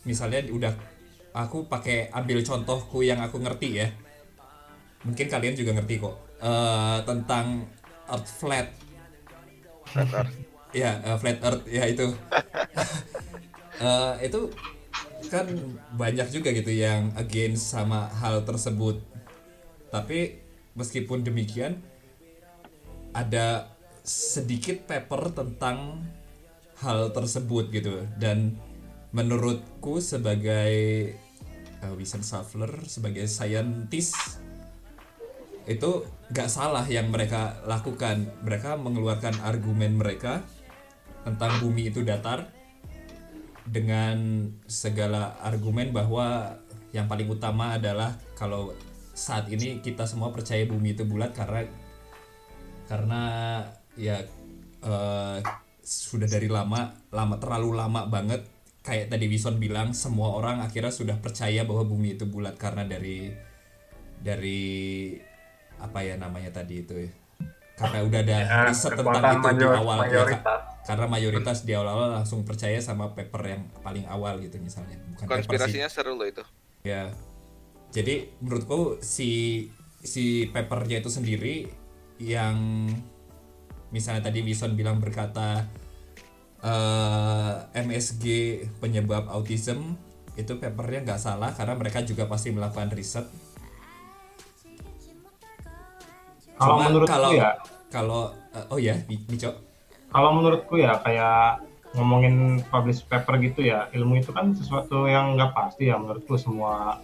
misalnya 0.09 0.41
udah 0.49 0.73
aku 1.37 1.69
pakai 1.69 2.09
ambil 2.09 2.41
contohku 2.41 3.05
yang 3.05 3.21
aku 3.21 3.37
ngerti 3.37 3.69
ya. 3.85 3.87
Mungkin 5.05 5.27
kalian 5.29 5.53
juga 5.53 5.77
ngerti 5.77 6.01
kok. 6.01 6.15
Eh 6.41 6.97
tentang 7.05 7.69
Earth 8.09 8.29
flat 8.41 8.67
Flat 9.85 10.09
Earth. 10.09 10.33
ya 10.81 10.91
eh, 11.07 11.17
flat 11.21 11.39
earth 11.39 11.63
ya 11.71 11.83
itu 11.87 12.05
Eh, 13.75 14.13
itu 14.31 14.39
kan 15.27 15.45
banyak 15.99 16.27
juga 16.31 16.55
gitu 16.55 16.71
yang 16.71 17.11
against 17.19 17.75
sama 17.75 18.07
hal 18.21 18.47
tersebut 18.47 19.03
tapi 19.91 20.44
meskipun 20.75 21.23
demikian 21.23 21.79
ada 23.15 23.71
sedikit 24.05 24.85
paper 24.85 25.33
tentang 25.33 26.03
hal 26.83 27.09
tersebut 27.15 27.71
gitu. 27.71 28.03
Dan 28.19 28.59
menurutku 29.15 30.03
sebagai 30.03 30.75
uh, 31.81 31.93
Winston 31.95 32.21
Safler 32.21 32.83
sebagai 32.85 33.25
scientist 33.25 34.43
itu 35.65 36.05
nggak 36.29 36.51
salah 36.51 36.85
yang 36.85 37.09
mereka 37.09 37.57
lakukan. 37.65 38.29
Mereka 38.45 38.77
mengeluarkan 38.77 39.41
argumen 39.41 39.97
mereka 39.97 40.45
tentang 41.25 41.57
bumi 41.63 41.89
itu 41.89 42.05
datar 42.05 42.45
dengan 43.65 44.45
segala 44.69 45.41
argumen 45.41 45.89
bahwa 45.89 46.53
yang 46.93 47.09
paling 47.09 47.25
utama 47.25 47.73
adalah 47.73 48.13
kalau 48.37 48.77
saat 49.15 49.47
ini 49.47 49.79
kita 49.79 50.03
semua 50.03 50.29
percaya 50.29 50.67
bumi 50.67 50.91
itu 50.91 51.07
bulat 51.07 51.31
karena 51.31 51.63
karena 52.85 53.21
ya 53.95 54.19
eh, 54.83 55.37
sudah 55.81 56.27
dari 56.27 56.51
lama 56.51 56.91
lama 57.09 57.35
terlalu 57.39 57.69
lama 57.73 58.05
banget 58.05 58.43
kayak 58.83 59.09
tadi 59.09 59.25
Wison 59.25 59.57
bilang 59.57 59.95
semua 59.95 60.35
orang 60.35 60.61
akhirnya 60.61 60.93
sudah 60.93 61.17
percaya 61.17 61.65
bahwa 61.65 61.87
bumi 61.87 62.13
itu 62.13 62.27
bulat 62.27 62.59
karena 62.59 62.85
dari 62.85 63.33
dari 64.19 64.61
apa 65.77 65.99
ya 66.01 66.15
namanya 66.15 66.51
tadi 66.53 66.81
itu 66.81 66.93
ya 66.95 67.11
karena 67.75 68.07
udah 68.07 68.19
ada 68.23 68.37
Ya, 68.39 68.59
riset 68.71 68.95
tentang 68.95 69.35
itu 69.35 69.49
di 69.59 69.67
awal 69.67 69.97
ya, 69.99 69.99
Kak. 69.99 70.07
mayoritas. 70.07 70.61
karena 70.85 71.05
mayoritas 71.09 71.57
di 71.65 71.71
awal-awal 71.75 72.09
langsung 72.13 72.47
percaya 72.47 72.79
sama 72.79 73.11
paper 73.11 73.41
yang 73.43 73.63
paling 73.81 74.05
awal 74.07 74.39
gitu 74.39 74.55
misalnya 74.61 74.95
bukan 75.11 75.25
Konspirasinya 75.27 75.89
seru 75.89 76.15
loh 76.15 76.23
itu. 76.23 76.43
ya 76.83 77.09
jadi 77.95 78.27
menurutku 78.43 78.99
si 78.99 79.63
si 80.03 80.51
papernya 80.51 80.99
itu 80.99 81.07
sendiri 81.07 81.63
yang 82.19 82.91
misalnya 83.95 84.27
tadi 84.27 84.43
Wison 84.43 84.75
bilang 84.75 84.99
berkata 84.99 85.63
eh, 86.59 87.53
MSG 87.71 88.25
penyebab 88.83 89.31
autism 89.31 89.95
itu 90.35 90.59
papernya 90.59 91.07
nggak 91.07 91.21
salah 91.23 91.55
karena 91.55 91.79
mereka 91.79 92.03
juga 92.03 92.27
pasti 92.27 92.51
melakukan 92.51 92.91
riset. 92.91 93.31
Kalau 96.59 96.75
Cuma 96.75 96.91
menurutku 96.91 97.15
kalau 97.15 97.31
ya, 97.31 97.49
kalau 97.87 98.21
eh, 98.51 98.71
oh 98.75 98.79
ya 98.79 98.99
Mico? 99.07 99.55
Kalau 100.11 100.35
menurutku 100.35 100.75
ya 100.83 100.99
kayak 100.99 101.63
ngomongin 101.95 102.59
publish 102.67 103.07
paper 103.07 103.39
gitu 103.39 103.63
ya, 103.63 103.87
ilmu 103.95 104.19
itu 104.19 104.35
kan 104.35 104.51
sesuatu 104.51 105.07
yang 105.07 105.39
nggak 105.39 105.55
pasti 105.55 105.87
ya 105.87 105.95
menurutku 105.95 106.35
semua 106.35 106.99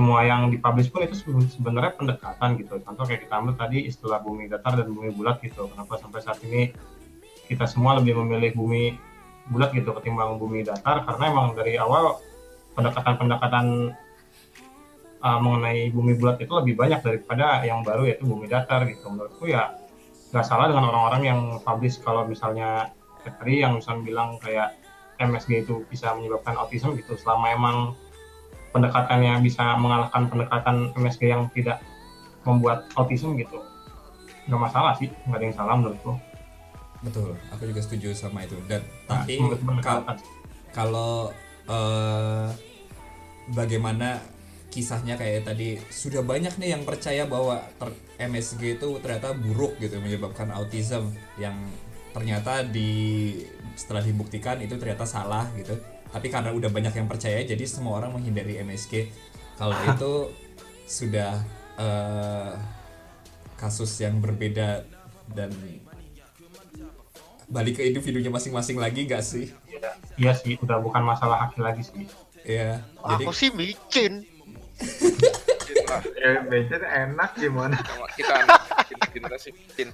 semua 0.00 0.24
yang 0.24 0.48
dipublish 0.48 0.88
pun 0.88 1.04
itu 1.04 1.12
sebe- 1.12 1.52
sebenarnya 1.52 1.92
pendekatan 1.92 2.56
gitu. 2.56 2.80
Contoh 2.80 3.04
kayak 3.04 3.28
kita 3.28 3.34
ambil 3.36 3.52
tadi 3.60 3.84
istilah 3.84 4.24
bumi 4.24 4.48
datar 4.48 4.80
dan 4.80 4.88
bumi 4.88 5.12
bulat 5.12 5.44
gitu. 5.44 5.68
Kenapa 5.68 6.00
sampai 6.00 6.24
saat 6.24 6.40
ini 6.40 6.72
kita 7.52 7.68
semua 7.68 8.00
lebih 8.00 8.16
memilih 8.16 8.56
bumi 8.56 8.96
bulat 9.52 9.76
gitu 9.76 9.92
ketimbang 10.00 10.40
bumi 10.40 10.64
datar 10.64 11.04
karena 11.04 11.24
emang 11.28 11.52
dari 11.52 11.76
awal 11.76 12.16
pendekatan-pendekatan 12.78 13.92
uh, 15.20 15.38
mengenai 15.42 15.90
bumi 15.92 16.16
bulat 16.16 16.38
itu 16.38 16.52
lebih 16.54 16.78
banyak 16.80 17.02
daripada 17.02 17.60
yang 17.66 17.82
baru 17.82 18.06
yaitu 18.08 18.24
bumi 18.24 18.46
datar 18.46 18.86
gitu 18.86 19.10
menurutku 19.10 19.50
ya 19.50 19.74
nggak 20.30 20.46
salah 20.46 20.70
dengan 20.70 20.86
orang-orang 20.94 21.22
yang 21.26 21.40
publish 21.66 21.98
kalau 21.98 22.22
misalnya 22.24 22.94
tadi 23.26 23.66
yang 23.66 23.82
misalnya 23.82 24.06
bilang 24.06 24.38
kayak 24.38 24.78
MSG 25.18 25.66
itu 25.66 25.82
bisa 25.90 26.14
menyebabkan 26.14 26.54
autism 26.56 26.94
gitu 26.94 27.18
selama 27.18 27.50
emang 27.50 27.76
pendekatannya 28.70 29.42
bisa 29.42 29.74
mengalahkan 29.76 30.30
pendekatan 30.30 30.76
MSG 30.94 31.22
yang 31.26 31.46
tidak 31.52 31.82
membuat 32.42 32.86
autism 32.94 33.36
gitu. 33.36 33.60
Nggak 34.46 34.60
masalah 34.70 34.92
sih 34.96 35.10
nggak 35.26 35.38
ada 35.38 35.44
yang 35.44 35.56
salah 35.56 35.74
menurutku. 35.76 36.12
Betul 37.00 37.32
aku 37.50 37.62
juga 37.68 37.80
setuju 37.82 38.12
sama 38.12 38.44
itu. 38.44 38.56
Dan 38.66 38.82
Nah, 39.08 39.24
tapi 39.24 39.40
kal- 39.80 40.06
kalau 40.70 41.34
eh, 41.66 42.48
bagaimana 43.50 44.22
kisahnya 44.70 45.18
kayak 45.18 45.50
tadi 45.50 45.82
sudah 45.90 46.22
banyak 46.22 46.54
nih 46.54 46.78
yang 46.78 46.86
percaya 46.86 47.26
bahwa 47.26 47.58
ter- 47.74 47.98
MSG 48.20 48.78
itu 48.78 48.88
ternyata 49.02 49.34
buruk 49.34 49.80
gitu 49.82 49.98
menyebabkan 49.98 50.54
autism. 50.54 51.10
Yang 51.36 51.56
ternyata 52.10 52.62
di 52.66 52.90
setelah 53.74 54.02
dibuktikan 54.02 54.58
itu 54.58 54.74
ternyata 54.76 55.06
salah 55.06 55.46
gitu 55.54 55.78
tapi 56.10 56.26
karena 56.26 56.50
udah 56.50 56.70
banyak 56.70 56.94
yang 56.94 57.06
percaya 57.06 57.42
jadi 57.46 57.64
semua 57.66 58.02
orang 58.02 58.18
menghindari 58.18 58.58
MSG 58.62 59.10
kalau 59.54 59.76
itu 59.94 60.12
sudah 60.90 61.38
eh, 61.78 62.52
kasus 63.54 63.92
yang 64.02 64.18
berbeda 64.18 64.82
dan 65.30 65.52
balik 67.50 67.78
ke 67.78 67.82
individunya 67.86 68.30
masing-masing 68.30 68.78
lagi 68.78 69.04
gak 69.10 69.26
sih? 69.26 69.50
Iya, 69.66 69.90
iya 70.16 70.32
sih 70.32 70.54
udah 70.58 70.78
bukan 70.80 71.02
masalah 71.02 71.46
haki 71.46 71.60
lagi 71.60 71.82
sih. 71.82 72.06
Ya 72.46 72.80
jadi 73.04 73.24
Aku 73.26 73.30
sih 73.34 73.50
micin. 73.54 74.24
Ya, 75.90 76.46
becet 76.46 76.86
enak 76.86 77.34
gimana? 77.34 77.74
Kita 78.14 78.46
anak 78.46 78.86
cinta, 78.86 79.06
cinta 79.10 79.36
sih 79.42 79.50
Cin. 79.74 79.90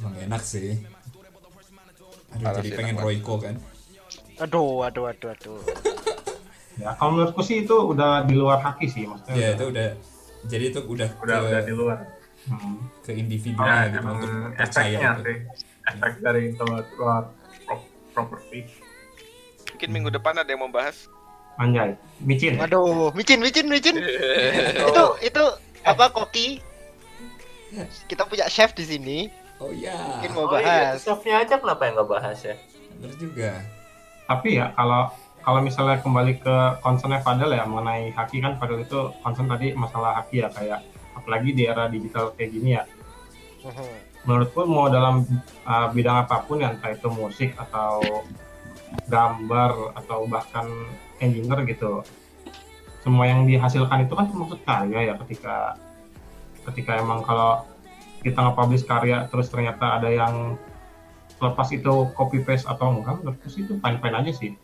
emang 0.00 0.16
enak 0.16 0.40
sih. 0.40 0.80
Aduh 2.32 2.44
Parah 2.48 2.56
jadi 2.64 2.68
pengen 2.72 2.96
enak 2.96 3.04
Royco 3.04 3.36
kan 3.36 3.60
Aduh, 4.36 4.82
aduh, 4.82 5.04
aduh, 5.06 5.30
aduh. 5.30 5.58
ya 6.74 6.90
kalau 6.92 7.14
menurutku 7.14 7.38
sih 7.40 7.62
itu 7.62 7.70
udah 7.70 8.22
di 8.22 8.34
luar 8.34 8.58
haki 8.58 8.86
sih 8.86 9.06
maksudnya 9.06 9.30
ya 9.32 9.38
udah- 9.38 9.54
itu 9.54 9.64
udah 9.68 9.88
jadi 10.44 10.64
itu 10.68 10.80
udah 10.82 11.08
Udah 11.16 11.38
ke, 11.38 11.46
udah 11.46 11.60
di 11.62 11.72
luar. 11.72 11.98
Hmm. 12.44 12.76
ke 13.00 13.14
individu 13.14 13.56
Nah, 13.56 13.88
gitu 13.88 13.96
emang 13.96 14.16
untuk 14.18 14.30
percaya 14.52 14.92
efeknya 14.92 15.10
gitu. 15.14 15.22
sih. 15.24 15.38
Efek 15.86 16.12
dari 16.20 16.40
intellectual 16.46 17.22
pro- 17.62 17.86
property. 18.12 18.60
Mungkin 19.70 19.88
minggu 19.90 20.10
depan 20.10 20.34
ada 20.36 20.46
yang 20.46 20.60
mau 20.60 20.68
bahas. 20.70 21.08
anjay 21.54 21.94
micin 22.18 22.58
Aduh, 22.58 23.14
micin, 23.14 23.38
micin, 23.38 23.64
micin. 23.64 23.94
itu 24.82 25.04
itu 25.22 25.44
apa 25.82 26.10
koki? 26.10 26.58
Kita 28.04 28.22
punya 28.24 28.44
chef 28.46 28.70
di 28.72 28.84
sini. 28.84 29.18
oh 29.56 29.70
ya 29.70 29.94
Mungkin 30.18 30.30
mau 30.34 30.44
Oh 30.46 30.58
iya, 30.58 30.92
bahas. 30.92 31.00
chefnya 31.00 31.40
aja 31.40 31.54
kenapa 31.56 31.86
yang 31.86 31.94
nggak 31.94 32.10
bahas 32.10 32.38
ya? 32.42 32.58
bener 32.92 33.14
juga 33.16 33.50
tapi 34.24 34.60
ya 34.60 34.72
kalau 34.72 35.12
kalau 35.44 35.60
misalnya 35.60 36.00
kembali 36.00 36.40
ke 36.40 36.56
concernnya 36.80 37.20
Fadel 37.20 37.52
ya 37.52 37.68
mengenai 37.68 38.08
haki 38.16 38.40
kan 38.40 38.56
Fadel 38.56 38.80
itu 38.84 39.12
concern 39.20 39.48
tadi 39.48 39.76
masalah 39.76 40.24
haki 40.24 40.40
ya 40.40 40.48
kayak 40.48 40.80
apalagi 41.12 41.52
di 41.52 41.68
era 41.68 41.86
digital 41.88 42.32
kayak 42.32 42.50
gini 42.52 42.70
ya 42.80 42.84
Mhm. 43.64 43.96
menurutku 44.28 44.68
mau 44.68 44.92
dalam 44.92 45.24
uh, 45.64 45.88
bidang 45.88 46.28
apa 46.28 46.44
pun 46.44 46.60
yang 46.60 46.76
entah 46.76 46.92
itu 46.92 47.08
musik 47.08 47.56
atau 47.56 48.24
gambar 49.08 49.96
atau 49.96 50.28
bahkan 50.28 50.68
engineer 51.20 51.64
gitu 51.64 52.04
semua 53.00 53.24
yang 53.24 53.48
dihasilkan 53.48 54.04
itu 54.04 54.12
kan 54.12 54.28
termasuk 54.28 54.60
karya 54.64 55.12
ya 55.12 55.14
ketika 55.24 55.76
ketika 56.68 57.00
emang 57.00 57.20
kalau 57.24 57.64
kita 58.24 58.40
nge-publish 58.40 58.84
karya 58.84 59.28
terus 59.28 59.52
ternyata 59.52 60.00
ada 60.00 60.08
yang 60.08 60.56
lepas 61.44 61.68
itu 61.70 62.08
copy 62.16 62.40
paste 62.40 62.64
atau 62.64 62.96
enggak 62.96 63.20
menurutku 63.20 63.48
sih 63.52 63.68
itu 63.68 63.76
fine 63.78 63.98
fine 64.00 64.16
aja 64.16 64.32
sih. 64.32 64.56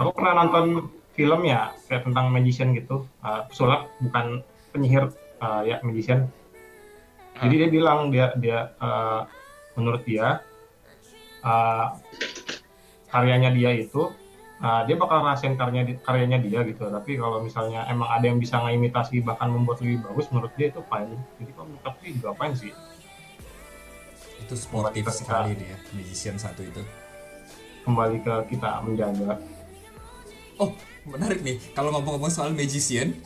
Aku 0.00 0.10
pernah 0.16 0.42
nonton 0.42 0.90
film 1.14 1.40
ya 1.46 1.70
kayak 1.86 2.08
tentang 2.08 2.32
magician 2.32 2.72
gitu. 2.72 3.06
Uh, 3.20 3.46
sulap 3.52 3.92
bukan 4.00 4.42
penyihir 4.72 5.12
uh, 5.44 5.62
ya 5.62 5.78
magician. 5.84 6.26
Jadi 7.38 7.54
dia 7.66 7.68
bilang 7.68 8.08
dia 8.08 8.32
dia 8.40 8.74
uh, 8.80 9.28
menurut 9.76 10.02
dia 10.08 10.42
uh, 11.44 11.94
karyanya 13.12 13.54
dia 13.54 13.70
itu 13.74 14.10
uh, 14.64 14.82
dia 14.88 14.96
bakal 14.98 15.22
rasain 15.22 15.54
karyanya 15.54 16.00
karyanya 16.02 16.42
dia 16.42 16.64
gitu. 16.66 16.88
Tapi 16.90 17.20
kalau 17.20 17.44
misalnya 17.44 17.86
emang 17.86 18.10
ada 18.10 18.26
yang 18.26 18.42
bisa 18.42 18.58
ngimitasi 18.58 19.22
bahkan 19.22 19.52
membuat 19.52 19.84
lebih 19.84 20.02
bagus 20.02 20.26
menurut 20.34 20.50
dia 20.58 20.72
itu 20.74 20.82
fine. 20.90 21.14
Jadi 21.38 21.50
kalau 21.54 21.66
menurut 21.70 21.86
aku 21.86 21.98
juga 22.10 22.30
fine 22.34 22.56
sih 22.58 22.72
itu 24.44 24.54
sportif 24.54 25.04
sekali 25.08 25.56
dia 25.56 25.76
magician 25.90 26.36
satu 26.36 26.60
itu. 26.60 26.82
Kembali 27.84 28.20
ke 28.20 28.34
kita 28.52 28.80
menjaga 28.80 29.40
oh 30.56 30.70
menarik 31.04 31.42
nih 31.42 31.58
kalau 31.74 31.90
ngomong-ngomong 31.90 32.30
soal 32.30 32.54
magician 32.54 33.18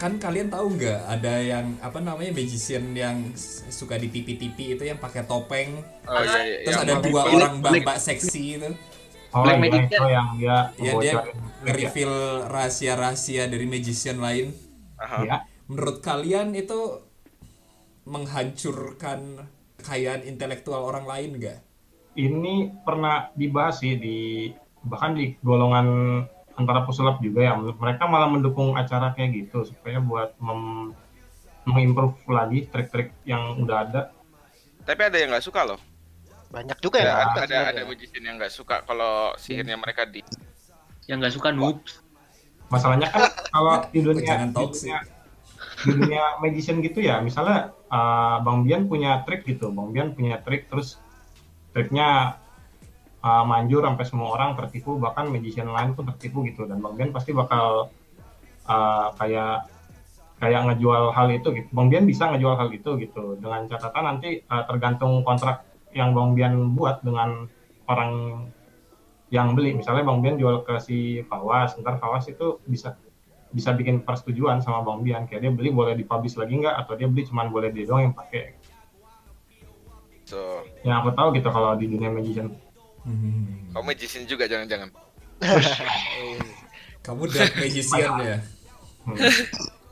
kan 0.00 0.18
kalian 0.18 0.50
tahu 0.50 0.74
nggak 0.74 0.98
ada 1.06 1.34
yang 1.38 1.78
apa 1.78 2.02
namanya 2.02 2.34
magician 2.34 2.90
yang 2.90 3.22
suka 3.70 3.94
di 3.94 4.10
TV-TV 4.10 4.74
itu 4.74 4.82
yang 4.82 4.98
pakai 4.98 5.22
topeng? 5.22 5.78
Oh 6.10 6.18
iya, 6.18 6.42
iya. 6.42 6.56
terus 6.66 6.74
yang 6.74 6.82
ada 6.82 6.94
dua 6.98 7.22
Black- 7.22 7.34
orang 7.38 7.52
mbak 7.62 7.98
seksi 8.02 8.58
itu. 8.58 8.70
Oh 9.30 9.46
Black 9.46 9.56
iya 9.56 9.62
Magician. 9.62 9.86
itu 9.94 10.08
yang 10.10 10.28
dia 10.34 10.50
ya 10.50 10.58
dia 10.74 10.90
ngebocorin 10.90 11.06
trik 11.06 11.14
ya. 11.14 11.62
nge-reveal 11.62 12.14
rahasia-rahasia 12.50 13.42
dari 13.46 13.66
magician 13.70 14.18
lain. 14.18 14.46
Aha. 14.98 15.18
ya 15.22 15.36
menurut 15.70 16.02
kalian 16.02 16.50
itu 16.58 16.78
menghancurkan 18.04 19.46
kekayaan 19.78 20.26
intelektual 20.26 20.82
orang 20.86 21.06
lain 21.06 21.38
nggak 21.38 21.60
ini 22.18 22.70
pernah 22.84 23.32
dibahas 23.32 23.80
sih 23.80 23.96
di 23.96 24.50
bahkan 24.84 25.14
di 25.14 25.38
golongan 25.40 25.86
antara 26.58 26.84
pesulap 26.84 27.22
juga 27.24 27.48
ya 27.48 27.56
mereka 27.56 28.04
malah 28.04 28.28
mendukung 28.28 28.76
acara 28.76 29.16
kayak 29.16 29.46
gitu 29.46 29.64
supaya 29.64 30.02
buat 30.02 30.36
mem 30.42 30.92
mengimprove 31.62 32.18
lagi 32.26 32.66
trik-trik 32.66 33.14
yang 33.22 33.54
udah 33.62 33.86
ada 33.86 34.02
Tapi 34.82 34.98
ada 34.98 35.14
yang 35.14 35.30
nggak 35.30 35.46
suka 35.46 35.62
loh. 35.62 35.78
Banyak 36.50 36.82
juga 36.82 36.98
yang 36.98 37.14
ada 37.14 37.30
suka 37.30 37.42
ada, 37.46 37.58
ada 37.70 37.82
magician 37.86 38.22
yang 38.26 38.34
nggak 38.34 38.50
suka 38.50 38.76
kalau 38.82 39.30
sihirnya 39.38 39.78
mereka 39.78 40.02
di. 40.02 40.26
Yang 41.06 41.16
nggak 41.22 41.34
suka 41.38 41.48
noobs. 41.54 42.02
masalahnya 42.66 43.12
kan 43.12 43.28
kalau 43.52 43.84
di 43.92 44.00
dunia 44.00 44.48
dunia, 44.48 44.98
dunia 45.84 46.38
magician 46.38 46.78
gitu 46.80 47.02
ya. 47.02 47.18
Misalnya 47.20 47.74
uh, 47.90 48.38
bang 48.42 48.58
Bian 48.66 48.82
punya 48.86 49.22
trik 49.26 49.46
gitu. 49.46 49.70
Bang 49.74 49.90
Bian 49.90 50.14
punya 50.14 50.38
trik 50.40 50.70
terus 50.70 50.98
triknya 51.74 52.38
uh, 53.20 53.44
manjur 53.44 53.82
sampai 53.82 54.04
semua 54.06 54.34
orang 54.34 54.54
tertipu 54.58 54.96
bahkan 54.96 55.28
magician 55.28 55.70
lain 55.70 55.94
pun 55.98 56.06
tertipu 56.14 56.46
gitu. 56.46 56.64
Dan 56.64 56.80
bang 56.80 56.94
Bian 56.94 57.10
pasti 57.10 57.34
bakal 57.34 57.90
uh, 58.66 59.08
kayak 59.18 59.66
kayak 60.42 60.60
ngejual 60.70 61.14
hal 61.14 61.28
itu 61.30 61.48
gitu. 61.54 61.68
Bang 61.70 61.88
Bian 61.90 62.06
bisa 62.06 62.30
ngejual 62.30 62.54
hal 62.58 62.68
itu 62.70 62.90
gitu. 62.98 63.38
Dengan 63.38 63.66
catatan 63.70 64.04
nanti 64.06 64.42
uh, 64.46 64.64
tergantung 64.66 65.22
kontrak 65.22 65.66
yang 65.92 66.16
bang 66.16 66.30
Bian 66.34 66.54
buat 66.74 67.04
dengan 67.04 67.46
orang 67.90 68.12
yang 69.32 69.56
beli. 69.56 69.72
Misalnya 69.72 70.04
Bang 70.04 70.20
Bian 70.20 70.36
jual 70.36 70.60
ke 70.62 70.76
si 70.78 71.24
Fawas 71.24 71.72
ntar 71.80 71.96
Fawas 71.96 72.28
itu 72.28 72.60
bisa 72.68 72.94
bisa 73.52 73.70
bikin 73.70 74.00
persetujuan 74.00 74.58
sama 74.58 74.80
Bang 74.80 75.00
Bian 75.00 75.24
kayak 75.24 75.40
dia 75.40 75.50
beli 75.50 75.68
boleh 75.68 75.92
dipublish 75.92 76.34
lagi 76.34 76.56
nggak 76.56 76.72
atau 76.74 76.92
dia 76.94 77.04
beli 77.04 77.22
cuman 77.22 77.48
boleh 77.48 77.68
dia 77.68 77.84
doang 77.84 78.02
yang 78.06 78.14
pakai 78.14 78.56
So, 80.24 80.64
yang 80.80 80.96
aku 80.98 81.12
tahu 81.12 81.28
gitu 81.34 81.48
kalau 81.48 81.74
di 81.74 81.86
dunia 81.86 82.08
magician 82.08 82.48
Hmm. 83.02 83.68
kamu 83.70 83.84
magician 83.88 84.22
juga 84.24 84.46
jangan-jangan. 84.46 84.88
kamu 87.02 87.22
dark 87.28 87.52
magician 87.54 88.10
ya 88.16 88.36
Hmm. 89.02 89.18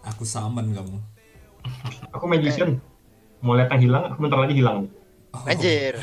aku 0.07 0.23
summon 0.23 0.71
kamu 0.71 0.95
aku 2.09 2.25
magician 2.25 2.79
mau 3.41 3.53
lihat 3.53 3.69
yang 3.71 3.83
hilang 3.85 4.05
aku 4.07 4.19
bentar 4.23 4.39
lagi 4.39 4.55
hilang 4.55 4.87
Oh, 5.31 5.47
Anjir. 5.47 5.95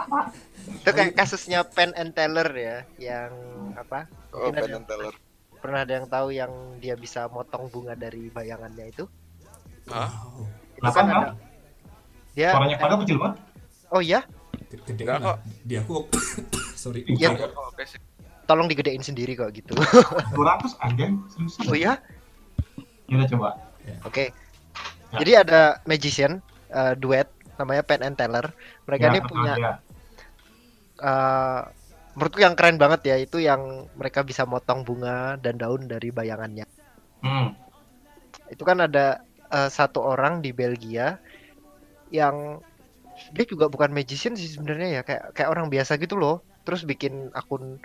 itu 0.76 0.88
kayak 0.88 1.12
kasusnya 1.12 1.60
Penn 1.62 1.92
and 1.92 2.12
Teller 2.12 2.48
ya, 2.48 2.76
yang 2.96 3.32
apa? 3.76 4.08
Oh, 4.32 4.48
Penn 4.48 4.64
yang- 4.64 4.80
and 4.80 4.88
Teller. 4.88 5.12
Pernah 5.66 5.82
ada 5.82 5.92
yang 5.92 6.06
tahu 6.06 6.28
yang 6.30 6.52
dia 6.78 6.94
bisa 6.94 7.26
motong 7.26 7.66
bunga 7.66 7.92
dari 7.92 8.30
bayangannya 8.30 8.86
itu? 8.86 9.04
Hah? 9.90 10.10
Itu 10.72 10.86
kan 10.86 11.04
ada. 11.04 11.34
Dia 12.32 12.54
suaranya 12.54 12.76
pada 12.76 12.94
kecil 13.00 13.16
banget 13.16 13.36
Oh 13.88 13.98
iya, 13.98 14.20
Gede 14.68 15.02
Enggak 15.02 15.18
kan 15.18 15.38
di 15.62 15.74
aku 15.74 16.06
sorry 16.78 17.02
Iya. 17.08 17.32
Sih. 17.82 17.98
tolong 18.44 18.66
digedein 18.66 19.00
sendiri 19.00 19.34
kok 19.34 19.50
gitu. 19.50 19.74
200 20.36 20.78
aja 20.78 21.06
serius 21.28 21.54
oh 21.64 21.74
iya? 21.74 21.98
kita 23.04 23.26
coba 23.32 23.58
Oke. 24.02 24.30
Ya. 25.10 25.18
Jadi 25.18 25.32
ada 25.34 25.60
magician 25.82 26.38
uh, 26.68 26.92
duet 26.92 27.26
namanya 27.56 27.82
Penn 27.82 28.02
and 28.02 28.14
Teller. 28.14 28.46
Mereka 28.84 29.02
Ya, 29.02 29.10
ini 29.10 29.20
punya 29.22 29.52
dia. 29.54 29.72
uh, 31.00 31.60
menurutku 32.16 32.40
yang 32.40 32.56
keren 32.56 32.80
banget 32.80 33.00
ya 33.12 33.16
itu 33.20 33.38
yang 33.44 33.92
mereka 33.92 34.24
bisa 34.24 34.48
motong 34.48 34.82
bunga 34.88 35.36
dan 35.36 35.60
daun 35.60 35.84
dari 35.84 36.08
bayangannya. 36.10 36.64
Hmm. 37.20 37.56
itu 38.52 38.62
kan 38.62 38.78
ada 38.78 39.24
eh, 39.50 39.70
satu 39.72 40.04
orang 40.04 40.38
di 40.44 40.54
Belgia 40.54 41.18
yang 42.14 42.62
dia 43.32 43.44
juga 43.48 43.66
bukan 43.66 43.90
magician 43.90 44.36
sih 44.36 44.46
sebenarnya 44.46 45.00
ya 45.00 45.02
kayak 45.02 45.32
kayak 45.32 45.50
orang 45.50 45.72
biasa 45.72 45.96
gitu 45.98 46.20
loh 46.20 46.44
terus 46.62 46.84
bikin 46.84 47.32
akun 47.32 47.80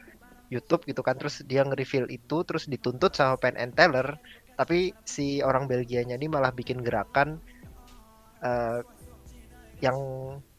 YouTube 0.51 0.83
gitu 0.83 0.99
kan 1.01 1.15
terus 1.15 1.41
dia 1.47 1.63
nge-reveal 1.63 2.11
itu 2.11 2.43
terus 2.43 2.67
dituntut 2.67 3.15
sama 3.15 3.39
Penn 3.39 3.55
and 3.55 3.73
Teller 3.73 4.19
tapi 4.59 4.91
si 5.07 5.39
orang 5.39 5.65
Belgianya 5.65 6.19
ini 6.19 6.27
malah 6.27 6.51
bikin 6.51 6.83
gerakan 6.83 7.39
eh, 8.43 8.83
yang 9.79 9.97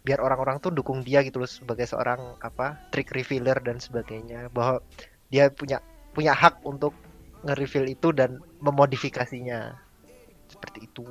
biar 0.03 0.19
orang-orang 0.19 0.59
tuh 0.59 0.75
dukung 0.75 1.07
dia 1.07 1.23
gitu 1.23 1.39
loh 1.39 1.47
sebagai 1.47 1.87
seorang 1.87 2.35
apa 2.43 2.79
trick 2.91 3.11
revealer 3.15 3.59
dan 3.63 3.79
sebagainya. 3.79 4.51
Bahwa 4.51 4.83
dia 5.31 5.49
punya 5.49 5.79
punya 6.13 6.35
hak 6.35 6.61
untuk 6.67 6.93
nge-reveal 7.43 7.87
itu 7.91 8.11
dan 8.11 8.39
memodifikasinya. 8.61 9.75
Seperti 10.47 10.87
itu. 10.87 11.07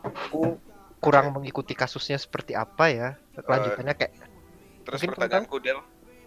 Aku 0.00 0.56
kurang 1.00 1.32
mengikuti 1.32 1.72
kasusnya 1.72 2.16
seperti 2.16 2.56
apa 2.56 2.88
ya. 2.88 3.08
Kelanjutannya 3.36 3.94
kayak 3.96 4.12
Terus 4.80 5.00
Mungkin 5.04 5.12
pertanyaanku 5.20 5.56
Del, 5.60 5.78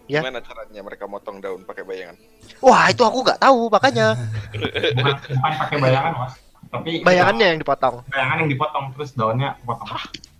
Ya. 0.04 0.20
gimana 0.20 0.44
caranya 0.44 0.84
mereka 0.84 1.08
motong 1.08 1.40
daun 1.40 1.64
pakai 1.64 1.80
bayangan? 1.80 2.12
wah 2.60 2.92
itu 2.92 3.00
aku 3.00 3.24
nggak 3.24 3.40
tahu 3.40 3.72
makanya. 3.72 4.12
Bukan, 4.52 5.16
bukan 5.16 5.52
pakai 5.64 5.76
bayangan 5.80 6.12
mas, 6.12 6.34
tapi 6.74 6.90
bayangannya 7.00 7.46
yang 7.54 7.60
dipotong 7.60 8.02
bayangan 8.04 8.36
yang 8.42 8.50
dipotong 8.50 8.84
terus 8.92 9.10
daunnya 9.14 9.54
potong. 9.62 9.94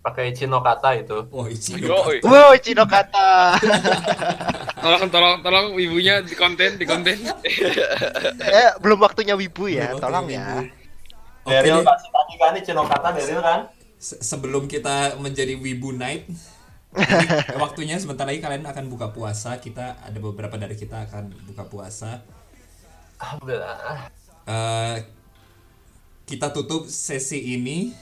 Pakai 0.04 0.36
Cino 0.36 0.60
kata 0.60 1.00
itu. 1.00 1.16
Oh, 1.32 1.48
Ichigo. 1.48 1.96
Yoi. 2.04 2.20
wow 2.20 2.52
Cino 2.60 2.84
kata 2.84 3.56
Tolong 4.84 5.08
tolong 5.08 5.40
tolong 5.40 5.66
ibunya 5.80 6.20
di 6.20 6.36
konten 6.36 6.76
di 6.76 6.84
konten. 6.84 7.16
eh 8.60 8.68
belum 8.84 9.00
waktunya 9.00 9.32
wibu 9.32 9.64
ya 9.64 9.96
Belum 9.96 10.04
tolong 10.04 10.26
ya 10.28 10.60
Daryl 11.44 11.80
deh, 11.80 11.84
kasih 11.84 12.10
tadi 12.10 12.34
kan 12.36 12.52
Cino 12.60 12.82
kata 12.84 13.08
Daryl 13.16 13.40
kan? 13.40 13.60
se- 13.96 14.20
sebelum 14.20 14.68
kita 14.68 15.16
menjadi 15.16 15.56
Wibu 15.56 15.92
Night, 15.92 16.28
ini 16.28 17.26
waktunya 17.64 17.96
sebentar 17.96 18.24
lagi 18.24 18.40
kalian 18.40 18.64
akan 18.64 18.92
buka 18.92 19.08
puasa. 19.08 19.56
Kita 19.56 19.96
ada 19.98 20.18
beberapa 20.20 20.56
dari 20.56 20.76
kita 20.76 21.08
akan 21.08 21.32
buka 21.48 21.64
puasa. 21.64 22.20
Alhamdulillah. 23.16 24.08
Eh, 24.44 24.96
kita 26.24 26.50
tutup 26.52 26.88
sesi 26.88 27.56
ini. 27.56 27.92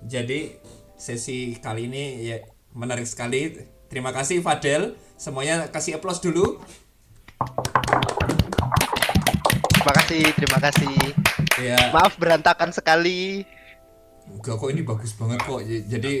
Jadi 0.00 0.56
sesi 0.96 1.56
kali 1.60 1.88
ini 1.88 2.24
ya 2.24 2.36
menarik 2.72 3.04
sekali. 3.08 3.56
Terima 3.90 4.14
kasih 4.14 4.40
Fadel. 4.40 4.94
Semuanya 5.20 5.68
kasih 5.68 6.00
applause 6.00 6.22
dulu. 6.22 6.60
terima 9.80 9.96
kasih 9.96 10.22
terima 10.36 10.58
kasih 10.60 10.96
Ya. 11.56 11.88
maaf 11.92 12.16
berantakan 12.20 12.68
sekali 12.68 13.48
Enggak 14.30 14.60
kok 14.62 14.70
ini 14.70 14.82
bagus 14.86 15.12
banget 15.18 15.42
kok. 15.42 15.60
Jadi 15.66 16.12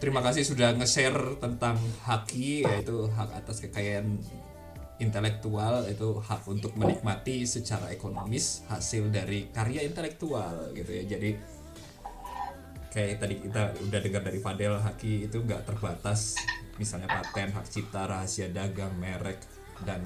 terima 0.00 0.24
kasih 0.24 0.40
sudah 0.40 0.72
nge-share 0.78 1.36
tentang 1.36 1.76
haki 2.08 2.64
yaitu 2.64 3.10
hak 3.12 3.28
atas 3.34 3.60
kekayaan 3.60 4.16
intelektual 4.98 5.86
itu 5.86 6.18
hak 6.18 6.42
untuk 6.50 6.74
menikmati 6.74 7.46
secara 7.46 7.90
ekonomis 7.94 8.66
hasil 8.66 9.10
dari 9.14 9.50
karya 9.54 9.86
intelektual 9.86 10.74
gitu 10.74 10.90
ya. 10.90 11.04
Jadi 11.06 11.30
kayak 12.90 13.22
tadi 13.22 13.34
kita 13.38 13.62
udah 13.78 14.00
dengar 14.02 14.22
dari 14.26 14.38
Fadel 14.42 14.74
haki 14.82 15.30
itu 15.30 15.38
nggak 15.38 15.70
terbatas 15.70 16.34
misalnya 16.82 17.10
paten, 17.10 17.54
hak 17.54 17.66
cipta, 17.70 18.06
rahasia 18.06 18.50
dagang, 18.50 18.94
merek 18.98 19.38
dan 19.86 20.02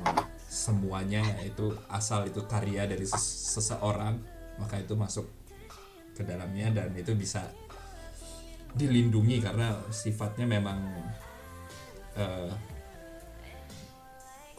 semuanya 0.53 1.24
itu 1.40 1.72
asal 1.88 2.28
itu 2.28 2.45
karya 2.45 2.84
dari 2.84 3.09
ses- 3.09 3.57
seseorang 3.57 4.20
maka 4.61 4.76
itu 4.76 4.93
masuk 4.93 5.24
ke 6.12 6.20
dalamnya 6.20 6.68
dan 6.68 6.93
itu 6.93 7.16
bisa 7.16 7.49
dilindungi 8.76 9.40
karena 9.40 9.72
sifatnya 9.88 10.45
memang 10.45 10.80
eh, 12.20 12.53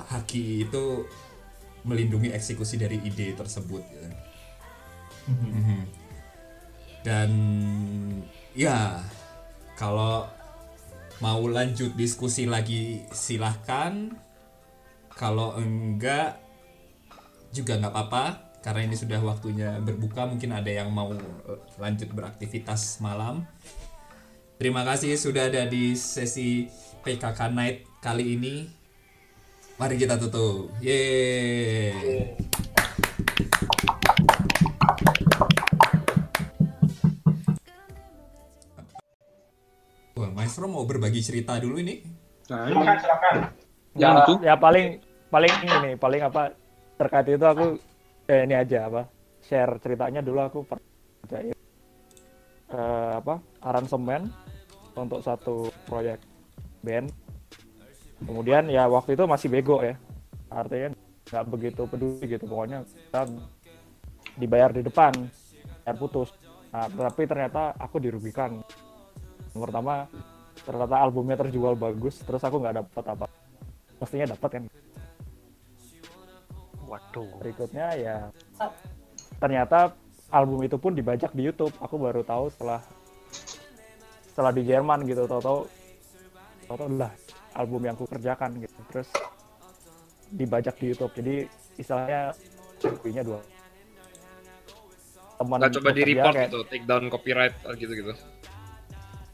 haki 0.09 0.67
itu 0.67 1.07
melindungi 1.83 2.31
eksekusi 2.31 2.79
dari 2.79 2.99
ide 3.03 3.35
tersebut 3.35 3.83
gitu. 3.83 4.09
Mhm. 5.23 5.87
dan 7.03 7.31
ya 8.55 8.99
kalau 9.79 10.27
mau 11.23 11.39
lanjut 11.47 11.95
diskusi 11.95 12.43
lagi 12.43 13.07
silahkan. 13.15 14.11
Kalau 15.13 15.55
enggak 15.55 16.41
juga 17.53 17.77
nggak 17.77 17.93
apa-apa 17.93 18.25
karena 18.65 18.81
ini 18.91 18.95
sudah 18.99 19.23
waktunya 19.23 19.79
berbuka. 19.79 20.27
Mungkin 20.27 20.51
ada 20.51 20.67
yang 20.67 20.91
mau 20.91 21.15
eh, 21.15 21.59
lanjut 21.79 22.11
beraktivitas 22.11 22.99
malam. 22.99 23.47
Terima 24.59 24.83
kasih 24.83 25.15
sudah 25.15 25.47
ada 25.47 25.63
di 25.69 25.95
sesi 25.95 26.67
PKK 27.05 27.39
Night 27.55 27.77
kali 28.03 28.35
ini 28.35 28.82
mari 29.77 29.95
kita 29.97 30.15
tutup 30.21 30.69
yeay 30.79 32.37
Wah, 40.13 40.29
Maestro 40.29 40.69
mau 40.69 40.85
berbagi 40.85 41.25
cerita 41.25 41.57
dulu 41.57 41.81
ini. 41.81 42.05
Nah, 42.53 42.69
Silakan 42.69 42.97
silakan. 43.01 43.35
Ya, 43.97 44.09
ya, 44.13 44.21
itu. 44.21 44.33
ya 44.45 44.55
paling 44.57 44.87
paling 45.33 45.53
ini 45.65 45.91
paling 45.97 46.21
apa 46.21 46.53
terkait 46.97 47.33
itu 47.33 47.45
aku 47.45 47.77
eh, 48.29 48.45
ini 48.45 48.53
aja 48.53 48.85
apa 48.89 49.09
share 49.41 49.81
ceritanya 49.81 50.21
dulu 50.21 50.39
aku 50.41 50.59
pernah 50.65 50.85
kerjain 51.25 51.57
eh, 52.73 53.11
apa 53.17 53.41
aransemen 53.65 54.29
untuk 54.93 55.25
satu 55.25 55.73
proyek 55.89 56.21
band 56.85 57.09
kemudian 58.23 58.63
ya 58.71 58.87
waktu 58.87 59.15
itu 59.15 59.23
masih 59.27 59.47
bego 59.51 59.83
ya. 59.83 59.95
Artinya 60.49 60.95
nggak 61.29 61.45
begitu 61.49 61.81
peduli 61.87 62.25
gitu. 62.25 62.45
Pokoknya 62.47 62.85
kita 62.85 63.21
dibayar 64.37 64.69
di 64.73 64.81
depan 64.85 65.11
bayar 65.83 65.97
putus. 65.99 66.29
Nah 66.73 66.89
tapi 66.89 67.23
ternyata 67.27 67.75
aku 67.77 67.99
dirugikan. 67.99 68.63
Yang 69.53 69.61
pertama 69.69 70.09
ternyata 70.63 70.95
albumnya 71.01 71.37
terjual 71.37 71.75
bagus 71.75 72.21
terus 72.23 72.41
aku 72.41 72.61
nggak 72.61 72.85
dapat 72.85 73.05
apa 73.11 73.25
mestinya 73.99 74.33
dapat 74.33 74.49
kan. 74.49 74.63
Waduh. 76.87 77.29
Berikutnya 77.41 77.87
ya 77.97 78.15
ternyata 79.41 79.93
album 80.33 80.63
itu 80.65 80.77
pun 80.77 80.93
dibajak 80.93 81.33
di 81.35 81.45
YouTube. 81.49 81.73
Aku 81.81 81.99
baru 81.99 82.21
tahu 82.25 82.49
setelah 82.53 82.81
setelah 84.29 84.51
di 84.53 84.63
Jerman 84.65 85.05
gitu. 85.05 85.25
Tahu-tahu 85.29 85.69
tahu-tahu 86.69 86.89
lah 86.97 87.22
album 87.53 87.81
yang 87.83 87.93
aku 87.93 88.05
kerjakan 88.07 88.57
gitu 88.59 88.77
terus 88.89 89.09
dibajak 90.29 90.75
di 90.77 90.91
YouTube 90.91 91.13
jadi 91.13 91.35
istilahnya 91.75 92.21
nya 93.05 93.23
dua 93.23 93.39
teman 95.33 95.57
Nggak 95.59 95.71
coba 95.73 95.89
di 95.91 96.01
report 96.03 96.33
kayak- 96.33 96.49
gitu, 96.49 96.59
take 96.67 96.85
down 96.85 97.03
copyright 97.07 97.55
gitu 97.75 97.93
gitu. 97.93 98.13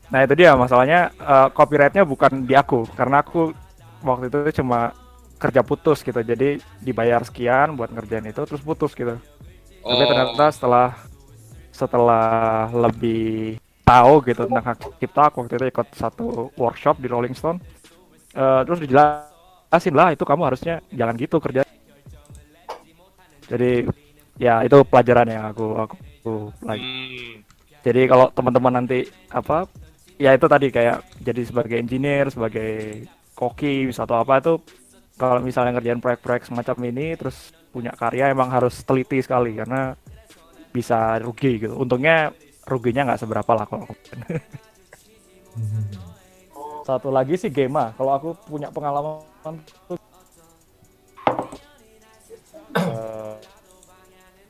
Nah 0.10 0.20
itu 0.26 0.34
dia 0.34 0.52
masalahnya 0.56 1.12
eh, 1.14 1.48
copyrightnya 1.52 2.04
bukan 2.04 2.44
di 2.44 2.54
aku 2.54 2.88
karena 2.94 3.22
aku 3.22 3.54
waktu 4.02 4.26
itu 4.28 4.64
cuma 4.64 4.96
kerja 5.38 5.62
putus 5.62 6.02
gitu 6.02 6.20
jadi 6.20 6.60
dibayar 6.80 7.24
sekian 7.24 7.76
buat 7.76 7.90
ngerjain 7.90 8.26
itu 8.26 8.42
terus 8.44 8.60
putus 8.60 8.92
gitu. 8.94 9.16
Tapi 9.80 10.04
Oh. 10.04 10.08
ternyata 10.08 10.46
setelah 10.52 10.88
setelah 11.72 12.28
lebih 12.70 13.56
tahu 13.82 14.20
gitu 14.24 14.44
tentang 14.46 14.66
hak 14.66 14.78
cipta 15.00 15.32
aku 15.32 15.36
waktu 15.42 15.56
itu 15.56 15.66
ikut 15.72 15.88
satu 15.96 16.26
workshop 16.54 17.00
di 17.00 17.08
Rolling 17.08 17.34
Stone 17.34 17.58
eh, 18.40 18.62
terus 18.64 18.80
dijelasin 18.80 19.94
lah 19.94 20.16
itu 20.16 20.24
kamu 20.24 20.42
harusnya 20.48 20.80
jangan 20.96 21.16
gitu 21.20 21.38
kerja. 21.44 21.62
Jadi 23.50 23.90
ya 24.40 24.64
itu 24.64 24.78
pelajaran 24.88 25.28
yang 25.28 25.52
aku 25.52 25.76
aku, 25.76 25.96
aku 26.24 26.34
lagi 26.64 26.88
Hmm. 26.88 27.44
jadi 27.84 28.08
kalau 28.08 28.32
teman-teman 28.32 28.74
nanti 28.80 29.04
apa 29.32 29.68
ya 30.16 30.32
itu 30.36 30.48
tadi 30.48 30.72
kayak 30.72 31.04
jadi 31.20 31.42
sebagai 31.44 31.78
engineer 31.80 32.32
sebagai 32.32 33.04
koki 33.36 33.92
atau 33.92 34.24
apa 34.24 34.40
itu 34.40 34.54
kalau 35.20 35.44
misalnya 35.44 35.76
ngerjain 35.76 36.00
proyek-proyek 36.00 36.48
semacam 36.48 36.76
ini 36.88 37.20
terus 37.20 37.52
punya 37.76 37.92
karya 37.96 38.32
emang 38.32 38.48
harus 38.52 38.80
teliti 38.88 39.20
sekali 39.20 39.60
karena 39.60 39.96
bisa 40.72 41.20
rugi 41.20 41.68
gitu 41.68 41.76
untungnya 41.76 42.32
ruginya 42.68 43.12
nggak 43.12 43.20
seberapa 43.20 43.52
lah 43.52 43.68
kalau 43.68 43.88
satu 46.90 47.14
lagi 47.14 47.38
sih 47.38 47.54
Gema 47.54 47.94
kalau 47.94 48.12
aku 48.18 48.30
punya 48.50 48.74
pengalaman 48.74 49.56
tuh 49.86 49.98
eh, 52.74 53.36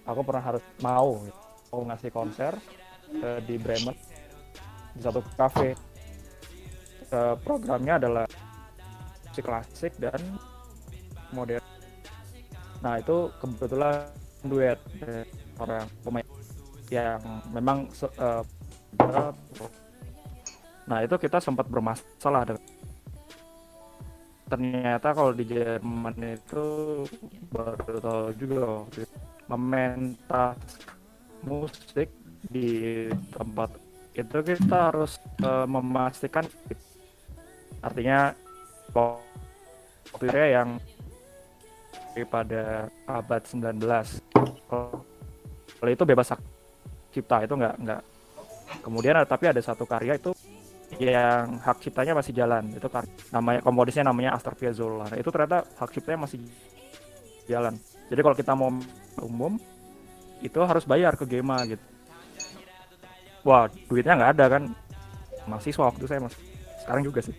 aku 0.08 0.22
pernah 0.24 0.44
harus 0.44 0.64
mau 0.80 1.20
mau 1.70 1.82
ngasih 1.84 2.12
konser 2.16 2.56
eh, 3.12 3.40
di 3.44 3.60
Bremen 3.60 3.96
di 4.96 5.02
satu 5.04 5.20
cafe 5.36 5.90
Eh, 7.10 7.36
programnya 7.42 7.98
adalah 7.98 8.26
musik 9.26 9.42
klasik 9.42 9.94
dan 9.98 10.22
modern. 11.34 11.66
Nah 12.86 13.02
itu 13.02 13.34
kebetulan 13.42 14.06
duet 14.46 14.78
orang 15.58 15.90
pemain 16.06 16.28
yang 16.94 17.18
memang 17.50 17.90
eh, 17.98 18.44
nah 20.90 21.06
itu 21.06 21.16
kita 21.22 21.38
sempat 21.38 21.70
bermasalah 21.70 22.58
ternyata 24.50 25.14
kalau 25.14 25.30
di 25.30 25.46
Jerman 25.46 26.18
itu 26.34 27.06
baru 27.54 27.98
tahu 28.02 28.26
juga 28.34 28.66
mementas 29.46 30.58
musik 31.46 32.10
di 32.50 33.06
tempat 33.30 33.70
itu 34.18 34.38
kita 34.42 34.90
harus 34.90 35.22
eh, 35.46 35.68
memastikan 35.70 36.50
artinya 37.86 38.34
itu 40.10 40.44
yang 40.58 40.70
pada 42.26 42.90
abad 43.06 43.42
19 43.46 43.80
kalau 45.80 45.92
itu 45.96 46.04
bebas 46.04 46.36
cipta 47.16 47.48
itu 47.48 47.54
nggak 47.56 47.76
nggak. 47.80 48.02
Kemudian 48.84 49.16
tapi 49.26 49.50
ada 49.50 49.62
satu 49.64 49.88
karya 49.88 50.20
itu 50.20 50.36
yang 50.98 51.62
hak 51.62 51.78
ciptanya 51.86 52.18
masih 52.18 52.34
jalan. 52.34 52.74
Itu 52.74 52.90
kar- 52.90 53.06
namanya 53.30 53.62
komodisnya 53.62 54.10
namanya 54.10 54.34
Astor 54.34 54.58
Piazzolla 54.58 55.06
Nah, 55.06 55.18
itu 55.22 55.30
ternyata 55.30 55.62
hak 55.78 55.90
ciptanya 55.94 56.26
masih 56.26 56.42
jalan. 57.46 57.78
Jadi 58.10 58.20
kalau 58.26 58.36
kita 58.36 58.58
mau 58.58 58.74
umum 59.22 59.62
itu 60.42 60.58
harus 60.66 60.88
bayar 60.90 61.14
ke 61.14 61.30
Gema 61.30 61.62
gitu. 61.70 61.84
Wah 63.46 63.70
duitnya 63.86 64.18
nggak 64.18 64.32
ada 64.40 64.46
kan? 64.58 64.64
Mahasiswa 65.46 65.86
waktu 65.86 66.04
saya 66.10 66.20
mas. 66.26 66.34
Sekarang 66.82 67.06
juga 67.06 67.22
sih. 67.22 67.38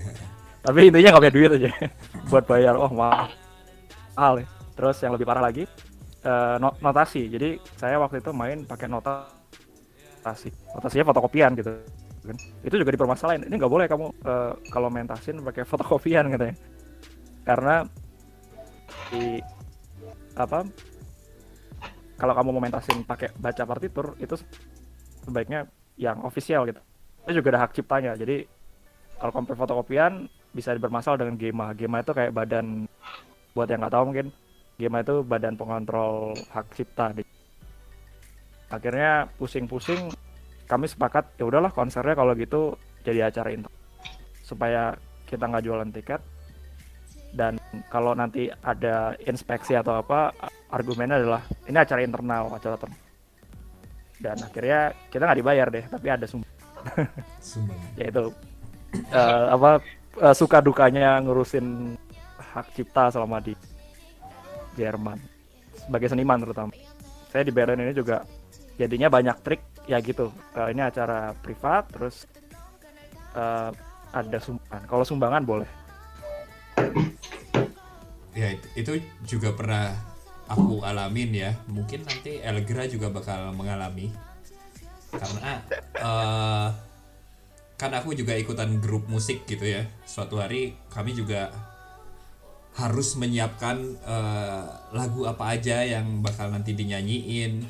Tapi 0.64 0.90
intinya 0.90 1.18
nggak 1.18 1.22
punya 1.26 1.34
duit 1.34 1.50
aja. 1.58 1.70
Buat 2.30 2.44
bayar 2.46 2.78
oh 2.78 2.90
mahal 2.94 3.34
mahal 4.16 4.40
ya. 4.40 4.46
terus 4.76 4.96
yang 5.04 5.12
lebih 5.12 5.28
parah 5.28 5.44
lagi 5.44 5.64
no- 6.62 6.78
notasi. 6.80 7.26
Jadi 7.28 7.58
saya 7.74 7.98
waktu 7.98 8.22
itu 8.22 8.30
main 8.30 8.62
pakai 8.62 8.86
notasi. 8.86 10.48
Notasinya 10.72 11.04
fotokopian 11.10 11.52
gitu 11.58 11.74
kan. 12.26 12.36
Itu 12.62 12.74
juga 12.76 12.90
dipermasalahin. 12.92 13.46
Ini 13.46 13.54
nggak 13.54 13.72
boleh 13.72 13.86
kamu 13.86 14.06
eh, 14.26 14.52
kalau 14.70 14.88
mentasin 14.90 15.38
pakai 15.42 15.62
fotokopian 15.62 16.30
katanya. 16.34 16.56
Karena 17.46 17.74
di 19.10 19.40
apa 20.36 20.66
kalau 22.16 22.32
kamu 22.34 22.48
mau 22.52 22.62
mentasin 22.62 23.02
pakai 23.06 23.32
baca 23.38 23.62
partitur 23.64 24.18
itu 24.18 24.34
sebaiknya 25.24 25.70
yang 25.96 26.22
official 26.26 26.66
gitu. 26.66 26.80
Itu 27.26 27.42
juga 27.42 27.56
ada 27.56 27.60
hak 27.66 27.72
ciptanya. 27.76 28.12
Jadi 28.18 28.46
kalau 29.16 29.32
compare 29.32 29.58
fotokopian 29.58 30.28
bisa 30.52 30.72
bermasalah 30.76 31.20
dengan 31.20 31.36
Gema. 31.36 31.72
Gema 31.76 32.02
itu 32.02 32.12
kayak 32.12 32.32
badan 32.32 32.90
buat 33.56 33.68
yang 33.70 33.80
nggak 33.84 33.94
tahu 33.94 34.04
mungkin 34.12 34.26
Gema 34.76 35.00
itu 35.00 35.24
badan 35.24 35.56
pengontrol 35.56 36.36
hak 36.52 36.68
cipta 36.76 37.16
akhirnya 38.66 39.30
pusing-pusing 39.38 40.10
kami 40.66 40.90
sepakat 40.90 41.38
ya 41.38 41.46
udahlah 41.46 41.70
konsernya 41.70 42.18
kalau 42.18 42.34
gitu 42.34 42.74
jadi 43.06 43.30
acara 43.30 43.54
inter 43.54 43.70
supaya 44.42 44.94
kita 45.26 45.46
nggak 45.46 45.64
jualan 45.66 45.90
tiket. 45.90 46.22
Dan 47.36 47.60
kalau 47.92 48.16
nanti 48.16 48.48
ada 48.48 49.12
inspeksi 49.28 49.76
atau 49.76 50.00
apa 50.00 50.32
argumennya 50.72 51.20
adalah 51.20 51.42
ini 51.68 51.76
acara 51.76 52.00
internal 52.00 52.48
acara 52.48 52.80
ter 52.80 52.88
dan 54.16 54.36
akhirnya 54.40 54.96
kita 55.12 55.22
nggak 55.28 55.40
dibayar 55.44 55.66
deh 55.68 55.84
tapi 55.84 56.06
ada 56.08 56.24
sumber 56.24 56.48
yaitu 58.00 58.32
eh, 59.12 59.46
apa 59.52 59.84
eh, 60.16 60.34
suka 60.34 60.64
dukanya 60.64 61.20
ngurusin 61.20 61.96
hak 62.56 62.72
cipta 62.72 63.12
selama 63.12 63.44
di 63.44 63.52
Jerman 64.76 65.20
sebagai 65.76 66.08
seniman 66.12 66.40
terutama. 66.40 66.72
Saya 67.28 67.44
di 67.44 67.52
Berlin 67.52 67.84
ini 67.84 67.92
juga 67.92 68.24
jadinya 68.80 69.08
banyak 69.12 69.36
trik 69.44 69.60
ya 69.86 70.02
gitu. 70.02 70.34
Eh, 70.54 70.68
ini 70.74 70.82
acara 70.82 71.32
privat 71.38 71.86
terus 71.90 72.26
eh, 73.34 73.70
ada 74.12 74.38
sumbangan. 74.42 74.82
Kalau 74.86 75.04
sumbangan 75.06 75.42
boleh. 75.46 75.70
Ya 78.36 78.52
it- 78.52 78.68
itu 78.76 79.00
juga 79.24 79.54
pernah 79.56 79.96
aku 80.50 80.84
alamin 80.84 81.30
ya. 81.32 81.50
Mungkin 81.70 82.04
nanti 82.04 82.42
Elgra 82.42 82.84
juga 82.90 83.08
bakal 83.08 83.54
mengalami. 83.54 84.12
Karena 85.14 85.62
eh, 85.96 86.68
kan 87.76 87.92
aku 87.92 88.12
juga 88.12 88.36
ikutan 88.36 88.82
grup 88.82 89.06
musik 89.08 89.46
gitu 89.48 89.64
ya. 89.64 89.86
Suatu 90.04 90.36
hari 90.42 90.76
kami 90.92 91.14
juga 91.16 91.54
harus 92.76 93.16
menyiapkan 93.16 93.76
eh, 94.04 94.64
lagu 94.92 95.24
apa 95.24 95.56
aja 95.56 95.80
yang 95.86 96.20
bakal 96.20 96.52
nanti 96.52 96.76
dinyanyiin. 96.76 97.64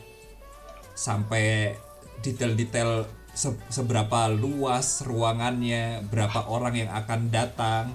Sampai 0.97 1.77
detail-detail 2.25 3.05
se- 3.37 3.61
seberapa 3.69 4.33
luas 4.33 5.05
ruangannya 5.05 6.09
berapa 6.09 6.49
orang 6.49 6.87
yang 6.87 6.91
akan 6.91 7.29
datang 7.29 7.93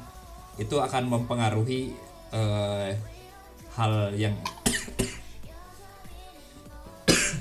itu 0.62 0.78
akan 0.78 1.10
mempengaruhi 1.10 1.98
eh, 2.30 2.94
hal 3.74 4.14
yang 4.14 4.38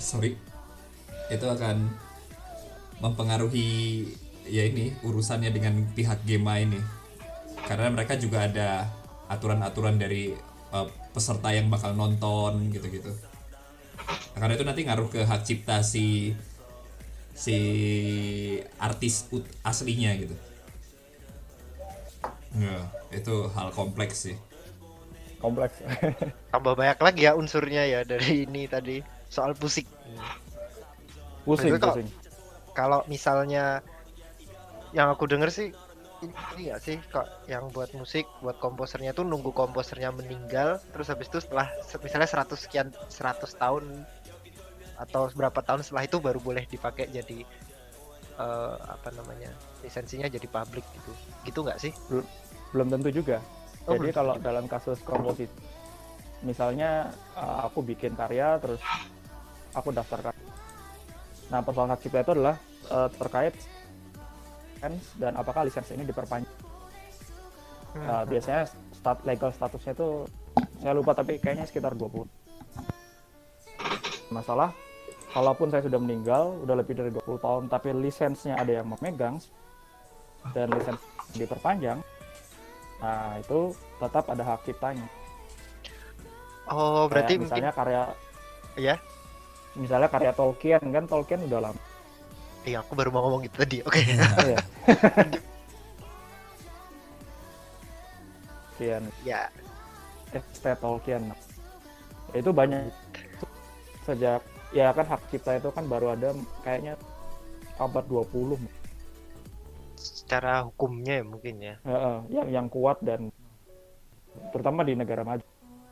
sorry. 0.01 0.40
Itu 1.31 1.47
akan 1.47 1.86
mempengaruhi 3.05 4.02
ya 4.48 4.66
ini 4.66 4.97
urusannya 5.05 5.52
dengan 5.52 5.85
pihak 5.93 6.24
Gema 6.24 6.59
ini. 6.59 6.81
Karena 7.69 7.93
mereka 7.93 8.16
juga 8.16 8.48
ada 8.48 8.89
aturan-aturan 9.28 10.01
dari 10.01 10.32
eh, 10.73 10.89
peserta 11.12 11.52
yang 11.52 11.69
bakal 11.69 11.93
nonton 11.93 12.73
gitu-gitu. 12.73 13.12
Karena 14.32 14.57
itu 14.57 14.65
nanti 14.65 14.89
ngaruh 14.89 15.12
ke 15.12 15.28
hak 15.28 15.44
cipta 15.44 15.85
si 15.85 16.32
si 17.32 17.57
artis 18.77 19.27
aslinya 19.62 20.12
gitu. 20.19 20.36
Ya 22.59 22.85
itu 23.15 23.35
hal 23.55 23.70
kompleks 23.70 24.28
sih. 24.31 24.36
Kompleks. 25.40 25.81
Tambah 26.52 26.74
banyak 26.77 26.98
lagi 27.01 27.20
ya 27.24 27.32
unsurnya 27.32 27.86
ya 27.89 28.01
dari 28.05 28.44
ini 28.44 28.69
tadi 28.69 29.01
soal 29.31 29.57
musik. 29.57 29.86
pusing 31.47 31.73
Maksudnya 31.73 31.81
kok- 31.81 31.97
pusing. 31.97 32.09
Kalau 32.77 33.01
misalnya 33.09 33.81
yang 34.93 35.09
aku 35.11 35.27
denger 35.27 35.48
sih 35.51 35.69
ini 36.20 36.69
nggak 36.69 36.81
sih 36.85 36.97
kok 37.09 37.24
yang 37.48 37.73
buat 37.73 37.97
musik 37.97 38.28
buat 38.44 38.61
komposernya 38.61 39.16
tuh 39.16 39.24
nunggu 39.24 39.57
komposernya 39.57 40.12
meninggal 40.12 40.77
terus 40.93 41.09
habis 41.09 41.32
itu 41.32 41.40
setelah 41.40 41.73
se- 41.81 41.97
misalnya 42.05 42.28
100 42.28 42.61
sekian 42.61 42.93
100 43.09 43.40
tahun 43.57 44.05
atau 45.01 45.33
berapa 45.33 45.57
tahun 45.65 45.81
setelah 45.81 46.05
itu 46.05 46.17
baru 46.21 46.39
boleh 46.45 46.69
dipakai 46.69 47.09
jadi 47.09 47.41
eh, 48.37 48.77
apa 48.85 49.09
namanya 49.17 49.49
lisensinya 49.81 50.29
jadi 50.29 50.45
publik 50.45 50.85
gitu. 50.93 51.13
Gitu 51.49 51.59
nggak 51.65 51.79
sih? 51.81 51.93
Belum 52.77 52.93
tentu 52.93 53.09
juga. 53.09 53.41
Oh, 53.89 53.97
jadi 53.97 54.13
belum 54.13 54.19
kalau 54.21 54.35
tentu. 54.37 54.47
dalam 54.47 54.65
kasus 54.69 54.99
komposisi 55.01 55.81
misalnya 56.41 57.13
uh, 57.37 57.69
aku 57.69 57.85
bikin 57.85 58.17
karya 58.17 58.57
terus 58.61 58.81
aku 59.77 59.93
daftarkan. 59.93 60.33
Nah 61.53 61.61
persoalan 61.61 61.93
hak 61.93 62.01
cipta 62.01 62.25
itu 62.25 62.33
adalah 62.33 62.57
uh, 62.89 63.09
terkait 63.13 63.55
dan 65.21 65.37
apakah 65.37 65.69
lisensi 65.69 65.93
ini 65.93 66.09
diperpanjang. 66.09 66.49
Uh, 67.91 68.25
biasanya 68.25 68.71
stat 68.95 69.19
legal 69.27 69.51
statusnya 69.51 69.93
itu 69.99 70.25
saya 70.81 70.95
lupa 70.95 71.13
tapi 71.13 71.43
kayaknya 71.43 71.67
sekitar 71.67 71.93
20 71.99 72.23
masalah 74.31 74.71
kalaupun 75.31 75.70
saya 75.70 75.82
sudah 75.86 75.98
meninggal 76.02 76.59
udah 76.66 76.74
lebih 76.78 76.94
dari 76.98 77.11
20 77.15 77.39
tahun 77.39 77.62
tapi 77.70 77.94
lisensinya 77.94 78.59
ada 78.59 78.82
yang 78.82 78.86
memegang 78.90 79.39
dan 80.52 80.66
lisensi 80.74 81.07
diperpanjang 81.39 81.98
nah 83.01 83.40
itu 83.40 83.73
tetap 83.97 84.28
ada 84.28 84.44
hak 84.44 84.61
ciptanya. 84.69 85.09
Oh 86.69 87.09
berarti 87.09 87.40
Kayak 87.40 87.40
mungkin 87.40 87.48
misalnya 87.48 87.73
karya 87.73 88.02
ya 88.77 88.94
misalnya 89.73 90.09
karya 90.12 90.32
Tolkien 90.36 90.82
kan 90.85 91.05
Tolkien 91.09 91.40
udah 91.48 91.61
lama. 91.70 91.82
Iya 92.69 92.85
aku 92.85 92.93
baru 92.93 93.09
mau 93.09 93.24
ngomong 93.24 93.48
gitu 93.48 93.57
tadi 93.57 93.81
oke. 93.81 94.01
Iya. 94.44 94.59
Tolkien. 98.81 99.05
Ya. 99.28 99.44
ST 100.32 100.65
Tolkien. 100.81 101.23
Itu 102.32 102.48
banyak. 102.48 102.89
Sejak 104.09 104.40
ya 104.71 104.91
kan 104.91 105.05
hak 105.05 105.23
cipta 105.29 105.57
itu 105.57 105.69
kan 105.71 105.85
baru 105.85 106.15
ada 106.15 106.31
kayaknya 106.63 106.95
abad 107.77 108.05
20 108.07 108.61
secara 109.97 110.65
hukumnya 110.65 111.21
ya 111.21 111.25
mungkin 111.25 111.55
ya. 111.61 111.75
Heeh, 111.83 112.17
yang 112.31 112.47
yang 112.49 112.67
kuat 112.67 113.03
dan 113.03 113.29
terutama 114.51 114.81
di 114.83 114.95
negara 114.95 115.23
maju. 115.23 115.45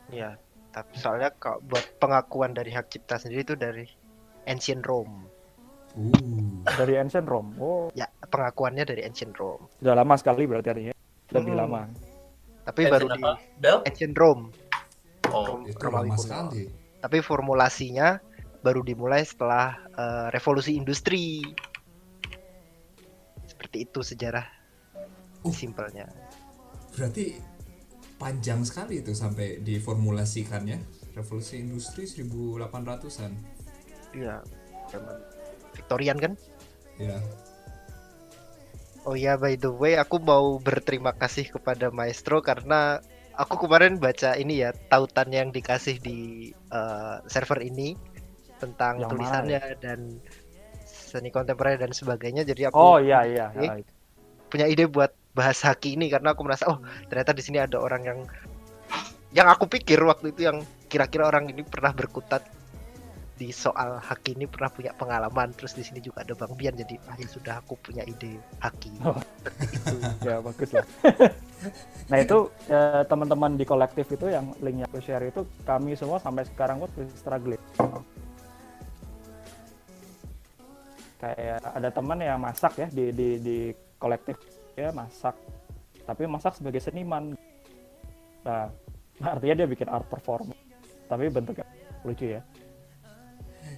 Ya 0.09 0.39
tapi 0.69 0.95
soalnya 0.95 1.33
kalau 1.35 1.59
buat 1.65 1.83
pengakuan 1.99 2.53
dari 2.53 2.71
hak 2.71 2.87
cipta 2.89 3.19
sendiri 3.19 3.43
itu 3.43 3.55
dari 3.55 3.85
ancient 4.47 4.85
Rome. 4.85 5.27
Uh 5.97 6.63
dari 6.77 6.95
ancient 6.95 7.27
Rome? 7.27 7.57
Oh. 7.59 7.89
Ya 7.93 8.07
pengakuannya 8.23 8.85
dari 8.85 9.03
ancient 9.03 9.35
Rome. 9.35 9.67
Udah 9.81 9.97
lama 9.97 10.15
sekali 10.15 10.45
berarti 10.45 10.69
artinya. 10.71 10.95
Lebih 11.29 11.53
Hmm. 11.53 11.61
lama. 11.61 11.81
Tapi 12.63 12.81
Ancient 12.85 12.95
baru 12.95 13.07
di 13.09 13.21
apa? 13.21 13.33
Bel? 13.59 13.79
ancient 13.83 14.15
Rome. 14.15 14.45
Oh, 15.29 15.61
itu 15.65 15.77
Romawi 15.77 16.09
lama 16.09 16.15
kuno. 16.15 16.23
sekali. 16.23 16.63
Tapi 17.01 17.19
formulasinya 17.21 18.09
baru 18.63 18.83
dimulai 18.83 19.23
setelah 19.23 19.79
eh, 19.95 20.27
revolusi 20.35 20.75
industri. 20.75 21.43
Seperti 23.47 23.85
itu 23.89 24.01
sejarah 24.05 24.59
Uh. 25.47 25.55
simpelnya. 25.55 26.11
Berarti 26.95 27.39
panjang 28.19 28.67
sekali 28.67 29.03
itu 29.03 29.15
sampai 29.15 29.63
diformulasikannya. 29.63 30.99
Revolusi 31.15 31.59
industri 31.59 32.07
1800-an. 32.07 33.33
Iya, 34.15 34.43
zaman 34.91 35.17
Victorian 35.75 36.19
kan? 36.19 36.33
Ya. 36.99 37.19
Oh 39.07 39.15
ya, 39.15 39.39
by 39.39 39.59
the 39.59 39.71
way, 39.71 39.99
aku 39.99 40.19
mau 40.23 40.59
berterima 40.59 41.15
kasih 41.15 41.51
kepada 41.51 41.91
Maestro 41.91 42.43
karena 42.43 43.03
aku 43.35 43.67
kemarin 43.67 43.99
baca 43.99 44.35
ini 44.35 44.67
ya 44.67 44.75
tautan 44.91 45.31
yang 45.31 45.55
dikasih 45.55 46.03
di 46.03 46.51
eh, 46.51 47.17
server 47.31 47.63
ini 47.63 47.95
tentang 48.59 48.99
Yang 48.99 49.07
mana 49.07 49.11
tulisannya 49.15 49.63
dan 49.81 50.01
seni 50.85 51.33
kontemporer 51.33 51.81
dan 51.81 51.95
sebagainya. 51.95 52.45
Jadi 52.45 52.69
aku 52.69 52.77
Oh 52.77 52.99
iya 53.01 53.25
iya. 53.25 53.47
Ah, 53.55 53.79
itu. 53.81 53.93
punya 54.53 54.67
ide 54.69 54.85
buat 54.89 55.13
bahas 55.37 55.63
haki 55.63 55.95
ini 55.95 56.11
karena 56.11 56.35
aku 56.35 56.43
merasa 56.43 56.67
oh 56.67 56.83
ternyata 57.07 57.31
di 57.31 57.43
sini 57.47 57.63
ada 57.63 57.79
orang 57.79 58.03
yang 58.03 58.19
yang 59.31 59.47
aku 59.47 59.69
pikir 59.69 60.01
waktu 60.01 60.33
itu 60.35 60.49
yang 60.49 60.65
kira-kira 60.89 61.29
orang 61.29 61.53
ini 61.53 61.63
pernah 61.63 61.93
berkutat 61.93 62.43
di 63.39 63.55
soal 63.55 64.03
haki 64.03 64.35
ini 64.35 64.51
pernah 64.51 64.67
punya 64.67 64.91
pengalaman 64.99 65.55
terus 65.55 65.79
di 65.79 65.87
sini 65.87 66.03
juga 66.03 66.27
ada 66.27 66.35
Bang 66.35 66.59
Bian 66.59 66.75
jadi 66.75 66.99
ah 67.07 67.15
ya 67.15 67.29
sudah 67.31 67.63
aku 67.63 67.79
punya 67.79 68.03
ide 68.03 68.35
haki 68.59 68.91
Oh. 69.07 69.15
Itu. 69.63 69.95
ya 70.27 70.43
bagus 70.43 70.75
lah. 70.75 70.87
nah 72.11 72.19
itu 72.19 72.51
eh, 72.67 73.03
teman-teman 73.07 73.55
di 73.55 73.63
kolektif 73.63 74.11
itu 74.11 74.27
yang 74.27 74.51
linknya 74.59 74.91
aku 74.91 74.99
share 74.99 75.23
itu 75.23 75.47
kami 75.63 75.95
semua 75.95 76.19
sampai 76.19 76.51
sekarang 76.51 76.83
masih 76.83 77.07
struggling. 77.15 77.63
Kayak 81.19 81.59
ada 81.65 81.89
teman 81.90 82.19
yang 82.19 82.39
masak 82.39 82.78
ya 82.78 82.86
di 82.86 83.11
di 83.11 83.28
di 83.39 83.57
kolektif 83.99 84.39
ya 84.73 84.95
masak, 84.95 85.35
tapi 86.07 86.23
masak 86.24 86.55
sebagai 86.55 86.78
seniman. 86.78 87.35
Nah, 88.47 88.70
artinya 89.35 89.55
dia 89.59 89.66
bikin 89.66 89.90
art 89.90 90.07
perform, 90.07 90.55
tapi 91.07 91.27
bentuknya 91.27 91.66
lucu 92.07 92.39
ya. 92.39 92.43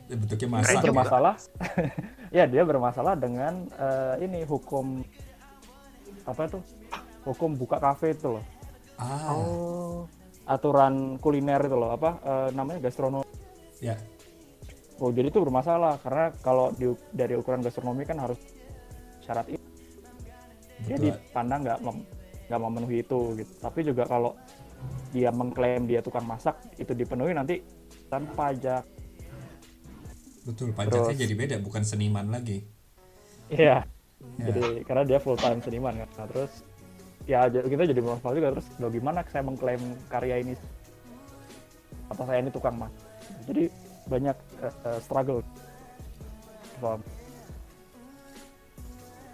Bentuknya 0.07 0.47
Dia 0.47 0.53
masak. 0.53 0.83
bermasalah, 0.85 1.35
ya 2.37 2.45
dia 2.45 2.63
bermasalah 2.63 3.15
dengan 3.17 3.65
eh, 3.73 4.15
ini 4.21 4.45
hukum 4.45 5.01
apa 6.23 6.45
itu 6.45 6.59
hukum 7.25 7.57
buka 7.57 7.81
kafe 7.81 8.13
itu 8.13 8.37
loh. 8.37 8.45
Ah, 9.01 9.33
Oh, 9.33 10.05
aturan 10.45 11.17
kuliner 11.17 11.65
itu 11.65 11.73
loh 11.73 11.97
apa 11.97 12.21
eh, 12.21 12.49
namanya 12.53 12.85
gastronomi. 12.85 13.25
ya. 13.81 13.97
Oh, 15.01 15.09
jadi 15.09 15.33
itu 15.33 15.41
bermasalah 15.41 15.97
karena 16.05 16.29
kalau 16.45 16.77
di, 16.77 16.93
dari 17.17 17.33
ukuran 17.33 17.65
gastronomi 17.65 18.05
kan 18.05 18.21
harus 18.21 18.37
syarat 19.25 19.49
itu. 19.49 19.65
Dia 20.85 20.97
dipandang 21.01 21.65
nggak 21.65 21.81
mem- 21.81 22.07
nggak 22.53 22.61
memenuhi 22.61 23.01
itu 23.01 23.21
gitu. 23.41 23.53
Tapi 23.65 23.81
juga 23.81 24.05
kalau 24.05 24.37
dia 25.11 25.33
mengklaim 25.33 25.89
dia 25.89 26.05
tukang 26.05 26.29
masak 26.29 26.61
itu 26.77 26.93
dipenuhi 26.93 27.33
nanti 27.33 27.65
tanpa 28.13 28.53
pajak. 28.53 28.85
Betul, 30.45 30.77
pajaknya 30.77 31.17
Terus- 31.17 31.21
jadi 31.21 31.35
beda, 31.37 31.57
bukan 31.65 31.81
seniman 31.81 32.29
lagi. 32.29 32.61
Iya. 33.49 33.89
Ya. 34.37 34.53
Jadi 34.53 34.85
karena 34.85 35.03
dia 35.09 35.17
full 35.17 35.41
time 35.41 35.65
seniman 35.65 35.97
kan. 35.97 36.09
Nah, 36.13 36.27
terus 36.29 36.53
ya 37.25 37.49
kita 37.49 37.89
jadi 37.89 38.01
masalah 38.05 38.37
juga 38.37 38.49
terus 38.53 38.67
loh 38.77 38.93
gimana 38.93 39.25
saya 39.33 39.45
mengklaim 39.45 39.81
karya 40.13 40.45
ini 40.45 40.53
atau 42.13 42.25
saya 42.29 42.45
ini 42.45 42.53
tukang 42.53 42.77
masak. 42.77 43.01
Jadi 43.49 43.65
banyak 44.11 44.37
eh, 44.67 44.99
struggle. 44.99 45.41
Paham? 46.83 47.01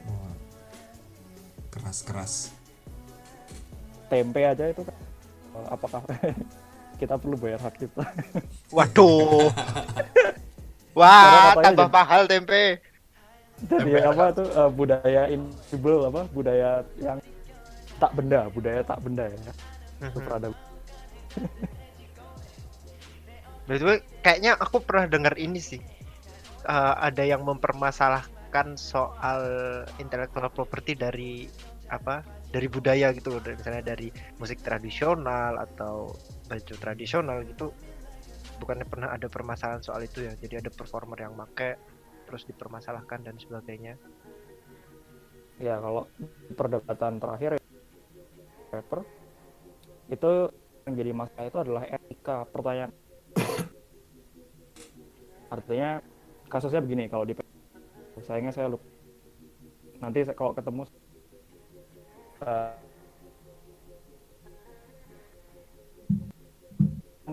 Wah. 0.04 0.34
Keras-keras. 1.72 2.52
tempe 4.06 4.38
aja 4.38 4.70
itu 4.70 4.86
kan 4.86 4.94
eh, 5.58 5.66
apakah 5.66 5.98
kita 7.00 7.18
perlu 7.18 7.34
bayar 7.34 7.58
hak 7.58 7.74
cipta 7.74 8.06
waduh. 8.76 9.50
Wah 10.98 11.58
tambah 11.58 11.90
mahal 11.90 12.30
tempe. 12.30 12.78
Jadi 13.66 13.98
apa 13.98 14.30
tuh 14.30 14.46
eh, 14.46 14.70
budaya 14.70 15.22
invisible 15.26 16.06
apa? 16.06 16.22
Budaya 16.30 16.70
yang 17.02 17.18
tak 17.98 18.12
benda 18.14 18.46
budaya 18.52 18.80
tak 18.86 19.00
benda 19.02 19.24
ya. 19.26 19.52
Itu 20.06 20.18
peradaban 20.22 20.60
Way, 23.66 23.98
kayaknya 24.22 24.54
aku 24.62 24.78
pernah 24.78 25.10
dengar 25.10 25.34
ini 25.34 25.58
sih. 25.58 25.82
Eh, 26.66 26.94
ada 26.98 27.22
yang 27.26 27.42
mempermasalahkan 27.42 28.78
soal 28.78 29.42
intellectual 29.98 30.46
property 30.54 30.94
dari 30.94 31.50
apa? 31.90 32.22
Dari 32.46 32.70
budaya 32.70 33.10
gitu 33.10 33.36
loh, 33.36 33.42
misalnya 33.42 33.82
dari 33.94 34.08
musik 34.38 34.62
tradisional 34.62 35.58
atau 35.58 36.14
baju 36.46 36.74
tradisional 36.78 37.42
gitu. 37.42 37.74
Bukannya 38.62 38.86
pernah 38.86 39.10
ada 39.12 39.26
permasalahan 39.26 39.82
soal 39.82 40.06
itu 40.06 40.24
ya. 40.24 40.32
Jadi 40.38 40.62
ada 40.62 40.70
performer 40.70 41.18
yang 41.26 41.34
make 41.34 41.76
terus 42.26 42.42
dipermasalahkan 42.46 43.22
dan 43.22 43.34
sebagainya. 43.38 43.94
ya 45.56 45.80
kalau 45.80 46.04
perdebatan 46.52 47.16
terakhir 47.16 47.56
paper 48.68 49.08
itu 50.12 50.52
yang 50.84 50.94
jadi 51.00 51.12
masalah 51.16 51.48
itu 51.48 51.58
adalah 51.64 51.82
etika 51.88 52.44
pertanyaan 52.52 52.92
artinya 55.50 56.02
kasusnya 56.50 56.82
begini 56.82 57.06
kalau 57.10 57.26
di 57.26 57.34
sayangnya 58.22 58.54
saya 58.54 58.72
lupa 58.72 58.86
nanti 60.00 60.24
kalau 60.36 60.52
ketemu 60.52 60.82
eh, 62.44 62.72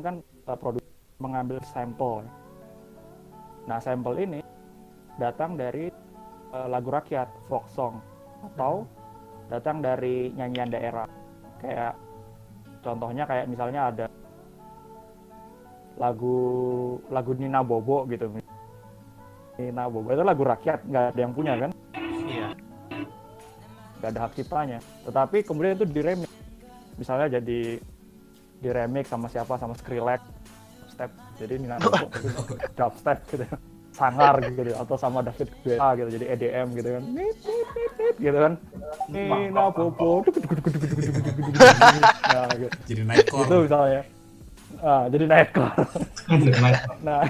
kan 0.03 0.15
eh, 0.19 0.57
produk 0.59 0.83
mengambil 1.23 1.57
sampel. 1.63 2.27
Nah 3.63 3.79
sampel 3.79 4.13
ini 4.19 4.41
datang 5.15 5.55
dari 5.55 5.87
eh, 6.51 6.67
lagu 6.67 6.91
rakyat 6.91 7.31
folk 7.47 7.65
song 7.71 8.03
atau 8.53 8.83
datang 9.47 9.79
dari 9.79 10.35
nyanyian 10.35 10.71
daerah. 10.71 11.07
Kayak 11.63 11.95
contohnya 12.83 13.23
kayak 13.23 13.47
misalnya 13.47 13.81
ada 13.87 14.05
lagu 15.97 16.37
lagu 17.13 17.31
Nina 17.37 17.61
Bobo 17.61 18.05
gitu. 18.09 18.29
Nina 19.59 19.85
Bobo 19.85 20.09
itu 20.09 20.23
lagu 20.25 20.41
rakyat 20.41 20.79
nggak 20.89 21.03
ada 21.13 21.19
yang 21.19 21.33
punya 21.33 21.53
kan? 21.57 21.71
Iya. 22.25 22.47
Nggak 24.01 24.09
ada 24.09 24.19
hak 24.25 24.33
ciptanya. 24.33 24.79
Tetapi 25.05 25.37
kemudian 25.45 25.77
itu 25.77 25.85
diremix 25.85 26.31
misalnya 26.97 27.39
jadi 27.39 27.77
diremix 28.61 29.05
sama 29.09 29.27
siapa? 29.29 29.53
Sama 29.61 29.77
Skrillex. 29.77 30.21
Step. 30.89 31.09
Jadi 31.37 31.53
Nina 31.61 31.77
Bobo 31.81 32.09
drop 32.09 32.09
gitu. 32.21 32.33
dubstep 32.77 33.19
gitu. 33.29 33.45
Sangar 33.93 34.41
gitu. 34.41 34.73
Atau 34.73 34.97
sama 34.97 35.21
David 35.21 35.49
Guetta 35.61 35.87
gitu. 35.97 36.09
Jadi 36.17 36.25
EDM 36.33 36.67
gitu 36.73 36.89
kan. 36.89 37.03
Gitu 38.17 38.37
kan. 38.37 38.53
Nina 39.09 39.65
Bobo. 39.69 40.21
Nah, 42.33 42.49
gitu. 42.57 42.73
jadi 42.89 43.01
naik 43.05 43.29
gitu 43.29 43.55
misalnya 43.69 44.01
ah, 44.83 45.05
jadi 45.07 45.25
nightcore 45.25 45.73
nah 47.07 47.23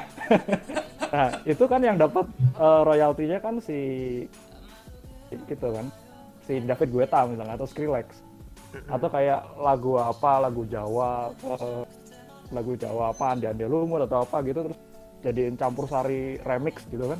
nah 1.13 1.29
itu 1.45 1.63
kan 1.69 1.81
yang 1.85 1.95
dapat 2.01 2.25
eh, 2.57 2.81
royaltinya 2.81 3.37
kan 3.37 3.61
si 3.61 3.79
itu 5.33 5.67
kan 5.69 5.87
si 6.45 6.59
David 6.63 6.89
Guetta 6.91 7.25
misalnya 7.25 7.55
atau 7.55 7.67
Skrillex. 7.67 8.07
Atau 8.89 9.07
kayak 9.09 9.41
lagu 9.61 10.01
apa 10.01 10.41
lagu 10.43 10.65
Jawa 10.65 11.29
eh, 11.45 11.83
lagu 12.51 12.73
Jawa 12.77 13.13
apa 13.13 13.25
Andi 13.33 13.45
Andi 13.49 13.65
Lumur 13.65 14.05
atau 14.05 14.25
apa 14.25 14.41
gitu 14.45 14.65
terus 14.65 14.79
jadiin 15.23 15.55
campur 15.55 15.87
sari 15.87 16.37
remix 16.43 16.83
gitu 16.89 17.07
kan. 17.09 17.19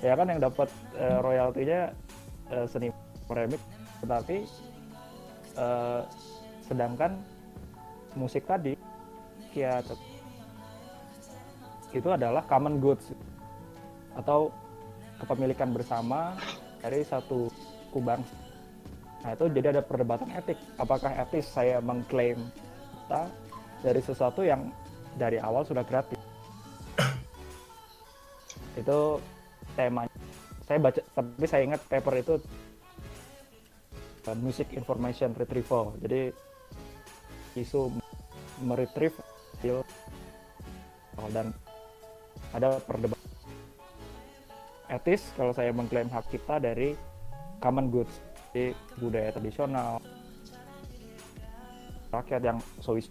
Ya 0.00 0.16
kan 0.16 0.26
yang 0.28 0.40
dapat 0.42 0.68
eh, 0.98 1.18
royaltinya 1.20 1.80
eh, 2.52 2.66
seni 2.68 2.88
remix 3.28 3.60
tetapi 4.00 4.36
eh, 5.56 6.00
sedangkan 6.66 7.12
musik 8.16 8.48
tadi 8.48 8.72
tet- 9.62 10.06
itu 11.96 12.08
adalah 12.12 12.44
common 12.44 12.76
goods 12.82 13.08
atau 14.16 14.52
kepemilikan 15.22 15.72
bersama 15.72 16.36
dari 16.84 17.00
satu 17.06 17.48
suku 17.48 17.98
bangsa. 18.04 18.36
Nah 19.24 19.30
itu 19.32 19.44
jadi 19.48 19.66
ada 19.72 19.82
perdebatan 19.82 20.28
etik. 20.36 20.60
Apakah 20.76 21.12
etis 21.16 21.48
saya 21.48 21.80
mengklaim 21.80 22.36
kita 22.92 23.22
dari 23.80 24.00
sesuatu 24.04 24.44
yang 24.44 24.68
dari 25.16 25.40
awal 25.40 25.64
sudah 25.64 25.82
gratis? 25.88 26.20
itu 28.80 28.98
temanya. 29.72 30.12
Saya 30.66 30.78
baca, 30.82 31.00
tapi 31.14 31.46
saya 31.46 31.62
ingat 31.64 31.80
paper 31.86 32.14
itu 32.20 32.34
uh, 34.26 34.36
music 34.36 34.74
information 34.74 35.32
retrieval. 35.32 35.94
Jadi 36.02 36.34
isu 37.56 37.88
meretrieve 38.60 39.16
hasil 39.56 39.80
oh, 41.16 41.28
dan 41.32 41.56
ada 42.52 42.76
perdebatan 42.84 43.24
etis 44.92 45.32
kalau 45.34 45.56
saya 45.56 45.72
mengklaim 45.72 46.12
hak 46.12 46.28
cipta 46.28 46.60
dari 46.60 46.92
common 47.64 47.88
goods 47.88 48.20
di 48.52 48.76
budaya 49.00 49.32
tradisional 49.32 49.98
rakyat 52.12 52.42
yang 52.44 52.58
sois 52.84 53.08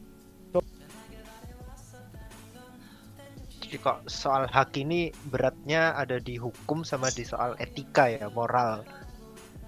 Jadi 3.66 3.82
kok 3.82 4.06
soal 4.06 4.46
hak 4.46 4.78
ini 4.78 5.10
beratnya 5.34 5.98
ada 5.98 6.22
di 6.22 6.38
hukum 6.38 6.86
sama 6.86 7.10
di 7.10 7.26
soal 7.26 7.58
etika 7.58 8.06
ya, 8.06 8.30
moral 8.30 8.86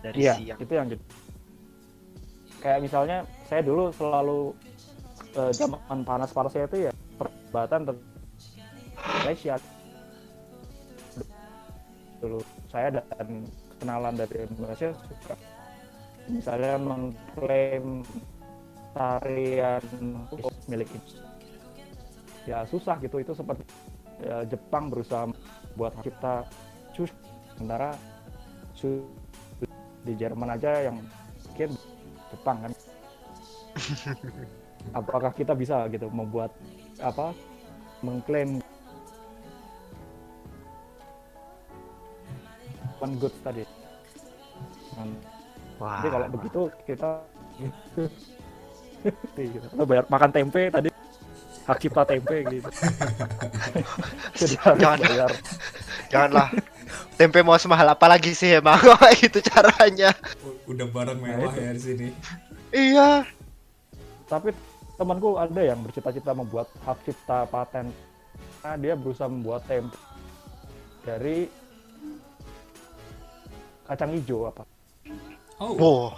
dari 0.06 0.22
Iya, 0.22 0.34
si 0.38 0.44
yang 0.54 0.60
itu 0.62 0.74
yang. 0.78 0.88
Kayak 2.62 2.80
misalnya 2.86 3.18
saya 3.50 3.66
dulu 3.66 3.90
selalu 3.90 4.54
eh, 5.36 5.52
zaman 5.52 6.00
panas-panasnya 6.08 6.70
itu 6.70 6.78
ya 6.88 6.92
perdebatan 7.20 7.82
tentang 7.84 8.16
Malaysia. 9.24 9.56
Dulu 12.18 12.40
saya 12.72 12.90
dan 12.98 13.46
kenalan 13.78 14.14
dari 14.18 14.48
Malaysia 14.58 14.90
suka 14.94 15.36
misalnya 16.28 16.76
mengklaim 16.80 18.04
tarian 18.92 19.84
milik. 20.68 20.90
Ya 22.48 22.64
susah 22.64 22.96
gitu 23.04 23.20
itu 23.20 23.36
seperti 23.36 23.64
ya, 24.24 24.48
Jepang 24.48 24.88
berusaha 24.88 25.28
buat 25.76 25.94
hak 26.00 26.04
cipta 26.08 26.48
sus 26.96 27.12
sementara 27.54 27.94
di 30.08 30.14
Jerman 30.16 30.56
aja 30.56 30.88
yang 30.88 30.98
mungkin 31.52 31.70
Jepang 32.32 32.58
kan 32.64 32.72
apakah 34.92 35.32
kita 35.32 35.52
bisa 35.52 35.88
gitu 35.90 36.08
membuat 36.08 36.52
apa 37.00 37.32
mengklaim 38.00 38.62
one 43.00 43.16
good 43.18 43.34
tadi 43.42 43.64
Hmm. 44.98 45.14
Wah, 45.78 46.02
jadi 46.02 46.10
kalau 46.10 46.28
begitu 46.34 46.62
kita 46.90 47.10
gitu. 47.62 48.10
Kita 49.38 49.86
bayar 49.86 50.10
makan 50.10 50.34
tempe 50.34 50.74
tadi 50.74 50.90
hak 51.70 51.78
cipta 51.78 52.02
tempe 52.02 52.42
gitu 52.50 52.66
jadi 54.34 54.56
harus 54.58 54.80
Jangan. 54.82 54.98
bayar 54.98 55.32
janganlah. 56.10 56.50
Tempe 57.14 57.46
mau 57.46 57.62
semahal 57.62 57.94
apa 57.94 58.10
lagi 58.10 58.34
sih 58.34 58.58
emang 58.58 58.82
gitu 59.22 59.38
caranya. 59.46 60.18
Udah 60.66 60.90
barang 60.90 61.20
mewah 61.22 61.54
itu. 61.54 61.60
ya 61.62 61.72
di 61.78 61.82
sini. 61.86 62.08
Iya. 62.74 63.22
tapi 64.26 64.50
temanku 64.98 65.38
ada 65.38 65.62
yang 65.62 65.80
bercita-cita 65.86 66.34
membuat 66.34 66.68
hak 66.84 66.98
cipta 67.06 67.46
paten 67.46 67.94
nah, 68.62 68.76
dia 68.76 68.98
berusaha 68.98 69.30
membuat 69.30 69.62
tempe 69.70 69.94
dari 71.06 71.48
kacang 73.86 74.12
hijau 74.14 74.50
apa 74.50 74.64
Oh, 75.58 75.74
Wow. 75.74 76.14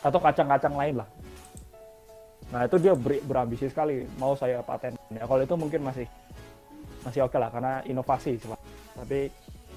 atau 0.00 0.16
kacang-kacang 0.16 0.72
lain 0.72 0.96
lah 0.96 1.08
nah 2.48 2.64
itu 2.64 2.80
dia 2.80 2.96
ber- 2.96 3.20
berambisi 3.20 3.68
sekali 3.68 4.08
mau 4.16 4.32
saya 4.32 4.64
paten 4.64 4.96
ya 5.12 5.28
kalau 5.28 5.44
itu 5.44 5.52
mungkin 5.52 5.84
masih 5.84 6.08
masih 7.04 7.28
oke 7.28 7.36
lah 7.36 7.52
karena 7.52 7.84
inovasi 7.84 8.40
tapi 8.96 9.28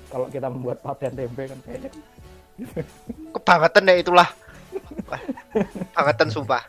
kalau 0.07 0.31
kita 0.31 0.47
membuat 0.47 0.79
paten 0.79 1.11
tempe 1.11 1.43
kan 1.51 1.59
kayaknya 1.67 1.91
Kebangetan 3.33 3.89
ya 3.89 3.95
itulah. 3.97 4.29
Kebangetan 5.95 6.29
sumpah. 6.29 6.61